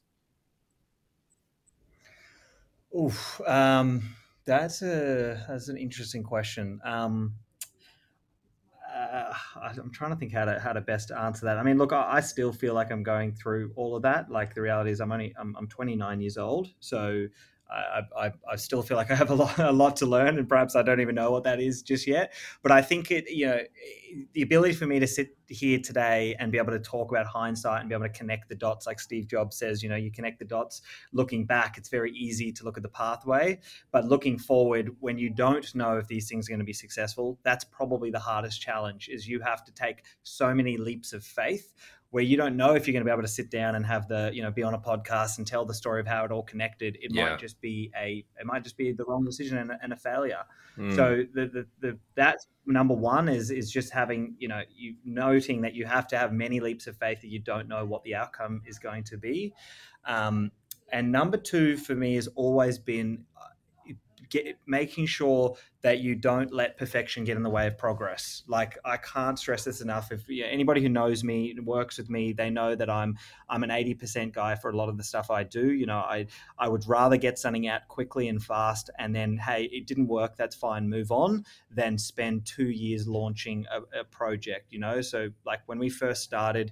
Oof, 2.97 3.41
um, 3.45 4.15
that's 4.45 4.81
a 4.81 5.43
that's 5.47 5.69
an 5.69 5.77
interesting 5.77 6.23
question. 6.23 6.79
Um, 6.83 7.35
uh, 8.95 9.33
I'm 9.61 9.91
trying 9.91 10.11
to 10.11 10.17
think 10.17 10.33
how 10.33 10.45
to 10.45 10.59
how 10.59 10.73
to 10.73 10.81
best 10.81 11.11
answer 11.11 11.45
that. 11.45 11.57
I 11.57 11.63
mean, 11.63 11.77
look, 11.77 11.91
I, 11.91 12.13
I, 12.13 12.19
still 12.21 12.53
feel 12.53 12.73
like 12.73 12.91
I'm 12.91 13.03
going 13.03 13.33
through 13.33 13.73
all 13.75 13.95
of 13.95 14.03
that. 14.03 14.29
Like 14.29 14.53
the 14.53 14.61
reality 14.61 14.91
is, 14.91 15.01
I'm 15.01 15.11
only 15.11 15.33
I'm, 15.37 15.55
I'm 15.57 15.67
29 15.67 16.21
years 16.21 16.37
old, 16.37 16.69
so 16.79 17.25
I, 17.69 18.01
I, 18.17 18.31
I, 18.51 18.55
still 18.57 18.83
feel 18.83 18.95
like 18.95 19.09
I 19.09 19.15
have 19.15 19.31
a 19.31 19.35
lot, 19.35 19.57
a 19.57 19.71
lot 19.71 19.95
to 19.97 20.05
learn, 20.05 20.37
and 20.37 20.47
perhaps 20.47 20.75
I 20.75 20.83
don't 20.83 21.01
even 21.01 21.15
know 21.15 21.31
what 21.31 21.43
that 21.45 21.59
is 21.59 21.81
just 21.81 22.07
yet. 22.07 22.33
But 22.61 22.71
I 22.71 22.81
think 22.81 23.11
it, 23.11 23.29
you 23.29 23.47
know, 23.47 23.59
the 24.33 24.43
ability 24.43 24.75
for 24.75 24.85
me 24.85 24.99
to 24.99 25.07
sit 25.07 25.35
here 25.47 25.79
today 25.79 26.35
and 26.39 26.51
be 26.51 26.57
able 26.57 26.71
to 26.71 26.79
talk 26.79 27.11
about 27.11 27.25
hindsight 27.25 27.81
and 27.81 27.89
be 27.89 27.95
able 27.95 28.05
to 28.05 28.13
connect 28.13 28.49
the 28.49 28.55
dots, 28.55 28.85
like 28.85 28.99
Steve 28.99 29.27
Jobs 29.27 29.57
says, 29.57 29.81
you 29.81 29.89
know, 29.89 29.95
you 29.95 30.11
connect 30.11 30.39
the 30.39 30.45
dots. 30.45 30.81
Looking 31.11 31.45
back, 31.45 31.77
it's 31.77 31.89
very 31.89 32.11
easy 32.11 32.51
to 32.51 32.63
look 32.63 32.77
at 32.77 32.83
the 32.83 32.89
pathway, 32.89 33.59
but 33.91 34.05
looking 34.05 34.37
forward, 34.37 34.95
when 34.99 35.17
you 35.17 35.29
don't 35.29 35.73
know 35.75 35.97
if 35.97 36.07
these 36.07 36.29
things 36.29 36.47
are 36.47 36.51
going 36.51 36.59
to 36.59 36.65
be 36.65 36.73
successful, 36.73 37.39
that's 37.43 37.63
probably 37.63 38.11
the 38.11 38.19
hardest 38.19 38.61
challenge. 38.61 39.09
Is 39.09 39.27
you 39.27 39.39
have 39.41 39.63
to 39.65 39.73
take 39.73 40.03
so 40.23 40.53
many 40.53 40.77
leaps 40.77 41.13
of 41.13 41.23
faith 41.23 41.73
where 42.15 42.23
you 42.23 42.37
don't 42.37 42.55
know 42.55 42.75
if 42.75 42.87
you're 42.87 42.93
going 42.93 43.03
to 43.03 43.05
be 43.05 43.11
able 43.11 43.21
to 43.21 43.27
sit 43.27 43.51
down 43.51 43.75
and 43.75 43.85
have 43.85 44.07
the 44.07 44.31
you 44.33 44.41
know 44.41 44.49
be 44.49 44.63
on 44.63 44.73
a 44.73 44.79
podcast 44.79 45.37
and 45.37 45.45
tell 45.45 45.65
the 45.65 45.73
story 45.73 45.99
of 45.99 46.07
how 46.07 46.23
it 46.23 46.31
all 46.31 46.43
connected 46.43 46.97
it 47.01 47.13
yeah. 47.13 47.31
might 47.31 47.39
just 47.39 47.59
be 47.59 47.91
a 48.01 48.23
it 48.39 48.45
might 48.45 48.63
just 48.63 48.77
be 48.77 48.93
the 48.93 49.03
wrong 49.03 49.25
decision 49.25 49.57
and, 49.57 49.71
and 49.83 49.91
a 49.91 49.97
failure 49.97 50.43
mm. 50.77 50.95
so 50.95 51.25
the, 51.33 51.45
the 51.47 51.67
the 51.81 51.97
that's 52.15 52.47
number 52.65 52.93
one 52.93 53.27
is 53.27 53.51
is 53.51 53.69
just 53.69 53.91
having 53.91 54.33
you 54.39 54.47
know 54.47 54.61
you 54.73 54.95
noting 55.03 55.59
that 55.59 55.75
you 55.75 55.85
have 55.85 56.07
to 56.07 56.17
have 56.17 56.31
many 56.31 56.61
leaps 56.61 56.87
of 56.87 56.95
faith 56.95 57.19
that 57.19 57.27
you 57.27 57.39
don't 57.39 57.67
know 57.67 57.83
what 57.83 58.01
the 58.03 58.15
outcome 58.15 58.61
is 58.65 58.79
going 58.79 59.03
to 59.03 59.17
be 59.17 59.53
um, 60.05 60.53
and 60.93 61.11
number 61.11 61.35
two 61.35 61.75
for 61.75 61.95
me 61.95 62.15
has 62.15 62.29
always 62.35 62.79
been 62.79 63.25
get, 64.29 64.57
making 64.65 65.05
sure 65.05 65.55
that 65.81 65.99
you 65.99 66.15
don't 66.15 66.51
let 66.51 66.77
perfection 66.77 67.23
get 67.23 67.37
in 67.37 67.43
the 67.43 67.49
way 67.49 67.67
of 67.67 67.77
progress. 67.77 68.43
Like 68.47 68.77
I 68.83 68.97
can't 68.97 69.37
stress 69.37 69.63
this 69.63 69.81
enough. 69.81 70.11
If 70.11 70.25
anybody 70.29 70.81
who 70.81 70.89
knows 70.89 71.23
me 71.23 71.55
works 71.63 71.97
with 71.97 72.09
me, 72.09 72.33
they 72.33 72.49
know 72.49 72.75
that 72.75 72.89
I'm 72.89 73.17
I'm 73.49 73.63
an 73.63 73.71
eighty 73.71 73.93
percent 73.93 74.33
guy 74.33 74.55
for 74.55 74.71
a 74.71 74.75
lot 74.75 74.89
of 74.89 74.97
the 74.97 75.03
stuff 75.03 75.29
I 75.29 75.43
do. 75.43 75.71
You 75.71 75.85
know, 75.85 75.99
I 75.99 76.27
I 76.57 76.67
would 76.67 76.87
rather 76.87 77.17
get 77.17 77.37
something 77.37 77.67
out 77.67 77.87
quickly 77.87 78.27
and 78.27 78.41
fast, 78.41 78.89
and 78.97 79.15
then 79.15 79.37
hey, 79.37 79.69
it 79.71 79.87
didn't 79.87 80.07
work, 80.07 80.37
that's 80.37 80.55
fine, 80.55 80.89
move 80.89 81.11
on, 81.11 81.45
than 81.69 81.97
spend 81.97 82.45
two 82.45 82.69
years 82.69 83.07
launching 83.07 83.65
a, 83.71 83.99
a 83.99 84.03
project. 84.03 84.71
You 84.71 84.79
know, 84.79 85.01
so 85.01 85.29
like 85.45 85.61
when 85.67 85.79
we 85.79 85.89
first 85.89 86.23
started, 86.23 86.71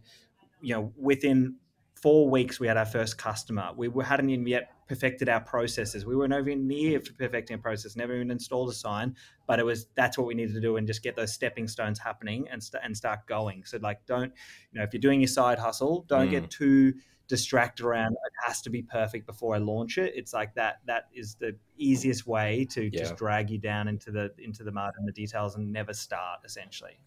you 0.61 0.73
know, 0.73 0.91
within 0.97 1.57
four 2.03 2.29
weeks 2.29 2.59
we 2.59 2.67
had 2.67 2.75
our 2.75 2.85
first 2.85 3.17
customer. 3.17 3.71
We 3.77 3.89
hadn't 4.03 4.29
even 4.29 4.45
yet 4.45 4.72
perfected 4.87 5.29
our 5.29 5.41
processes. 5.41 6.05
We 6.05 6.15
were 6.15 6.27
nowhere 6.27 6.55
near 6.55 7.01
perfecting 7.17 7.55
a 7.55 7.57
process, 7.57 7.95
never 7.95 8.15
even 8.15 8.31
installed 8.31 8.69
a 8.69 8.73
sign, 8.73 9.15
but 9.47 9.59
it 9.59 9.65
was 9.65 9.87
that's 9.95 10.17
what 10.17 10.27
we 10.27 10.33
needed 10.33 10.53
to 10.55 10.61
do 10.61 10.77
and 10.77 10.87
just 10.87 11.03
get 11.03 11.15
those 11.15 11.33
stepping 11.33 11.67
stones 11.67 11.99
happening 11.99 12.47
and 12.51 12.61
st- 12.61 12.83
and 12.83 12.95
start 12.95 13.25
going. 13.27 13.63
So 13.65 13.77
like, 13.81 14.05
don't 14.05 14.31
you 14.71 14.79
know 14.79 14.83
if 14.83 14.93
you're 14.93 15.01
doing 15.01 15.21
your 15.21 15.27
side 15.27 15.59
hustle, 15.59 16.05
don't 16.07 16.27
mm. 16.27 16.31
get 16.31 16.49
too 16.49 16.93
distracted 17.27 17.85
around 17.85 18.11
it 18.11 18.33
has 18.45 18.61
to 18.61 18.69
be 18.69 18.81
perfect 18.81 19.25
before 19.25 19.55
I 19.55 19.57
launch 19.57 19.97
it. 19.97 20.13
It's 20.15 20.33
like 20.33 20.53
that 20.55 20.81
that 20.85 21.07
is 21.13 21.35
the 21.35 21.55
easiest 21.77 22.27
way 22.27 22.65
to 22.71 22.83
yeah. 22.83 22.99
just 22.99 23.15
drag 23.15 23.49
you 23.49 23.57
down 23.57 23.87
into 23.87 24.11
the 24.11 24.31
into 24.37 24.63
the 24.63 24.71
mud 24.71 24.93
and 24.97 25.07
the 25.07 25.13
details 25.13 25.55
and 25.55 25.71
never 25.71 25.93
start 25.93 26.41
essentially. 26.45 26.99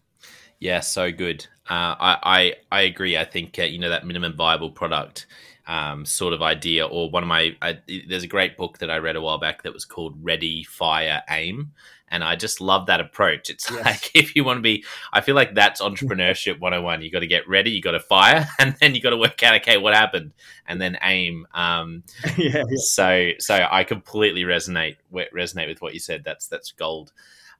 Yeah, 0.59 0.79
so 0.79 1.11
good. 1.11 1.45
Uh, 1.69 1.95
I, 1.99 2.17
I 2.23 2.53
I 2.71 2.81
agree. 2.81 3.17
I 3.17 3.25
think 3.25 3.59
uh, 3.59 3.63
you 3.63 3.79
know 3.79 3.89
that 3.89 4.05
minimum 4.05 4.35
viable 4.35 4.71
product 4.71 5.27
um, 5.67 6.05
sort 6.05 6.33
of 6.33 6.41
idea, 6.41 6.85
or 6.85 7.09
one 7.09 7.23
of 7.23 7.29
my. 7.29 7.55
I, 7.61 7.79
there's 8.07 8.23
a 8.23 8.27
great 8.27 8.57
book 8.57 8.79
that 8.79 8.89
I 8.89 8.97
read 8.97 9.15
a 9.15 9.21
while 9.21 9.37
back 9.37 9.63
that 9.63 9.73
was 9.73 9.85
called 9.85 10.17
Ready, 10.21 10.63
Fire, 10.63 11.21
Aim, 11.29 11.73
and 12.09 12.23
I 12.23 12.37
just 12.37 12.61
love 12.61 12.85
that 12.85 13.01
approach. 13.01 13.49
It's 13.49 13.69
yes. 13.71 13.85
like 13.85 14.11
if 14.15 14.35
you 14.35 14.43
want 14.45 14.57
to 14.57 14.61
be, 14.61 14.85
I 15.11 15.21
feel 15.21 15.35
like 15.35 15.53
that's 15.53 15.81
entrepreneurship 15.81 16.59
101. 16.59 17.01
You 17.01 17.11
got 17.11 17.19
to 17.19 17.27
get 17.27 17.47
ready, 17.47 17.71
you 17.71 17.81
got 17.81 17.91
to 17.91 17.99
fire, 17.99 18.47
and 18.59 18.75
then 18.79 18.95
you 18.95 19.01
got 19.01 19.11
to 19.11 19.17
work 19.17 19.43
out, 19.43 19.55
okay, 19.55 19.77
what 19.77 19.93
happened, 19.93 20.31
and 20.67 20.81
then 20.81 20.97
aim. 21.01 21.45
Um, 21.53 22.03
yeah, 22.37 22.63
yeah, 22.69 22.77
So, 22.77 23.31
so 23.39 23.67
I 23.69 23.83
completely 23.83 24.43
resonate 24.43 24.97
resonate 25.13 25.67
with 25.67 25.81
what 25.81 25.93
you 25.93 25.99
said. 25.99 26.23
That's 26.23 26.47
that's 26.47 26.71
gold. 26.71 27.11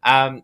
Um, 0.03 0.43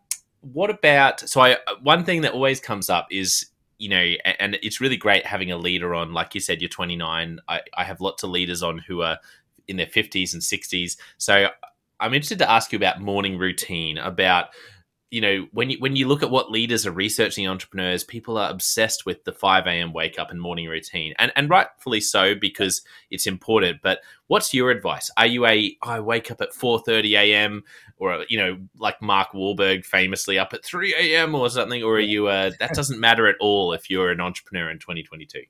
what 0.52 0.70
about? 0.70 1.22
So, 1.22 1.42
I 1.42 1.58
one 1.82 2.04
thing 2.04 2.22
that 2.22 2.34
always 2.34 2.60
comes 2.60 2.90
up 2.90 3.08
is 3.12 3.48
you 3.80 3.90
know, 3.90 4.14
and 4.40 4.58
it's 4.64 4.80
really 4.80 4.96
great 4.96 5.26
having 5.26 5.52
a 5.52 5.58
leader 5.58 5.94
on. 5.94 6.14
Like 6.14 6.34
you 6.34 6.40
said, 6.40 6.62
you're 6.62 6.70
29. 6.70 7.40
I, 7.50 7.62
I 7.76 7.84
have 7.84 8.00
lots 8.00 8.24
of 8.24 8.30
leaders 8.30 8.64
on 8.64 8.78
who 8.78 9.02
are 9.02 9.18
in 9.68 9.76
their 9.76 9.88
50s 9.88 10.32
and 10.32 10.42
60s. 10.42 10.96
So 11.18 11.50
I'm 12.00 12.14
interested 12.14 12.40
to 12.40 12.50
ask 12.50 12.72
you 12.72 12.78
about 12.78 13.02
morning 13.02 13.38
routine, 13.38 13.98
about 13.98 14.50
you 15.14 15.22
know 15.22 15.46
when 15.52 15.70
you 15.70 15.78
when 15.78 15.96
you 15.96 16.08
look 16.08 16.24
at 16.24 16.32
what 16.32 16.50
leaders 16.50 16.88
are 16.88 16.92
researching 16.92 17.48
entrepreneurs 17.48 18.04
people 18.04 18.36
are 18.36 18.50
obsessed 18.50 19.06
with 19.06 19.24
the 19.26 19.32
5 19.32 19.68
a.m 19.68 19.94
wake 19.94 20.18
up 20.18 20.32
and 20.32 20.42
morning 20.42 20.68
routine. 20.68 21.14
And 21.20 21.32
and 21.36 21.52
rightfully 21.52 22.02
so 22.02 22.34
because 22.34 22.82
it's 23.12 23.28
important. 23.28 23.82
But 23.84 24.00
what's 24.26 24.56
your 24.56 24.72
advice? 24.72 25.12
Are 25.16 25.28
you 25.28 25.46
a 25.46 25.78
i 25.84 26.00
wake 26.00 26.32
up 26.32 26.42
at 26.42 26.54
4.30 26.54 27.12
a.m 27.12 27.64
or 27.98 28.26
you 28.28 28.40
know 28.40 28.58
like 28.80 29.00
mark 29.04 29.34
Wahlberg 29.34 29.86
famously 29.86 30.40
up 30.40 30.52
at 30.52 30.66
3 30.66 30.96
a.m 30.96 31.36
or 31.36 31.48
something? 31.48 31.84
Or 31.84 31.98
are 31.98 32.00
you 32.00 32.30
a 32.30 32.52
that 32.60 32.74
doesn't 32.74 33.00
matter 33.00 33.28
at 33.28 33.36
all 33.40 33.72
if 33.72 33.92
you're 33.92 34.10
an 34.10 34.20
entrepreneur 34.20 34.72
in 34.72 34.80
2022 34.80 35.44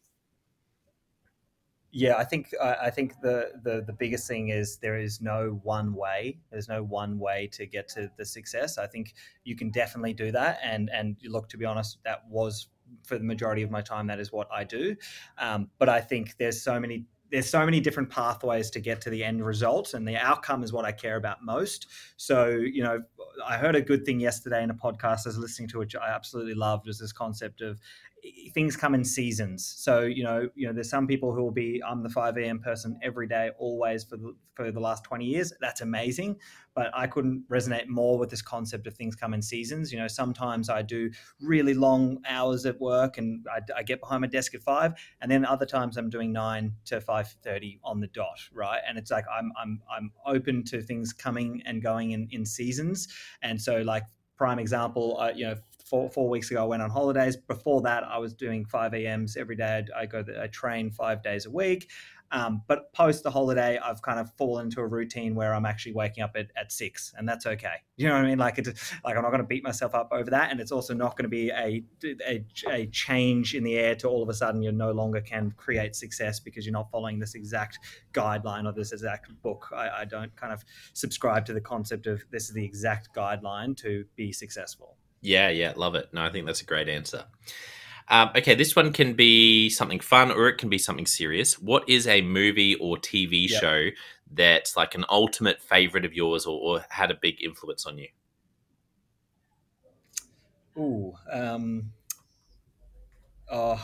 yeah, 1.96 2.16
I 2.18 2.24
think 2.24 2.50
I 2.60 2.90
think 2.90 3.22
the, 3.22 3.52
the 3.62 3.84
the 3.86 3.94
biggest 3.94 4.28
thing 4.28 4.50
is 4.50 4.78
there 4.78 4.98
is 4.98 5.22
no 5.22 5.60
one 5.62 5.94
way. 5.94 6.40
There's 6.50 6.68
no 6.68 6.82
one 6.82 7.20
way 7.20 7.48
to 7.54 7.68
get 7.68 7.88
to 7.90 8.10
the 8.18 8.26
success. 8.26 8.80
I 8.80 8.88
think 8.88 9.14
you 9.44 9.56
can 9.56 9.70
definitely 9.70 10.14
do 10.14 10.32
that, 10.32 10.60
and 10.64 10.90
and 10.90 11.18
look 11.24 11.50
to 11.50 11.58
be 11.58 11.66
honest, 11.66 12.00
that 12.04 12.24
was 12.28 12.68
for 13.04 13.20
the 13.20 13.24
majority 13.24 13.62
of 13.62 13.70
my 13.70 13.82
time 13.82 14.08
that 14.08 14.20
is 14.20 14.32
what 14.32 14.48
I 14.52 14.64
do. 14.64 14.96
Um, 15.38 15.70
but 15.78 15.88
I 15.88 16.02
think 16.02 16.36
there's 16.38 16.60
so 16.64 16.80
many 16.80 17.06
there's 17.32 17.50
so 17.50 17.64
many 17.64 17.80
different 17.80 18.10
pathways 18.10 18.70
to 18.72 18.80
get 18.80 19.02
to 19.02 19.10
the 19.10 19.24
end 19.24 19.44
result 19.44 19.94
and 19.96 20.08
the 20.08 20.16
outcome 20.16 20.62
is 20.62 20.72
what 20.72 20.86
i 20.86 20.92
care 20.92 21.16
about 21.16 21.42
most 21.42 21.88
so 22.16 22.48
you 22.48 22.84
know 22.84 23.02
i 23.44 23.58
heard 23.58 23.76
a 23.76 23.82
good 23.82 24.06
thing 24.06 24.20
yesterday 24.20 24.62
in 24.62 24.70
a 24.70 24.74
podcast 24.76 25.26
i 25.26 25.30
was 25.30 25.40
listening 25.40 25.68
to 25.68 25.80
which 25.80 25.96
i 25.96 26.10
absolutely 26.10 26.54
loved 26.54 26.86
was 26.86 27.00
this 27.00 27.12
concept 27.12 27.62
of 27.62 27.80
things 28.54 28.78
come 28.78 28.94
in 28.96 29.04
seasons. 29.04 29.74
So 29.78 30.02
you 30.02 30.24
know, 30.24 30.50
you 30.56 30.68
know, 30.68 30.74
there's 30.74 30.90
some 30.90 31.08
people 31.08 31.34
who 31.34 31.44
will 31.44 31.52
be 31.52 31.82
I'm 31.86 32.04
the 32.04 32.10
5 32.10 32.38
a.m. 32.38 32.60
person 32.60 32.98
every 33.02 33.28
day, 33.28 33.52
always 33.58 34.04
for 34.04 34.18
the 34.18 34.36
for 34.56 34.72
the 34.72 34.80
last 34.80 35.04
20 35.04 35.26
years. 35.26 35.52
That's 35.60 35.82
amazing, 35.82 36.38
but 36.76 36.92
I 36.94 37.08
couldn't 37.08 37.44
resonate 37.50 37.88
more 37.88 38.20
with 38.20 38.30
this 38.30 38.42
concept 38.42 38.86
of 38.86 38.94
things 38.94 39.16
come 39.16 39.34
in 39.34 39.42
seasons. 39.42 39.92
You 39.92 40.00
know, 40.00 40.08
sometimes 40.08 40.70
I 40.70 40.84
do 40.84 41.10
really 41.42 41.74
long 41.74 42.20
hours 42.28 42.66
at 42.66 42.80
work 42.80 43.18
and 43.18 43.46
I, 43.52 43.60
I 43.76 43.84
get 43.84 44.00
behind 44.00 44.22
my 44.22 44.28
desk 44.28 44.54
at 44.54 44.62
five, 44.62 44.94
and 45.22 45.30
then 45.30 45.46
other 45.46 45.66
times 45.66 45.98
I'm 45.98 46.10
doing 46.10 46.32
nine 46.32 46.74
to 46.86 47.02
5:30 47.02 47.80
on 47.84 48.00
the 48.00 48.08
dot, 48.08 48.40
right? 48.54 48.82
And 48.88 48.98
it's 48.98 49.12
like 49.12 49.26
I'm 49.32 49.52
I'm 49.62 49.82
I'm 49.96 50.12
open 50.26 50.64
to 50.66 50.82
things 50.82 51.14
coming 51.14 51.62
and 51.66 51.82
going 51.82 52.12
in 52.12 52.28
in 52.32 52.46
seasons, 52.46 53.08
and 53.42 53.62
so 53.62 53.82
like 53.82 54.04
prime 54.38 54.60
example, 54.60 55.18
uh, 55.20 55.32
you 55.36 55.46
know, 55.46 55.56
four, 55.84 56.10
four 56.10 56.30
weeks 56.30 56.50
ago, 56.52 56.64
I 56.64 56.66
went 56.66 56.82
on 56.82 56.90
holidays. 56.90 57.36
Before 57.36 57.82
that, 57.82 58.04
I 58.04 58.18
was 58.18 58.34
doing 58.34 58.66
5 58.66 58.94
a.m.s 58.94 59.38
every 59.38 59.56
day. 59.56 59.86
I 59.96 60.06
go, 60.06 60.24
I 60.42 60.48
train 60.48 60.92
five 60.92 61.22
days 61.24 61.46
a 61.46 61.52
week. 61.52 61.90
Um, 62.34 62.64
but 62.68 62.92
post 62.94 63.22
the 63.22 63.30
holiday, 63.30 63.78
I've 63.78 64.02
kind 64.02 64.20
of 64.20 64.34
fallen 64.38 64.66
into 64.66 64.82
a 64.82 64.88
routine 64.88 65.36
where 65.36 65.54
I'm 65.54 65.68
actually 65.68 65.94
waking 65.94 66.24
up 66.24 66.32
at, 66.36 66.48
at 66.58 66.72
six, 66.72 67.14
and 67.16 67.30
that's 67.30 67.46
okay. 67.46 67.76
You 67.96 68.08
know 68.08 68.16
what 68.16 68.26
I 68.26 68.28
mean? 68.28 68.40
Like, 68.40 68.58
it, 68.58 68.68
like 69.06 69.16
I'm 69.16 69.22
not 69.22 69.30
going 69.30 69.44
to 69.44 69.48
beat 69.48 69.64
myself 69.64 69.94
up 69.94 70.10
over 70.12 70.32
that, 70.32 70.50
and 70.50 70.60
it's 70.60 70.72
also 70.72 70.96
not 70.96 71.16
going 71.16 71.26
to 71.26 71.30
be 71.30 71.52
a, 71.52 71.84
a, 72.28 72.44
a 72.72 72.88
change 72.88 73.54
in 73.54 73.64
the 73.64 73.78
air 73.78 73.94
to 73.98 74.08
all 74.08 74.24
of 74.24 74.30
a 74.30 74.34
sudden 74.34 74.64
you 74.64 74.72
no 74.72 74.92
longer 74.92 75.22
can 75.22 75.52
create 75.58 75.96
success 75.96 76.40
because 76.40 76.66
you're 76.66 76.74
not 76.74 76.90
following 76.90 77.20
this 77.20 77.36
exact 77.36 77.78
guideline 78.14 78.66
or 78.66 78.74
this 78.74 78.94
exact 78.94 79.30
book. 79.44 79.70
I, 79.72 79.90
I 80.02 80.06
don't 80.06 80.36
kind 80.36 80.52
of 80.52 80.64
subscribe 80.94 81.46
to 81.46 81.54
the 81.54 81.62
concept 81.62 82.08
of 82.08 82.24
this 82.32 82.50
is 82.50 82.56
the 82.56 82.66
exact 82.66 83.14
guideline 83.16 83.78
to 83.78 84.06
be 84.16 84.32
successful. 84.32 84.98
Yeah, 85.24 85.50
yeah, 85.50 85.74
love 85.76 85.96
it. 85.96 86.10
No, 86.14 86.22
I 86.22 86.30
think 86.30 86.46
that's 86.46 86.62
a 86.62 86.66
great 86.66 86.90
answer. 86.90 87.24
Um, 88.10 88.30
okay, 88.36 88.56
this 88.56 88.76
one 88.76 88.92
can 88.92 89.14
be 89.14 89.70
something 89.70 90.02
fun 90.02 90.30
or 90.32 90.50
it 90.50 90.58
can 90.58 90.70
be 90.70 90.78
something 90.78 91.06
serious. 91.06 91.58
What 91.58 91.88
is 91.88 92.06
a 92.06 92.22
movie 92.22 92.76
or 92.76 92.98
TV 92.98 93.50
yep. 93.50 93.62
show 93.62 93.88
that's 94.32 94.76
like 94.76 94.96
an 94.96 95.06
ultimate 95.10 95.62
favorite 95.62 96.04
of 96.04 96.14
yours 96.14 96.46
or, 96.46 96.60
or 96.60 96.86
had 96.90 97.10
a 97.10 97.16
big 97.16 97.42
influence 97.42 97.86
on 97.86 97.98
you? 97.98 98.10
Ooh, 100.78 101.14
um, 101.32 101.92
oh, 103.50 103.82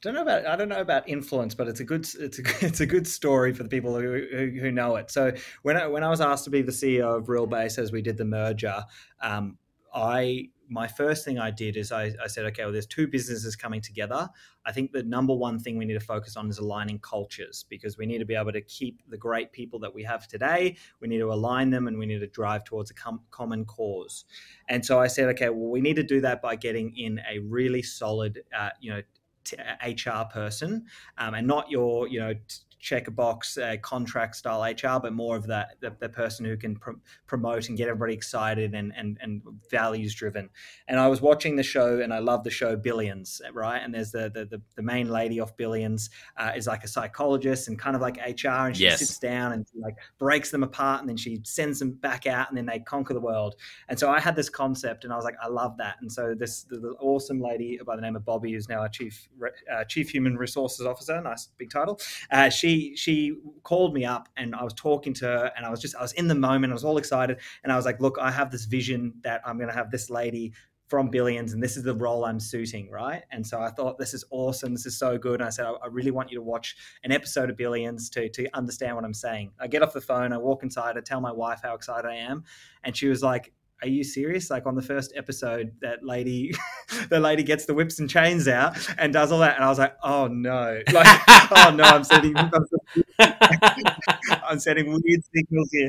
don't 0.00 0.14
know 0.14 0.22
about 0.22 0.46
I 0.46 0.56
don't 0.56 0.70
know 0.70 0.80
about 0.80 1.08
influence, 1.08 1.54
but 1.54 1.68
it's 1.68 1.80
a 1.80 1.84
good 1.84 2.08
it's 2.18 2.38
a 2.38 2.42
it's 2.66 2.80
a 2.80 2.86
good 2.86 3.06
story 3.06 3.52
for 3.52 3.62
the 3.62 3.68
people 3.68 3.94
who, 3.94 4.26
who, 4.32 4.60
who 4.60 4.72
know 4.72 4.96
it. 4.96 5.12
So 5.12 5.32
when 5.62 5.76
I, 5.76 5.86
when 5.86 6.02
I 6.02 6.08
was 6.08 6.20
asked 6.20 6.44
to 6.44 6.50
be 6.50 6.62
the 6.62 6.72
CEO 6.72 7.18
of 7.18 7.26
Realbase 7.26 7.78
as 7.78 7.92
we 7.92 8.02
did 8.02 8.16
the 8.16 8.24
merger, 8.24 8.82
um, 9.20 9.58
I 9.94 10.48
my 10.70 10.86
first 10.86 11.24
thing 11.24 11.38
I 11.38 11.50
did 11.50 11.76
is 11.76 11.90
I, 11.90 12.12
I, 12.22 12.28
said, 12.28 12.44
okay, 12.46 12.62
well, 12.62 12.72
there's 12.72 12.86
two 12.86 13.08
businesses 13.08 13.56
coming 13.56 13.80
together. 13.80 14.28
I 14.64 14.70
think 14.70 14.92
the 14.92 15.02
number 15.02 15.34
one 15.34 15.58
thing 15.58 15.76
we 15.76 15.84
need 15.84 15.94
to 15.94 16.00
focus 16.00 16.36
on 16.36 16.48
is 16.48 16.58
aligning 16.58 17.00
cultures 17.00 17.66
because 17.68 17.98
we 17.98 18.06
need 18.06 18.18
to 18.18 18.24
be 18.24 18.36
able 18.36 18.52
to 18.52 18.60
keep 18.60 19.02
the 19.08 19.16
great 19.16 19.50
people 19.50 19.80
that 19.80 19.92
we 19.92 20.04
have 20.04 20.28
today. 20.28 20.76
We 21.00 21.08
need 21.08 21.18
to 21.18 21.32
align 21.32 21.70
them 21.70 21.88
and 21.88 21.98
we 21.98 22.06
need 22.06 22.20
to 22.20 22.28
drive 22.28 22.62
towards 22.62 22.92
a 22.92 22.94
com- 22.94 23.22
common 23.32 23.64
cause. 23.64 24.26
And 24.68 24.86
so 24.86 25.00
I 25.00 25.08
said, 25.08 25.28
okay, 25.30 25.48
well, 25.48 25.70
we 25.70 25.80
need 25.80 25.96
to 25.96 26.04
do 26.04 26.20
that 26.20 26.40
by 26.40 26.54
getting 26.54 26.96
in 26.96 27.20
a 27.28 27.40
really 27.40 27.82
solid, 27.82 28.44
uh, 28.56 28.70
you 28.80 28.92
know, 28.92 29.02
t- 29.42 29.56
HR 29.82 30.24
person 30.32 30.86
um, 31.18 31.34
and 31.34 31.48
not 31.48 31.68
your, 31.68 32.06
you 32.06 32.20
know, 32.20 32.34
t- 32.34 32.40
check 32.80 33.08
a 33.08 33.10
box 33.10 33.58
uh, 33.58 33.76
contract 33.82 34.34
style 34.36 34.62
HR, 34.62 34.98
but 35.00 35.12
more 35.12 35.36
of 35.36 35.46
that 35.46 35.76
the, 35.80 35.94
the 36.00 36.08
person 36.08 36.44
who 36.44 36.56
can 36.56 36.76
pr- 36.76 36.92
promote 37.26 37.68
and 37.68 37.76
get 37.76 37.88
everybody 37.88 38.14
excited 38.14 38.74
and, 38.74 38.92
and 38.96 39.18
and 39.20 39.42
values 39.70 40.14
driven. 40.14 40.48
And 40.88 40.98
I 40.98 41.06
was 41.06 41.20
watching 41.20 41.56
the 41.56 41.62
show, 41.62 42.00
and 42.00 42.12
I 42.12 42.18
love 42.18 42.42
the 42.42 42.50
show 42.50 42.76
Billions, 42.76 43.40
right? 43.52 43.78
And 43.78 43.94
there's 43.94 44.10
the 44.10 44.30
the, 44.32 44.46
the, 44.46 44.62
the 44.76 44.82
main 44.82 45.10
lady 45.10 45.38
of 45.40 45.56
Billions 45.56 46.10
uh, 46.36 46.52
is 46.56 46.66
like 46.66 46.82
a 46.82 46.88
psychologist 46.88 47.68
and 47.68 47.78
kind 47.78 47.94
of 47.94 48.02
like 48.02 48.16
HR, 48.16 48.48
and 48.48 48.76
she 48.76 48.84
yes. 48.84 48.98
sits 48.98 49.18
down 49.18 49.52
and 49.52 49.66
like 49.78 49.96
breaks 50.18 50.50
them 50.50 50.62
apart, 50.62 51.00
and 51.00 51.08
then 51.08 51.18
she 51.18 51.40
sends 51.44 51.78
them 51.78 51.92
back 51.92 52.26
out, 52.26 52.48
and 52.48 52.56
then 52.56 52.66
they 52.66 52.78
conquer 52.78 53.12
the 53.12 53.20
world. 53.20 53.56
And 53.88 53.98
so 53.98 54.10
I 54.10 54.20
had 54.20 54.34
this 54.34 54.48
concept, 54.48 55.04
and 55.04 55.12
I 55.12 55.16
was 55.16 55.24
like, 55.24 55.36
I 55.42 55.48
love 55.48 55.76
that. 55.78 55.96
And 56.00 56.10
so 56.10 56.34
this 56.34 56.62
the, 56.64 56.78
the 56.78 56.94
awesome 57.00 57.40
lady 57.40 57.78
by 57.86 57.94
the 57.94 58.02
name 58.02 58.16
of 58.16 58.24
Bobby, 58.24 58.52
who's 58.52 58.68
now 58.68 58.80
our 58.80 58.88
chief 58.88 59.28
uh, 59.72 59.84
chief 59.84 60.08
human 60.08 60.36
resources 60.36 60.86
officer, 60.86 61.20
nice 61.20 61.48
big 61.58 61.70
title. 61.70 62.00
Uh, 62.30 62.48
she 62.48 62.69
she 62.70 62.96
she 62.96 63.36
called 63.62 63.94
me 63.94 64.04
up 64.04 64.28
and 64.36 64.54
I 64.54 64.62
was 64.62 64.74
talking 64.74 65.14
to 65.14 65.24
her 65.26 65.52
and 65.56 65.66
I 65.66 65.70
was 65.70 65.80
just 65.80 65.96
I 65.96 66.02
was 66.02 66.12
in 66.12 66.28
the 66.28 66.34
moment. 66.34 66.72
I 66.72 66.74
was 66.74 66.84
all 66.84 66.98
excited 66.98 67.38
and 67.62 67.72
I 67.72 67.76
was 67.76 67.84
like, 67.84 68.00
look, 68.00 68.18
I 68.20 68.30
have 68.30 68.50
this 68.50 68.64
vision 68.64 69.14
that 69.22 69.40
I'm 69.44 69.56
going 69.56 69.68
to 69.68 69.74
have 69.74 69.90
this 69.90 70.10
lady 70.10 70.52
from 70.88 71.08
Billions 71.08 71.52
and 71.52 71.62
this 71.62 71.76
is 71.76 71.84
the 71.84 71.94
role 71.94 72.24
I'm 72.24 72.40
suiting, 72.40 72.90
right? 72.90 73.22
And 73.30 73.46
so 73.46 73.60
I 73.60 73.70
thought 73.70 73.96
this 73.96 74.12
is 74.12 74.24
awesome. 74.30 74.72
This 74.72 74.86
is 74.86 74.98
so 74.98 75.16
good. 75.16 75.40
And 75.40 75.46
I 75.46 75.50
said, 75.50 75.66
I 75.66 75.86
really 75.86 76.10
want 76.10 76.32
you 76.32 76.38
to 76.38 76.42
watch 76.42 76.76
an 77.04 77.12
episode 77.12 77.48
of 77.48 77.56
Billions 77.56 78.10
to 78.10 78.28
to 78.28 78.48
understand 78.54 78.96
what 78.96 79.04
I'm 79.04 79.14
saying. 79.14 79.52
I 79.60 79.66
get 79.66 79.82
off 79.82 79.92
the 79.92 80.00
phone, 80.00 80.32
I 80.32 80.38
walk 80.38 80.62
inside, 80.62 80.96
I 80.96 81.00
tell 81.00 81.20
my 81.20 81.32
wife 81.32 81.60
how 81.62 81.74
excited 81.74 82.08
I 82.08 82.16
am, 82.16 82.44
and 82.84 82.96
she 82.96 83.08
was 83.08 83.22
like 83.22 83.52
are 83.82 83.88
you 83.88 84.04
serious? 84.04 84.50
Like 84.50 84.66
on 84.66 84.74
the 84.74 84.82
first 84.82 85.12
episode, 85.16 85.72
that 85.80 86.04
lady, 86.04 86.52
the 87.08 87.18
lady 87.18 87.42
gets 87.42 87.64
the 87.64 87.74
whips 87.74 87.98
and 87.98 88.10
chains 88.10 88.46
out 88.46 88.76
and 88.98 89.12
does 89.12 89.32
all 89.32 89.38
that. 89.40 89.56
And 89.56 89.64
I 89.64 89.68
was 89.68 89.78
like, 89.78 89.96
oh 90.02 90.26
no, 90.26 90.80
like, 90.92 91.20
oh 91.50 91.72
no, 91.74 91.84
I'm 91.84 92.04
sending, 92.04 92.34
I'm, 93.18 94.58
sending 94.58 94.90
weird 94.90 95.22
signals 95.34 95.70
here. 95.72 95.88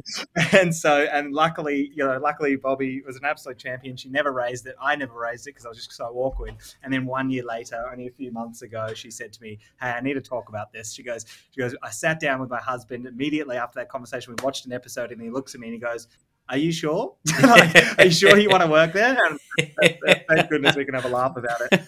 And 0.54 0.74
so, 0.74 1.08
and 1.12 1.34
luckily, 1.34 1.92
you 1.94 2.06
know, 2.06 2.18
luckily 2.18 2.56
Bobby 2.56 3.02
was 3.06 3.18
an 3.18 3.26
absolute 3.26 3.58
champion. 3.58 3.98
She 3.98 4.10
never 4.10 4.32
raised 4.32 4.66
it. 4.68 4.76
I 4.82 4.96
never 4.96 5.14
raised 5.14 5.48
it 5.48 5.52
because 5.52 5.66
I 5.66 5.70
was 5.70 5.78
just 5.78 5.92
so 5.92 6.06
awkward. 6.16 6.56
And 6.84 6.94
then 6.94 7.06
one 7.06 7.30
year 7.30 7.44
later, 7.44 7.84
only 7.92 8.08
a 8.08 8.12
few 8.12 8.32
months 8.32 8.62
ago, 8.62 8.94
she 8.94 9.12
said 9.12 9.34
to 9.34 9.42
me, 9.42 9.60
hey, 9.82 9.90
I 9.90 10.02
need 10.02 10.14
to 10.14 10.22
talk 10.22 10.50
about 10.50 10.72
this. 10.72 10.94
She 10.94 11.04
goes, 11.04 11.26
she 11.52 11.60
goes, 11.60 11.76
I 11.84 11.90
sat 11.90 12.20
down 12.20 12.40
with 12.40 12.50
my 12.50 12.60
husband 12.60 13.06
immediately 13.06 13.58
after 13.58 13.80
that 13.80 13.90
conversation. 13.90 14.34
We 14.38 14.44
watched 14.44 14.66
an 14.66 14.72
episode 14.72 15.12
and 15.12 15.22
he 15.22 15.30
looks 15.30 15.54
at 15.56 15.60
me 15.60 15.68
and 15.68 15.74
he 15.74 15.80
goes, 15.80 16.08
are 16.52 16.58
you 16.58 16.72
sure? 16.72 17.16
like, 17.44 17.98
are 17.98 18.06
you 18.06 18.12
sure 18.12 18.38
you 18.38 18.50
want 18.50 18.62
to 18.62 18.70
work 18.70 18.94
there? 18.94 19.18
And 19.26 19.40
thank 20.28 20.50
goodness 20.50 20.76
we 20.76 20.86
can 20.86 20.94
have 20.94 21.06
a 21.06 21.10
laugh 21.10 21.36
about 21.38 21.62
it. 21.62 21.82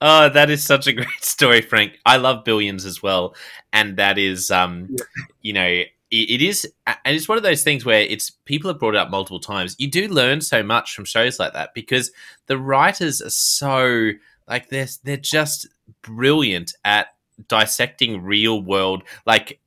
oh, 0.00 0.28
that 0.28 0.50
is 0.50 0.62
such 0.62 0.86
a 0.86 0.92
great 0.92 1.22
story, 1.22 1.62
Frank. 1.62 1.98
I 2.04 2.18
love 2.18 2.44
Billions 2.44 2.84
as 2.84 3.02
well, 3.02 3.34
and 3.72 3.96
that 3.96 4.18
is, 4.18 4.50
um, 4.50 4.88
yeah. 4.90 5.04
you 5.40 5.52
know, 5.54 5.66
it, 5.66 5.86
it 6.10 6.42
is, 6.42 6.70
and 6.86 7.16
it's 7.16 7.28
one 7.28 7.38
of 7.38 7.44
those 7.44 7.62
things 7.64 7.84
where 7.84 8.02
it's 8.02 8.30
people 8.44 8.70
have 8.70 8.78
brought 8.78 8.94
it 8.94 8.98
up 8.98 9.10
multiple 9.10 9.40
times. 9.40 9.74
You 9.78 9.90
do 9.90 10.06
learn 10.06 10.42
so 10.42 10.62
much 10.62 10.94
from 10.94 11.06
shows 11.06 11.38
like 11.38 11.54
that 11.54 11.72
because 11.74 12.12
the 12.46 12.58
writers 12.58 13.22
are 13.22 13.30
so 13.30 14.10
like 14.46 14.68
they're 14.68 14.88
they're 15.02 15.16
just 15.16 15.66
brilliant 16.02 16.74
at 16.84 17.08
dissecting 17.46 18.22
real 18.22 18.60
world 18.60 19.02
like 19.24 19.60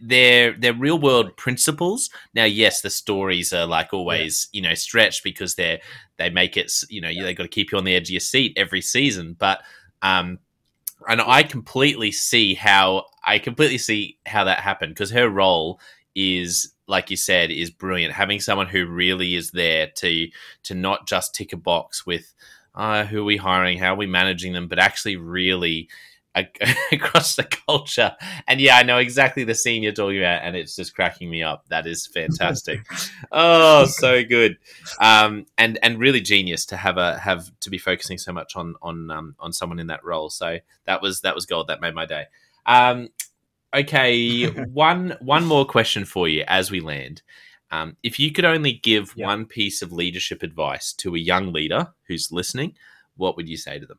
they're 0.00 0.52
they're 0.52 0.74
real 0.74 0.98
world 0.98 1.36
principles. 1.36 2.10
Now, 2.34 2.44
yes, 2.44 2.80
the 2.80 2.90
stories 2.90 3.52
are 3.52 3.66
like 3.66 3.92
always, 3.92 4.48
yeah. 4.52 4.58
you 4.58 4.68
know, 4.68 4.74
stretched 4.74 5.24
because 5.24 5.54
they're 5.54 5.80
they 6.16 6.30
make 6.30 6.56
it, 6.56 6.72
you 6.88 7.00
know, 7.00 7.08
yeah. 7.08 7.24
they 7.24 7.34
got 7.34 7.44
to 7.44 7.48
keep 7.48 7.72
you 7.72 7.78
on 7.78 7.84
the 7.84 7.94
edge 7.94 8.08
of 8.08 8.12
your 8.12 8.20
seat 8.20 8.52
every 8.56 8.80
season. 8.80 9.36
But 9.38 9.62
um, 10.02 10.38
and 11.08 11.20
I 11.20 11.42
completely 11.42 12.12
see 12.12 12.54
how 12.54 13.06
I 13.24 13.38
completely 13.38 13.78
see 13.78 14.18
how 14.26 14.44
that 14.44 14.60
happened 14.60 14.94
because 14.94 15.10
her 15.10 15.28
role 15.28 15.80
is 16.14 16.72
like 16.86 17.10
you 17.10 17.16
said 17.16 17.50
is 17.50 17.70
brilliant 17.70 18.12
having 18.12 18.40
someone 18.40 18.68
who 18.68 18.86
really 18.86 19.34
is 19.34 19.50
there 19.50 19.88
to 19.96 20.28
to 20.62 20.74
not 20.74 21.06
just 21.06 21.34
tick 21.34 21.52
a 21.52 21.56
box 21.56 22.06
with 22.06 22.34
uh, 22.74 23.04
who 23.04 23.20
are 23.20 23.24
we 23.24 23.36
hiring 23.36 23.78
how 23.78 23.94
are 23.94 23.96
we 23.96 24.06
managing 24.06 24.52
them 24.52 24.68
but 24.68 24.78
actually 24.78 25.16
really 25.16 25.88
across 26.92 27.36
the 27.36 27.44
culture. 27.44 28.16
And 28.48 28.60
yeah, 28.60 28.76
I 28.76 28.82
know 28.82 28.98
exactly 28.98 29.44
the 29.44 29.54
scene 29.54 29.82
you're 29.82 29.92
talking 29.92 30.18
about, 30.18 30.42
and 30.42 30.56
it's 30.56 30.74
just 30.76 30.94
cracking 30.94 31.30
me 31.30 31.42
up. 31.42 31.64
That 31.68 31.86
is 31.86 32.06
fantastic. 32.06 32.80
oh, 33.32 33.86
so 33.86 34.24
good, 34.24 34.58
um, 35.00 35.46
and 35.56 35.78
and 35.82 35.98
really 35.98 36.20
genius 36.20 36.66
to 36.66 36.76
have 36.76 36.98
a 36.98 37.18
have 37.18 37.50
to 37.60 37.70
be 37.70 37.78
focusing 37.78 38.18
so 38.18 38.32
much 38.32 38.56
on 38.56 38.74
on 38.82 39.10
um, 39.10 39.36
on 39.38 39.52
someone 39.52 39.78
in 39.78 39.86
that 39.88 40.04
role. 40.04 40.30
So 40.30 40.58
that 40.86 41.02
was 41.02 41.20
that 41.20 41.34
was 41.34 41.46
gold. 41.46 41.68
That 41.68 41.80
made 41.80 41.94
my 41.94 42.06
day. 42.06 42.24
Um, 42.66 43.10
okay, 43.74 44.46
one 44.72 45.16
one 45.20 45.44
more 45.44 45.64
question 45.64 46.04
for 46.04 46.28
you 46.28 46.44
as 46.48 46.70
we 46.70 46.80
land. 46.80 47.22
Um, 47.70 47.96
if 48.02 48.20
you 48.20 48.30
could 48.30 48.44
only 48.44 48.72
give 48.72 49.12
yep. 49.16 49.26
one 49.26 49.46
piece 49.46 49.82
of 49.82 49.92
leadership 49.92 50.42
advice 50.42 50.92
to 50.94 51.14
a 51.14 51.18
young 51.18 51.52
leader 51.52 51.88
who's 52.06 52.30
listening, 52.30 52.76
what 53.16 53.36
would 53.36 53.48
you 53.48 53.56
say 53.56 53.78
to 53.78 53.86
them? 53.86 53.98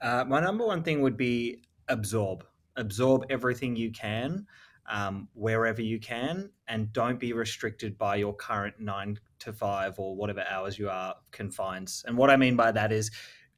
Uh, 0.00 0.24
my 0.26 0.40
number 0.40 0.66
one 0.66 0.82
thing 0.82 1.00
would 1.00 1.16
be 1.16 1.62
absorb. 1.88 2.44
Absorb 2.76 3.24
everything 3.30 3.76
you 3.76 3.90
can, 3.90 4.46
um, 4.88 5.28
wherever 5.34 5.82
you 5.82 5.98
can, 6.00 6.50
and 6.68 6.92
don't 6.92 7.20
be 7.20 7.32
restricted 7.32 7.98
by 7.98 8.16
your 8.16 8.34
current 8.34 8.74
nine 8.78 9.18
to 9.40 9.52
five 9.52 9.98
or 9.98 10.16
whatever 10.16 10.44
hours 10.48 10.78
you 10.78 10.88
are 10.88 11.14
confined. 11.32 11.92
And 12.06 12.16
what 12.16 12.30
I 12.30 12.36
mean 12.36 12.56
by 12.56 12.72
that 12.72 12.92
is 12.92 13.10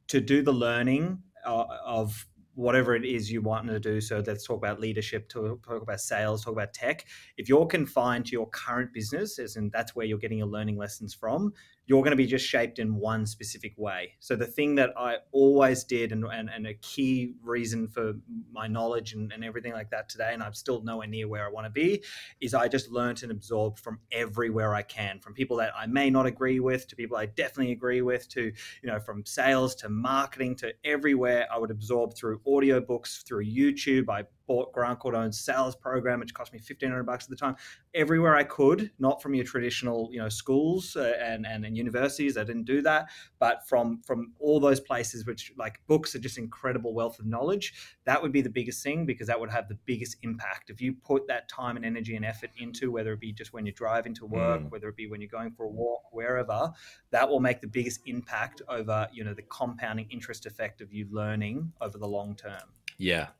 to 0.08 0.20
do 0.20 0.42
the 0.42 0.52
learning 0.52 1.22
uh, 1.46 1.64
of 1.84 2.26
whatever 2.54 2.94
it 2.94 3.04
is 3.04 3.30
you 3.30 3.40
want 3.40 3.66
to 3.66 3.80
do. 3.80 4.00
So 4.00 4.22
let's 4.26 4.46
talk 4.46 4.58
about 4.58 4.78
leadership, 4.78 5.28
talk, 5.28 5.66
talk 5.66 5.82
about 5.82 6.00
sales, 6.00 6.44
talk 6.44 6.52
about 6.52 6.74
tech. 6.74 7.06
If 7.36 7.48
you're 7.48 7.66
confined 7.66 8.26
to 8.26 8.32
your 8.32 8.48
current 8.50 8.92
business, 8.92 9.38
in 9.56 9.70
that's 9.70 9.96
where 9.96 10.04
you're 10.04 10.18
getting 10.18 10.38
your 10.38 10.48
learning 10.48 10.76
lessons 10.76 11.14
from, 11.14 11.52
you're 11.86 12.02
going 12.02 12.12
to 12.12 12.16
be 12.16 12.26
just 12.26 12.46
shaped 12.46 12.78
in 12.78 12.94
one 12.94 13.26
specific 13.26 13.74
way. 13.76 14.12
So 14.20 14.36
the 14.36 14.46
thing 14.46 14.76
that 14.76 14.90
I 14.96 15.16
always 15.32 15.84
did 15.84 16.12
and, 16.12 16.24
and, 16.24 16.48
and 16.48 16.66
a 16.66 16.74
key 16.74 17.34
reason 17.42 17.88
for 17.88 18.14
my 18.52 18.68
knowledge 18.68 19.14
and, 19.14 19.32
and 19.32 19.44
everything 19.44 19.72
like 19.72 19.90
that 19.90 20.08
today, 20.08 20.32
and 20.32 20.42
I'm 20.42 20.54
still 20.54 20.82
nowhere 20.82 21.08
near 21.08 21.26
where 21.26 21.44
I 21.44 21.50
want 21.50 21.66
to 21.66 21.70
be, 21.70 22.02
is 22.40 22.54
I 22.54 22.68
just 22.68 22.90
learned 22.90 23.22
and 23.22 23.32
absorbed 23.32 23.80
from 23.80 23.98
everywhere 24.12 24.74
I 24.74 24.82
can, 24.82 25.18
from 25.18 25.34
people 25.34 25.56
that 25.56 25.72
I 25.76 25.86
may 25.86 26.08
not 26.08 26.24
agree 26.26 26.60
with 26.60 26.86
to 26.88 26.96
people 26.96 27.16
I 27.16 27.26
definitely 27.26 27.72
agree 27.72 28.02
with 28.02 28.28
to, 28.30 28.42
you 28.42 28.90
know, 28.90 29.00
from 29.00 29.26
sales 29.26 29.74
to 29.76 29.88
marketing 29.88 30.56
to 30.56 30.72
everywhere 30.84 31.46
I 31.52 31.58
would 31.58 31.70
absorb 31.70 32.14
through 32.14 32.40
audiobooks, 32.46 33.26
through 33.26 33.44
YouTube. 33.44 34.08
I 34.08 34.24
bought 34.52 34.70
Grant 34.70 35.00
Cardone's 35.00 35.40
sales 35.40 35.74
program, 35.74 36.20
which 36.20 36.34
cost 36.34 36.52
me 36.52 36.58
fifteen 36.58 36.90
hundred 36.90 37.04
bucks 37.04 37.24
at 37.24 37.30
the 37.30 37.36
time. 37.36 37.56
Everywhere 37.94 38.36
I 38.36 38.44
could, 38.44 38.90
not 38.98 39.22
from 39.22 39.32
your 39.34 39.46
traditional, 39.46 40.10
you 40.12 40.18
know, 40.18 40.28
schools 40.28 40.94
uh, 40.94 41.14
and, 41.18 41.46
and 41.46 41.64
and 41.64 41.74
universities. 41.74 42.36
I 42.36 42.44
didn't 42.44 42.64
do 42.64 42.82
that, 42.82 43.08
but 43.38 43.66
from 43.66 44.02
from 44.02 44.32
all 44.38 44.60
those 44.60 44.78
places, 44.78 45.24
which 45.24 45.52
like 45.56 45.80
books 45.86 46.14
are 46.14 46.18
just 46.18 46.36
incredible 46.36 46.92
wealth 46.92 47.18
of 47.18 47.24
knowledge. 47.24 47.72
That 48.04 48.20
would 48.20 48.30
be 48.30 48.42
the 48.42 48.50
biggest 48.50 48.82
thing 48.82 49.06
because 49.06 49.26
that 49.28 49.40
would 49.40 49.50
have 49.50 49.68
the 49.68 49.78
biggest 49.86 50.18
impact 50.20 50.68
if 50.68 50.82
you 50.82 50.92
put 50.92 51.26
that 51.28 51.48
time 51.48 51.76
and 51.76 51.84
energy 51.86 52.14
and 52.14 52.24
effort 52.24 52.50
into 52.58 52.92
whether 52.92 53.14
it 53.14 53.20
be 53.20 53.32
just 53.32 53.54
when 53.54 53.64
you're 53.64 53.72
driving 53.72 54.14
to 54.16 54.26
work, 54.26 54.60
mm. 54.60 54.70
whether 54.70 54.88
it 54.90 54.96
be 54.96 55.06
when 55.06 55.22
you're 55.22 55.30
going 55.30 55.52
for 55.52 55.64
a 55.64 55.70
walk, 55.70 56.02
wherever. 56.12 56.70
That 57.10 57.26
will 57.26 57.40
make 57.40 57.62
the 57.62 57.68
biggest 57.68 58.00
impact 58.04 58.60
over 58.68 59.08
you 59.14 59.24
know 59.24 59.32
the 59.32 59.48
compounding 59.60 60.08
interest 60.10 60.44
effect 60.44 60.82
of 60.82 60.92
you 60.92 61.06
learning 61.10 61.72
over 61.80 61.96
the 61.96 62.08
long 62.08 62.36
term. 62.36 62.81
Yeah, 63.02 63.30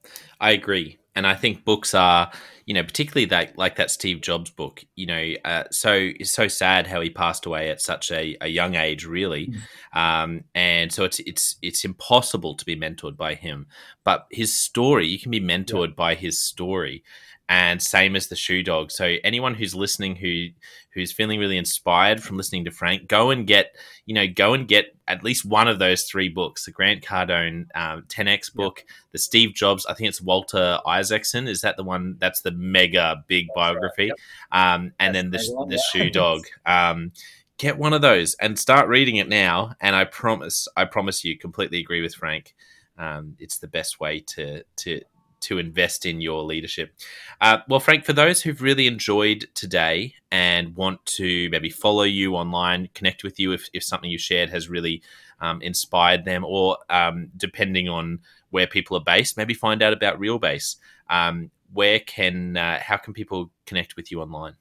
I 0.40 0.50
agree, 0.50 0.98
and 1.14 1.24
I 1.24 1.34
think 1.36 1.64
books 1.64 1.94
are, 1.94 2.32
you 2.66 2.74
know, 2.74 2.82
particularly 2.82 3.26
that 3.26 3.56
like 3.56 3.76
that 3.76 3.92
Steve 3.92 4.20
Jobs 4.20 4.50
book. 4.50 4.84
You 4.96 5.06
know, 5.06 5.32
uh, 5.44 5.64
so 5.70 5.92
it's 5.92 6.32
so 6.32 6.48
sad 6.48 6.88
how 6.88 7.00
he 7.00 7.10
passed 7.10 7.46
away 7.46 7.70
at 7.70 7.80
such 7.80 8.10
a, 8.10 8.36
a 8.40 8.48
young 8.48 8.74
age, 8.74 9.06
really, 9.06 9.52
mm. 9.52 9.96
um, 9.96 10.42
and 10.56 10.92
so 10.92 11.04
it's 11.04 11.20
it's 11.20 11.54
it's 11.62 11.84
impossible 11.84 12.56
to 12.56 12.64
be 12.64 12.74
mentored 12.74 13.16
by 13.16 13.36
him. 13.36 13.68
But 14.02 14.26
his 14.32 14.52
story, 14.52 15.06
you 15.06 15.20
can 15.20 15.30
be 15.30 15.40
mentored 15.40 15.90
yeah. 15.90 15.94
by 15.96 16.14
his 16.16 16.42
story, 16.42 17.04
and 17.52 17.82
same 17.82 18.16
as 18.16 18.28
the 18.28 18.34
shoe 18.34 18.62
dog. 18.62 18.90
So 18.90 19.16
anyone 19.24 19.54
who's 19.54 19.74
listening 19.74 20.16
who 20.16 20.46
who's 20.94 21.12
feeling 21.12 21.38
really 21.38 21.58
inspired 21.58 22.22
from 22.22 22.36
listening 22.36 22.64
to 22.64 22.70
frank 22.70 23.08
go 23.08 23.30
and 23.30 23.46
get 23.46 23.76
you 24.06 24.14
know 24.14 24.26
go 24.26 24.54
and 24.54 24.68
get 24.68 24.94
at 25.08 25.22
least 25.22 25.44
one 25.44 25.68
of 25.68 25.78
those 25.78 26.04
three 26.04 26.28
books 26.28 26.64
the 26.64 26.70
grant 26.70 27.02
cardone 27.02 27.64
um, 27.74 28.02
10x 28.08 28.54
book 28.54 28.84
the 29.12 29.18
steve 29.18 29.54
jobs 29.54 29.86
i 29.86 29.94
think 29.94 30.08
it's 30.08 30.20
walter 30.20 30.78
isaacson. 30.86 31.46
Is 31.46 31.60
that 31.60 31.76
the 31.76 31.82
one 31.82 32.16
that's 32.18 32.40
the 32.40 32.52
mega 32.52 33.22
big 33.26 33.46
that's 33.48 33.54
biography? 33.54 34.10
right. 34.10 34.18
yep. 34.52 34.76
um, 34.76 34.92
and 34.98 35.14
that's 35.14 35.48
then 35.48 35.68
the, 35.68 35.76
the 35.76 35.82
shoe 35.90 36.10
dog. 36.22 36.42
Um, 36.64 37.12
get 37.58 37.78
one 37.78 37.92
of 37.92 38.00
those 38.00 38.34
and 38.40 38.58
start 38.58 38.88
reading 38.88 39.16
it 39.16 39.28
now. 39.28 39.74
And 39.80 39.94
i 39.94 40.04
promise 40.04 40.68
i 40.76 40.86
promise 40.86 41.22
you 41.22 41.36
completely 41.36 41.80
agree 41.80 42.00
with 42.00 42.14
frank. 42.14 42.54
Um, 42.98 43.36
it's 43.38 43.58
the 43.58 43.68
best 43.68 44.00
way 44.00 44.20
to 44.20 44.64
to 44.76 45.02
to 45.42 45.58
invest 45.58 46.06
in 46.06 46.20
your 46.20 46.42
leadership. 46.42 46.94
Uh, 47.40 47.58
well, 47.68 47.80
Frank, 47.80 48.04
for 48.04 48.12
those 48.12 48.42
who've 48.42 48.62
really 48.62 48.86
enjoyed 48.86 49.48
today 49.54 50.14
and 50.30 50.74
want 50.76 51.04
to 51.06 51.48
maybe 51.50 51.70
follow 51.70 52.04
you 52.04 52.34
online, 52.36 52.88
connect 52.94 53.24
with 53.24 53.38
you 53.38 53.52
if, 53.52 53.68
if 53.72 53.82
something 53.82 54.10
you 54.10 54.18
shared 54.18 54.50
has 54.50 54.68
really 54.68 55.02
um, 55.40 55.60
inspired 55.62 56.24
them, 56.24 56.44
or 56.44 56.78
um, 56.88 57.30
depending 57.36 57.88
on 57.88 58.20
where 58.50 58.66
people 58.66 58.96
are 58.96 59.04
based, 59.04 59.36
maybe 59.36 59.54
find 59.54 59.82
out 59.82 59.92
about 59.92 60.20
RealBase. 60.20 60.76
Um, 61.10 61.50
where 61.72 61.98
can 62.00 62.56
uh, 62.56 62.78
how 62.80 62.96
can 62.96 63.12
people 63.12 63.50
connect 63.66 63.96
with 63.96 64.10
you 64.10 64.20
online? 64.20 64.54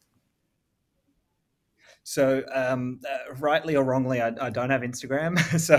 So, 2.03 2.43
um, 2.51 2.99
uh, 3.07 3.33
rightly 3.35 3.75
or 3.75 3.83
wrongly, 3.83 4.21
I, 4.21 4.33
I, 4.41 4.49
don't 4.49 4.71
have 4.71 4.81
Instagram. 4.81 5.37
so, 5.59 5.77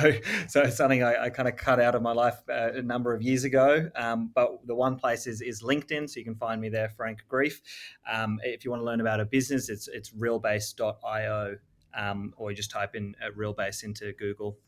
so 0.48 0.62
it's 0.62 0.76
something 0.76 1.02
I, 1.02 1.24
I 1.24 1.30
kind 1.30 1.48
of 1.48 1.56
cut 1.56 1.80
out 1.80 1.96
of 1.96 2.02
my 2.02 2.12
life 2.12 2.36
uh, 2.48 2.72
a 2.74 2.82
number 2.82 3.12
of 3.12 3.22
years 3.22 3.42
ago. 3.42 3.90
Um, 3.96 4.30
but 4.32 4.64
the 4.66 4.74
one 4.74 4.96
place 4.96 5.26
is, 5.26 5.40
is 5.40 5.62
LinkedIn, 5.62 6.08
so 6.08 6.20
you 6.20 6.24
can 6.24 6.36
find 6.36 6.60
me 6.60 6.68
there, 6.68 6.90
Frank 6.90 7.24
Greeff. 7.30 7.60
Um, 8.10 8.38
if 8.44 8.64
you 8.64 8.70
want 8.70 8.82
to 8.82 8.86
learn 8.86 9.00
about 9.00 9.20
a 9.20 9.24
business, 9.24 9.68
it's 9.68 9.88
it's 9.88 10.10
realbase.io, 10.10 11.56
um, 11.94 12.34
or 12.36 12.50
you 12.50 12.56
just 12.56 12.70
type 12.70 12.94
in 12.94 13.16
uh, 13.20 13.30
realbase 13.36 13.82
into 13.82 14.12
Google, 14.12 14.58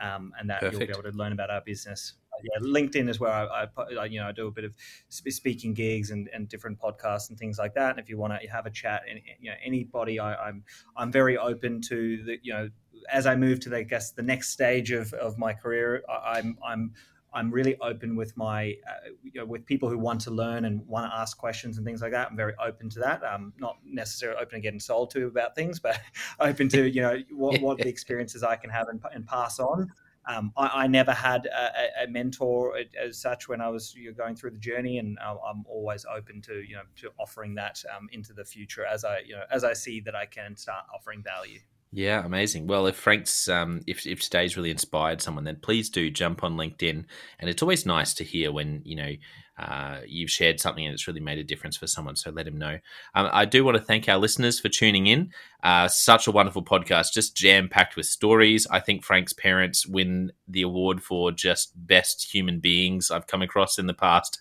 um, 0.00 0.32
and 0.38 0.50
that 0.50 0.60
Perfect. 0.60 0.72
you'll 0.78 0.86
be 0.86 0.92
able 0.92 1.10
to 1.10 1.16
learn 1.16 1.32
about 1.32 1.50
our 1.50 1.62
business 1.62 2.14
yeah, 2.42 2.60
LinkedIn 2.60 3.08
is 3.08 3.20
where 3.20 3.32
I, 3.32 3.66
I, 3.76 4.04
you 4.06 4.20
know 4.20 4.28
I 4.28 4.32
do 4.32 4.46
a 4.46 4.50
bit 4.50 4.64
of 4.64 4.74
speaking 5.08 5.74
gigs 5.74 6.10
and, 6.10 6.28
and 6.32 6.48
different 6.48 6.78
podcasts 6.78 7.30
and 7.30 7.38
things 7.38 7.58
like 7.58 7.74
that. 7.74 7.90
And 7.90 7.98
if 7.98 8.08
you 8.08 8.18
want 8.18 8.40
to 8.40 8.48
have 8.48 8.66
a 8.66 8.70
chat, 8.70 9.02
and 9.08 9.20
you 9.40 9.50
know 9.50 9.56
anybody, 9.64 10.18
I, 10.18 10.34
I'm 10.34 10.64
I'm 10.96 11.12
very 11.12 11.36
open 11.36 11.80
to 11.82 12.22
the 12.24 12.38
you 12.42 12.52
know 12.52 12.70
as 13.10 13.26
I 13.26 13.36
move 13.36 13.60
to 13.60 13.68
the, 13.68 13.78
I 13.78 13.82
guess 13.82 14.10
the 14.10 14.22
next 14.22 14.50
stage 14.50 14.90
of, 14.90 15.12
of 15.14 15.38
my 15.38 15.52
career, 15.52 16.02
I'm 16.08 16.58
I'm 16.66 16.92
I'm 17.34 17.50
really 17.50 17.76
open 17.80 18.16
with 18.16 18.36
my 18.36 18.74
uh, 18.88 19.10
you 19.22 19.40
know, 19.40 19.44
with 19.44 19.66
people 19.66 19.88
who 19.88 19.98
want 19.98 20.20
to 20.22 20.30
learn 20.30 20.64
and 20.64 20.86
want 20.86 21.10
to 21.10 21.16
ask 21.16 21.36
questions 21.36 21.76
and 21.76 21.86
things 21.86 22.00
like 22.00 22.12
that. 22.12 22.30
I'm 22.30 22.36
very 22.36 22.54
open 22.64 22.88
to 22.90 23.00
that. 23.00 23.22
I'm 23.22 23.52
not 23.58 23.76
necessarily 23.84 24.40
open 24.40 24.54
to 24.54 24.60
getting 24.60 24.80
sold 24.80 25.10
to 25.10 25.26
about 25.26 25.54
things, 25.54 25.78
but 25.78 26.00
open 26.40 26.68
to 26.70 26.88
you 26.88 27.02
know 27.02 27.18
what, 27.30 27.60
what 27.60 27.78
the 27.78 27.88
experiences 27.94 28.42
I 28.42 28.56
can 28.56 28.70
have 28.70 28.88
and, 28.88 29.00
and 29.12 29.26
pass 29.26 29.58
on. 29.58 29.90
Um, 30.28 30.52
I, 30.58 30.82
I, 30.82 30.86
never 30.86 31.12
had 31.12 31.46
a, 31.46 32.04
a, 32.04 32.06
mentor 32.06 32.76
as 33.02 33.18
such 33.18 33.48
when 33.48 33.62
I 33.62 33.68
was 33.70 33.94
you 33.94 34.10
know, 34.10 34.14
going 34.14 34.36
through 34.36 34.50
the 34.50 34.58
journey, 34.58 34.98
and 34.98 35.18
I'm 35.20 35.64
always 35.66 36.04
open 36.04 36.42
to 36.42 36.60
you 36.62 36.76
know 36.76 36.82
to 36.96 37.10
offering 37.18 37.54
that 37.54 37.82
um, 37.96 38.08
into 38.12 38.34
the 38.34 38.44
future 38.44 38.84
as 38.84 39.04
I 39.04 39.20
you 39.20 39.34
know 39.34 39.44
as 39.50 39.64
I 39.64 39.72
see 39.72 40.00
that 40.00 40.14
I 40.14 40.26
can 40.26 40.54
start 40.54 40.84
offering 40.94 41.22
value. 41.22 41.60
Yeah, 41.90 42.24
amazing. 42.24 42.66
Well, 42.66 42.86
if 42.86 42.96
Frank's 42.96 43.48
um, 43.48 43.80
if 43.86 44.06
if 44.06 44.20
today's 44.20 44.56
really 44.56 44.70
inspired 44.70 45.22
someone, 45.22 45.44
then 45.44 45.56
please 45.62 45.88
do 45.88 46.10
jump 46.10 46.44
on 46.44 46.56
LinkedIn. 46.56 47.04
And 47.38 47.50
it's 47.50 47.62
always 47.62 47.86
nice 47.86 48.12
to 48.14 48.24
hear 48.24 48.52
when 48.52 48.82
you 48.84 48.96
know 48.96 49.12
uh, 49.58 50.00
you've 50.06 50.30
shared 50.30 50.60
something 50.60 50.86
and 50.86 50.94
it's 50.94 51.08
really 51.08 51.20
made 51.20 51.38
a 51.38 51.44
difference 51.44 51.76
for 51.76 51.86
someone. 51.86 52.14
So 52.16 52.30
let 52.30 52.46
him 52.46 52.56
know. 52.56 52.78
Um, 53.14 53.28
I 53.32 53.44
do 53.44 53.64
want 53.64 53.76
to 53.76 53.82
thank 53.82 54.08
our 54.08 54.18
listeners 54.18 54.60
for 54.60 54.68
tuning 54.68 55.06
in. 55.06 55.32
Uh, 55.62 55.88
such 55.88 56.28
a 56.28 56.30
wonderful 56.30 56.62
podcast, 56.62 57.12
just 57.12 57.36
jam 57.36 57.68
packed 57.68 57.96
with 57.96 58.06
stories. 58.06 58.66
I 58.70 58.78
think 58.78 59.04
Frank's 59.04 59.32
parents 59.32 59.86
win 59.86 60.32
the 60.46 60.62
award 60.62 61.02
for 61.02 61.32
just 61.32 61.72
best 61.74 62.32
human 62.32 62.60
beings 62.60 63.10
I've 63.10 63.26
come 63.26 63.42
across 63.42 63.78
in 63.78 63.86
the 63.86 63.94
past. 63.94 64.40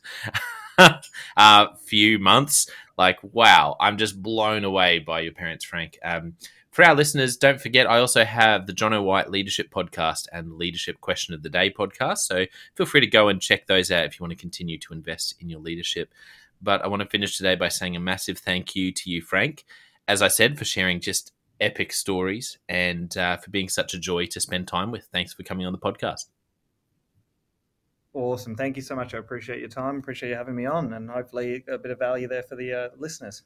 uh, 1.38 1.68
few 1.86 2.20
months. 2.20 2.70
Like, 2.98 3.18
wow, 3.22 3.76
I'm 3.80 3.98
just 3.98 4.22
blown 4.22 4.64
away 4.64 5.00
by 5.00 5.22
your 5.22 5.34
parents, 5.34 5.66
Frank. 5.66 5.98
Um, 6.04 6.34
for 6.78 6.86
our 6.86 6.94
listeners, 6.94 7.38
don't 7.38 7.60
forget, 7.60 7.90
I 7.90 7.98
also 7.98 8.24
have 8.24 8.68
the 8.68 8.72
Jonno 8.72 9.04
White 9.04 9.32
Leadership 9.32 9.72
Podcast 9.72 10.28
and 10.32 10.60
Leadership 10.60 11.02
Question 11.02 11.34
of 11.34 11.42
the 11.42 11.50
Day 11.50 11.72
podcast. 11.72 12.20
So 12.20 12.46
feel 12.76 12.86
free 12.86 13.02
to 13.02 13.08
go 13.08 13.30
and 13.30 13.42
check 13.42 13.66
those 13.66 13.90
out 13.90 14.06
if 14.06 14.20
you 14.20 14.24
want 14.24 14.30
to 14.34 14.40
continue 14.40 14.78
to 14.78 14.94
invest 14.94 15.34
in 15.40 15.50
your 15.50 15.60
leadership. 15.60 16.14
But 16.62 16.84
I 16.84 16.88
want 16.88 17.02
to 17.02 17.10
finish 17.10 17.36
today 17.36 17.56
by 17.56 17.70
saying 17.70 17.96
a 17.96 18.00
massive 18.00 18.38
thank 18.38 18.76
you 18.76 18.92
to 18.92 19.10
you, 19.10 19.24
Frank. 19.24 19.66
As 20.08 20.22
I 20.22 20.28
said, 20.28 20.60
for 20.60 20.66
sharing 20.66 21.02
just 21.02 21.32
epic 21.60 21.92
stories 21.92 22.60
and 22.70 23.18
uh, 23.18 23.38
for 23.38 23.50
being 23.50 23.70
such 23.70 23.96
a 23.96 24.00
joy 24.00 24.28
to 24.28 24.40
spend 24.40 24.68
time 24.68 24.92
with. 24.92 25.06
Thanks 25.06 25.34
for 25.34 25.42
coming 25.42 25.66
on 25.66 25.74
the 25.74 25.80
podcast. 25.80 26.26
Awesome. 28.14 28.56
Thank 28.56 28.76
you 28.76 28.84
so 28.84 28.96
much. 28.96 29.16
I 29.16 29.18
appreciate 29.18 29.62
your 29.62 29.70
time. 29.70 29.98
Appreciate 29.98 30.30
you 30.30 30.36
having 30.36 30.56
me 30.56 30.68
on, 30.68 30.94
and 30.94 31.10
hopefully 31.10 31.64
a 31.68 31.80
bit 31.80 31.90
of 31.90 31.98
value 31.98 32.28
there 32.28 32.44
for 32.44 32.56
the 32.56 32.72
uh, 32.72 32.90
listeners. 33.00 33.42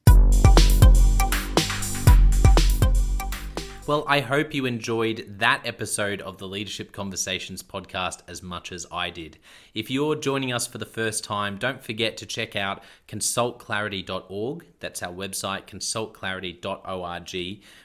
Well, 3.88 4.06
I 4.08 4.20
hope 4.20 4.54
you 4.54 4.68
enjoyed 4.68 5.26
that 5.40 5.66
episode 5.66 6.22
of 6.22 6.38
the 6.38 6.48
Leadership 6.48 6.92
Conversations 6.92 7.64
podcast 7.64 8.20
as 8.28 8.44
much 8.44 8.72
as 8.72 8.86
I 8.92 9.10
did. 9.10 9.40
If 9.74 9.90
you're 9.90 10.16
joining 10.16 10.54
us 10.54 10.68
for 10.68 10.78
the 10.78 10.86
first 10.86 11.24
time, 11.24 11.58
don't 11.58 11.84
forget 11.84 12.16
to 12.18 12.28
check 12.28 12.56
out 12.56 12.84
consultclarity.org. 13.08 14.66
That's 14.80 15.02
our 15.02 15.12
website, 15.12 15.66
consultclarity.org. 15.66 17.62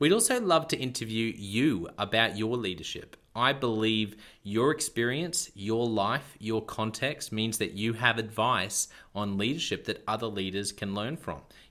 We'd 0.00 0.12
also 0.14 0.40
love 0.40 0.66
to 0.68 0.78
interview 0.78 1.30
you 1.36 1.90
about 1.98 2.38
your 2.38 2.56
leadership. 2.56 3.18
I 3.36 3.52
believe 3.52 4.16
your 4.42 4.70
experience, 4.70 5.50
your 5.54 5.86
life, 5.86 6.38
your 6.38 6.64
context 6.64 7.32
means 7.32 7.58
that 7.58 7.72
you 7.72 7.92
have 7.92 8.16
advice 8.16 8.88
on 9.14 9.36
leadership 9.36 9.84
that 9.84 10.02
other 10.08 10.26
leaders 10.26 10.72
can 10.72 10.94
learn 10.94 11.18
from. 11.18 11.42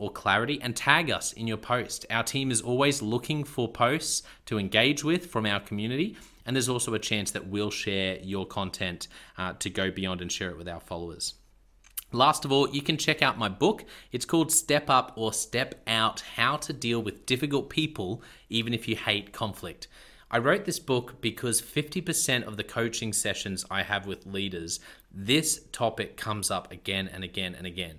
or 0.00 0.10
Clarity, 0.10 0.58
and 0.60 0.74
tag 0.74 1.10
us 1.10 1.32
in 1.34 1.46
your 1.46 1.56
post. 1.56 2.06
Our 2.10 2.24
team 2.24 2.50
is 2.50 2.60
always 2.60 3.02
looking 3.02 3.44
for 3.44 3.68
posts 3.68 4.24
to 4.46 4.58
engage 4.58 5.04
with 5.04 5.26
from 5.26 5.46
our 5.46 5.60
community. 5.60 6.16
And 6.44 6.56
there's 6.56 6.68
also 6.68 6.94
a 6.94 6.98
chance 6.98 7.30
that 7.32 7.46
we'll 7.46 7.70
share 7.70 8.18
your 8.20 8.46
content 8.46 9.06
uh, 9.38 9.52
to 9.60 9.70
go 9.70 9.90
beyond 9.90 10.22
and 10.22 10.32
share 10.32 10.50
it 10.50 10.58
with 10.58 10.68
our 10.68 10.80
followers. 10.80 11.34
Last 12.12 12.44
of 12.44 12.50
all, 12.50 12.68
you 12.70 12.82
can 12.82 12.96
check 12.96 13.22
out 13.22 13.38
my 13.38 13.48
book. 13.48 13.84
It's 14.10 14.24
called 14.24 14.50
Step 14.50 14.90
Up 14.90 15.12
or 15.14 15.32
Step 15.32 15.76
Out 15.86 16.20
How 16.34 16.56
to 16.56 16.72
Deal 16.72 17.00
with 17.00 17.24
Difficult 17.24 17.70
People, 17.70 18.22
even 18.48 18.74
if 18.74 18.88
you 18.88 18.96
hate 18.96 19.32
conflict. 19.32 19.86
I 20.32 20.38
wrote 20.38 20.64
this 20.64 20.78
book 20.78 21.20
because 21.20 21.60
50% 21.60 22.44
of 22.44 22.56
the 22.56 22.62
coaching 22.62 23.12
sessions 23.12 23.64
I 23.68 23.82
have 23.82 24.06
with 24.06 24.26
leaders, 24.26 24.78
this 25.12 25.64
topic 25.72 26.16
comes 26.16 26.52
up 26.52 26.70
again 26.70 27.10
and 27.12 27.24
again 27.24 27.54
and 27.56 27.66
again. 27.66 27.98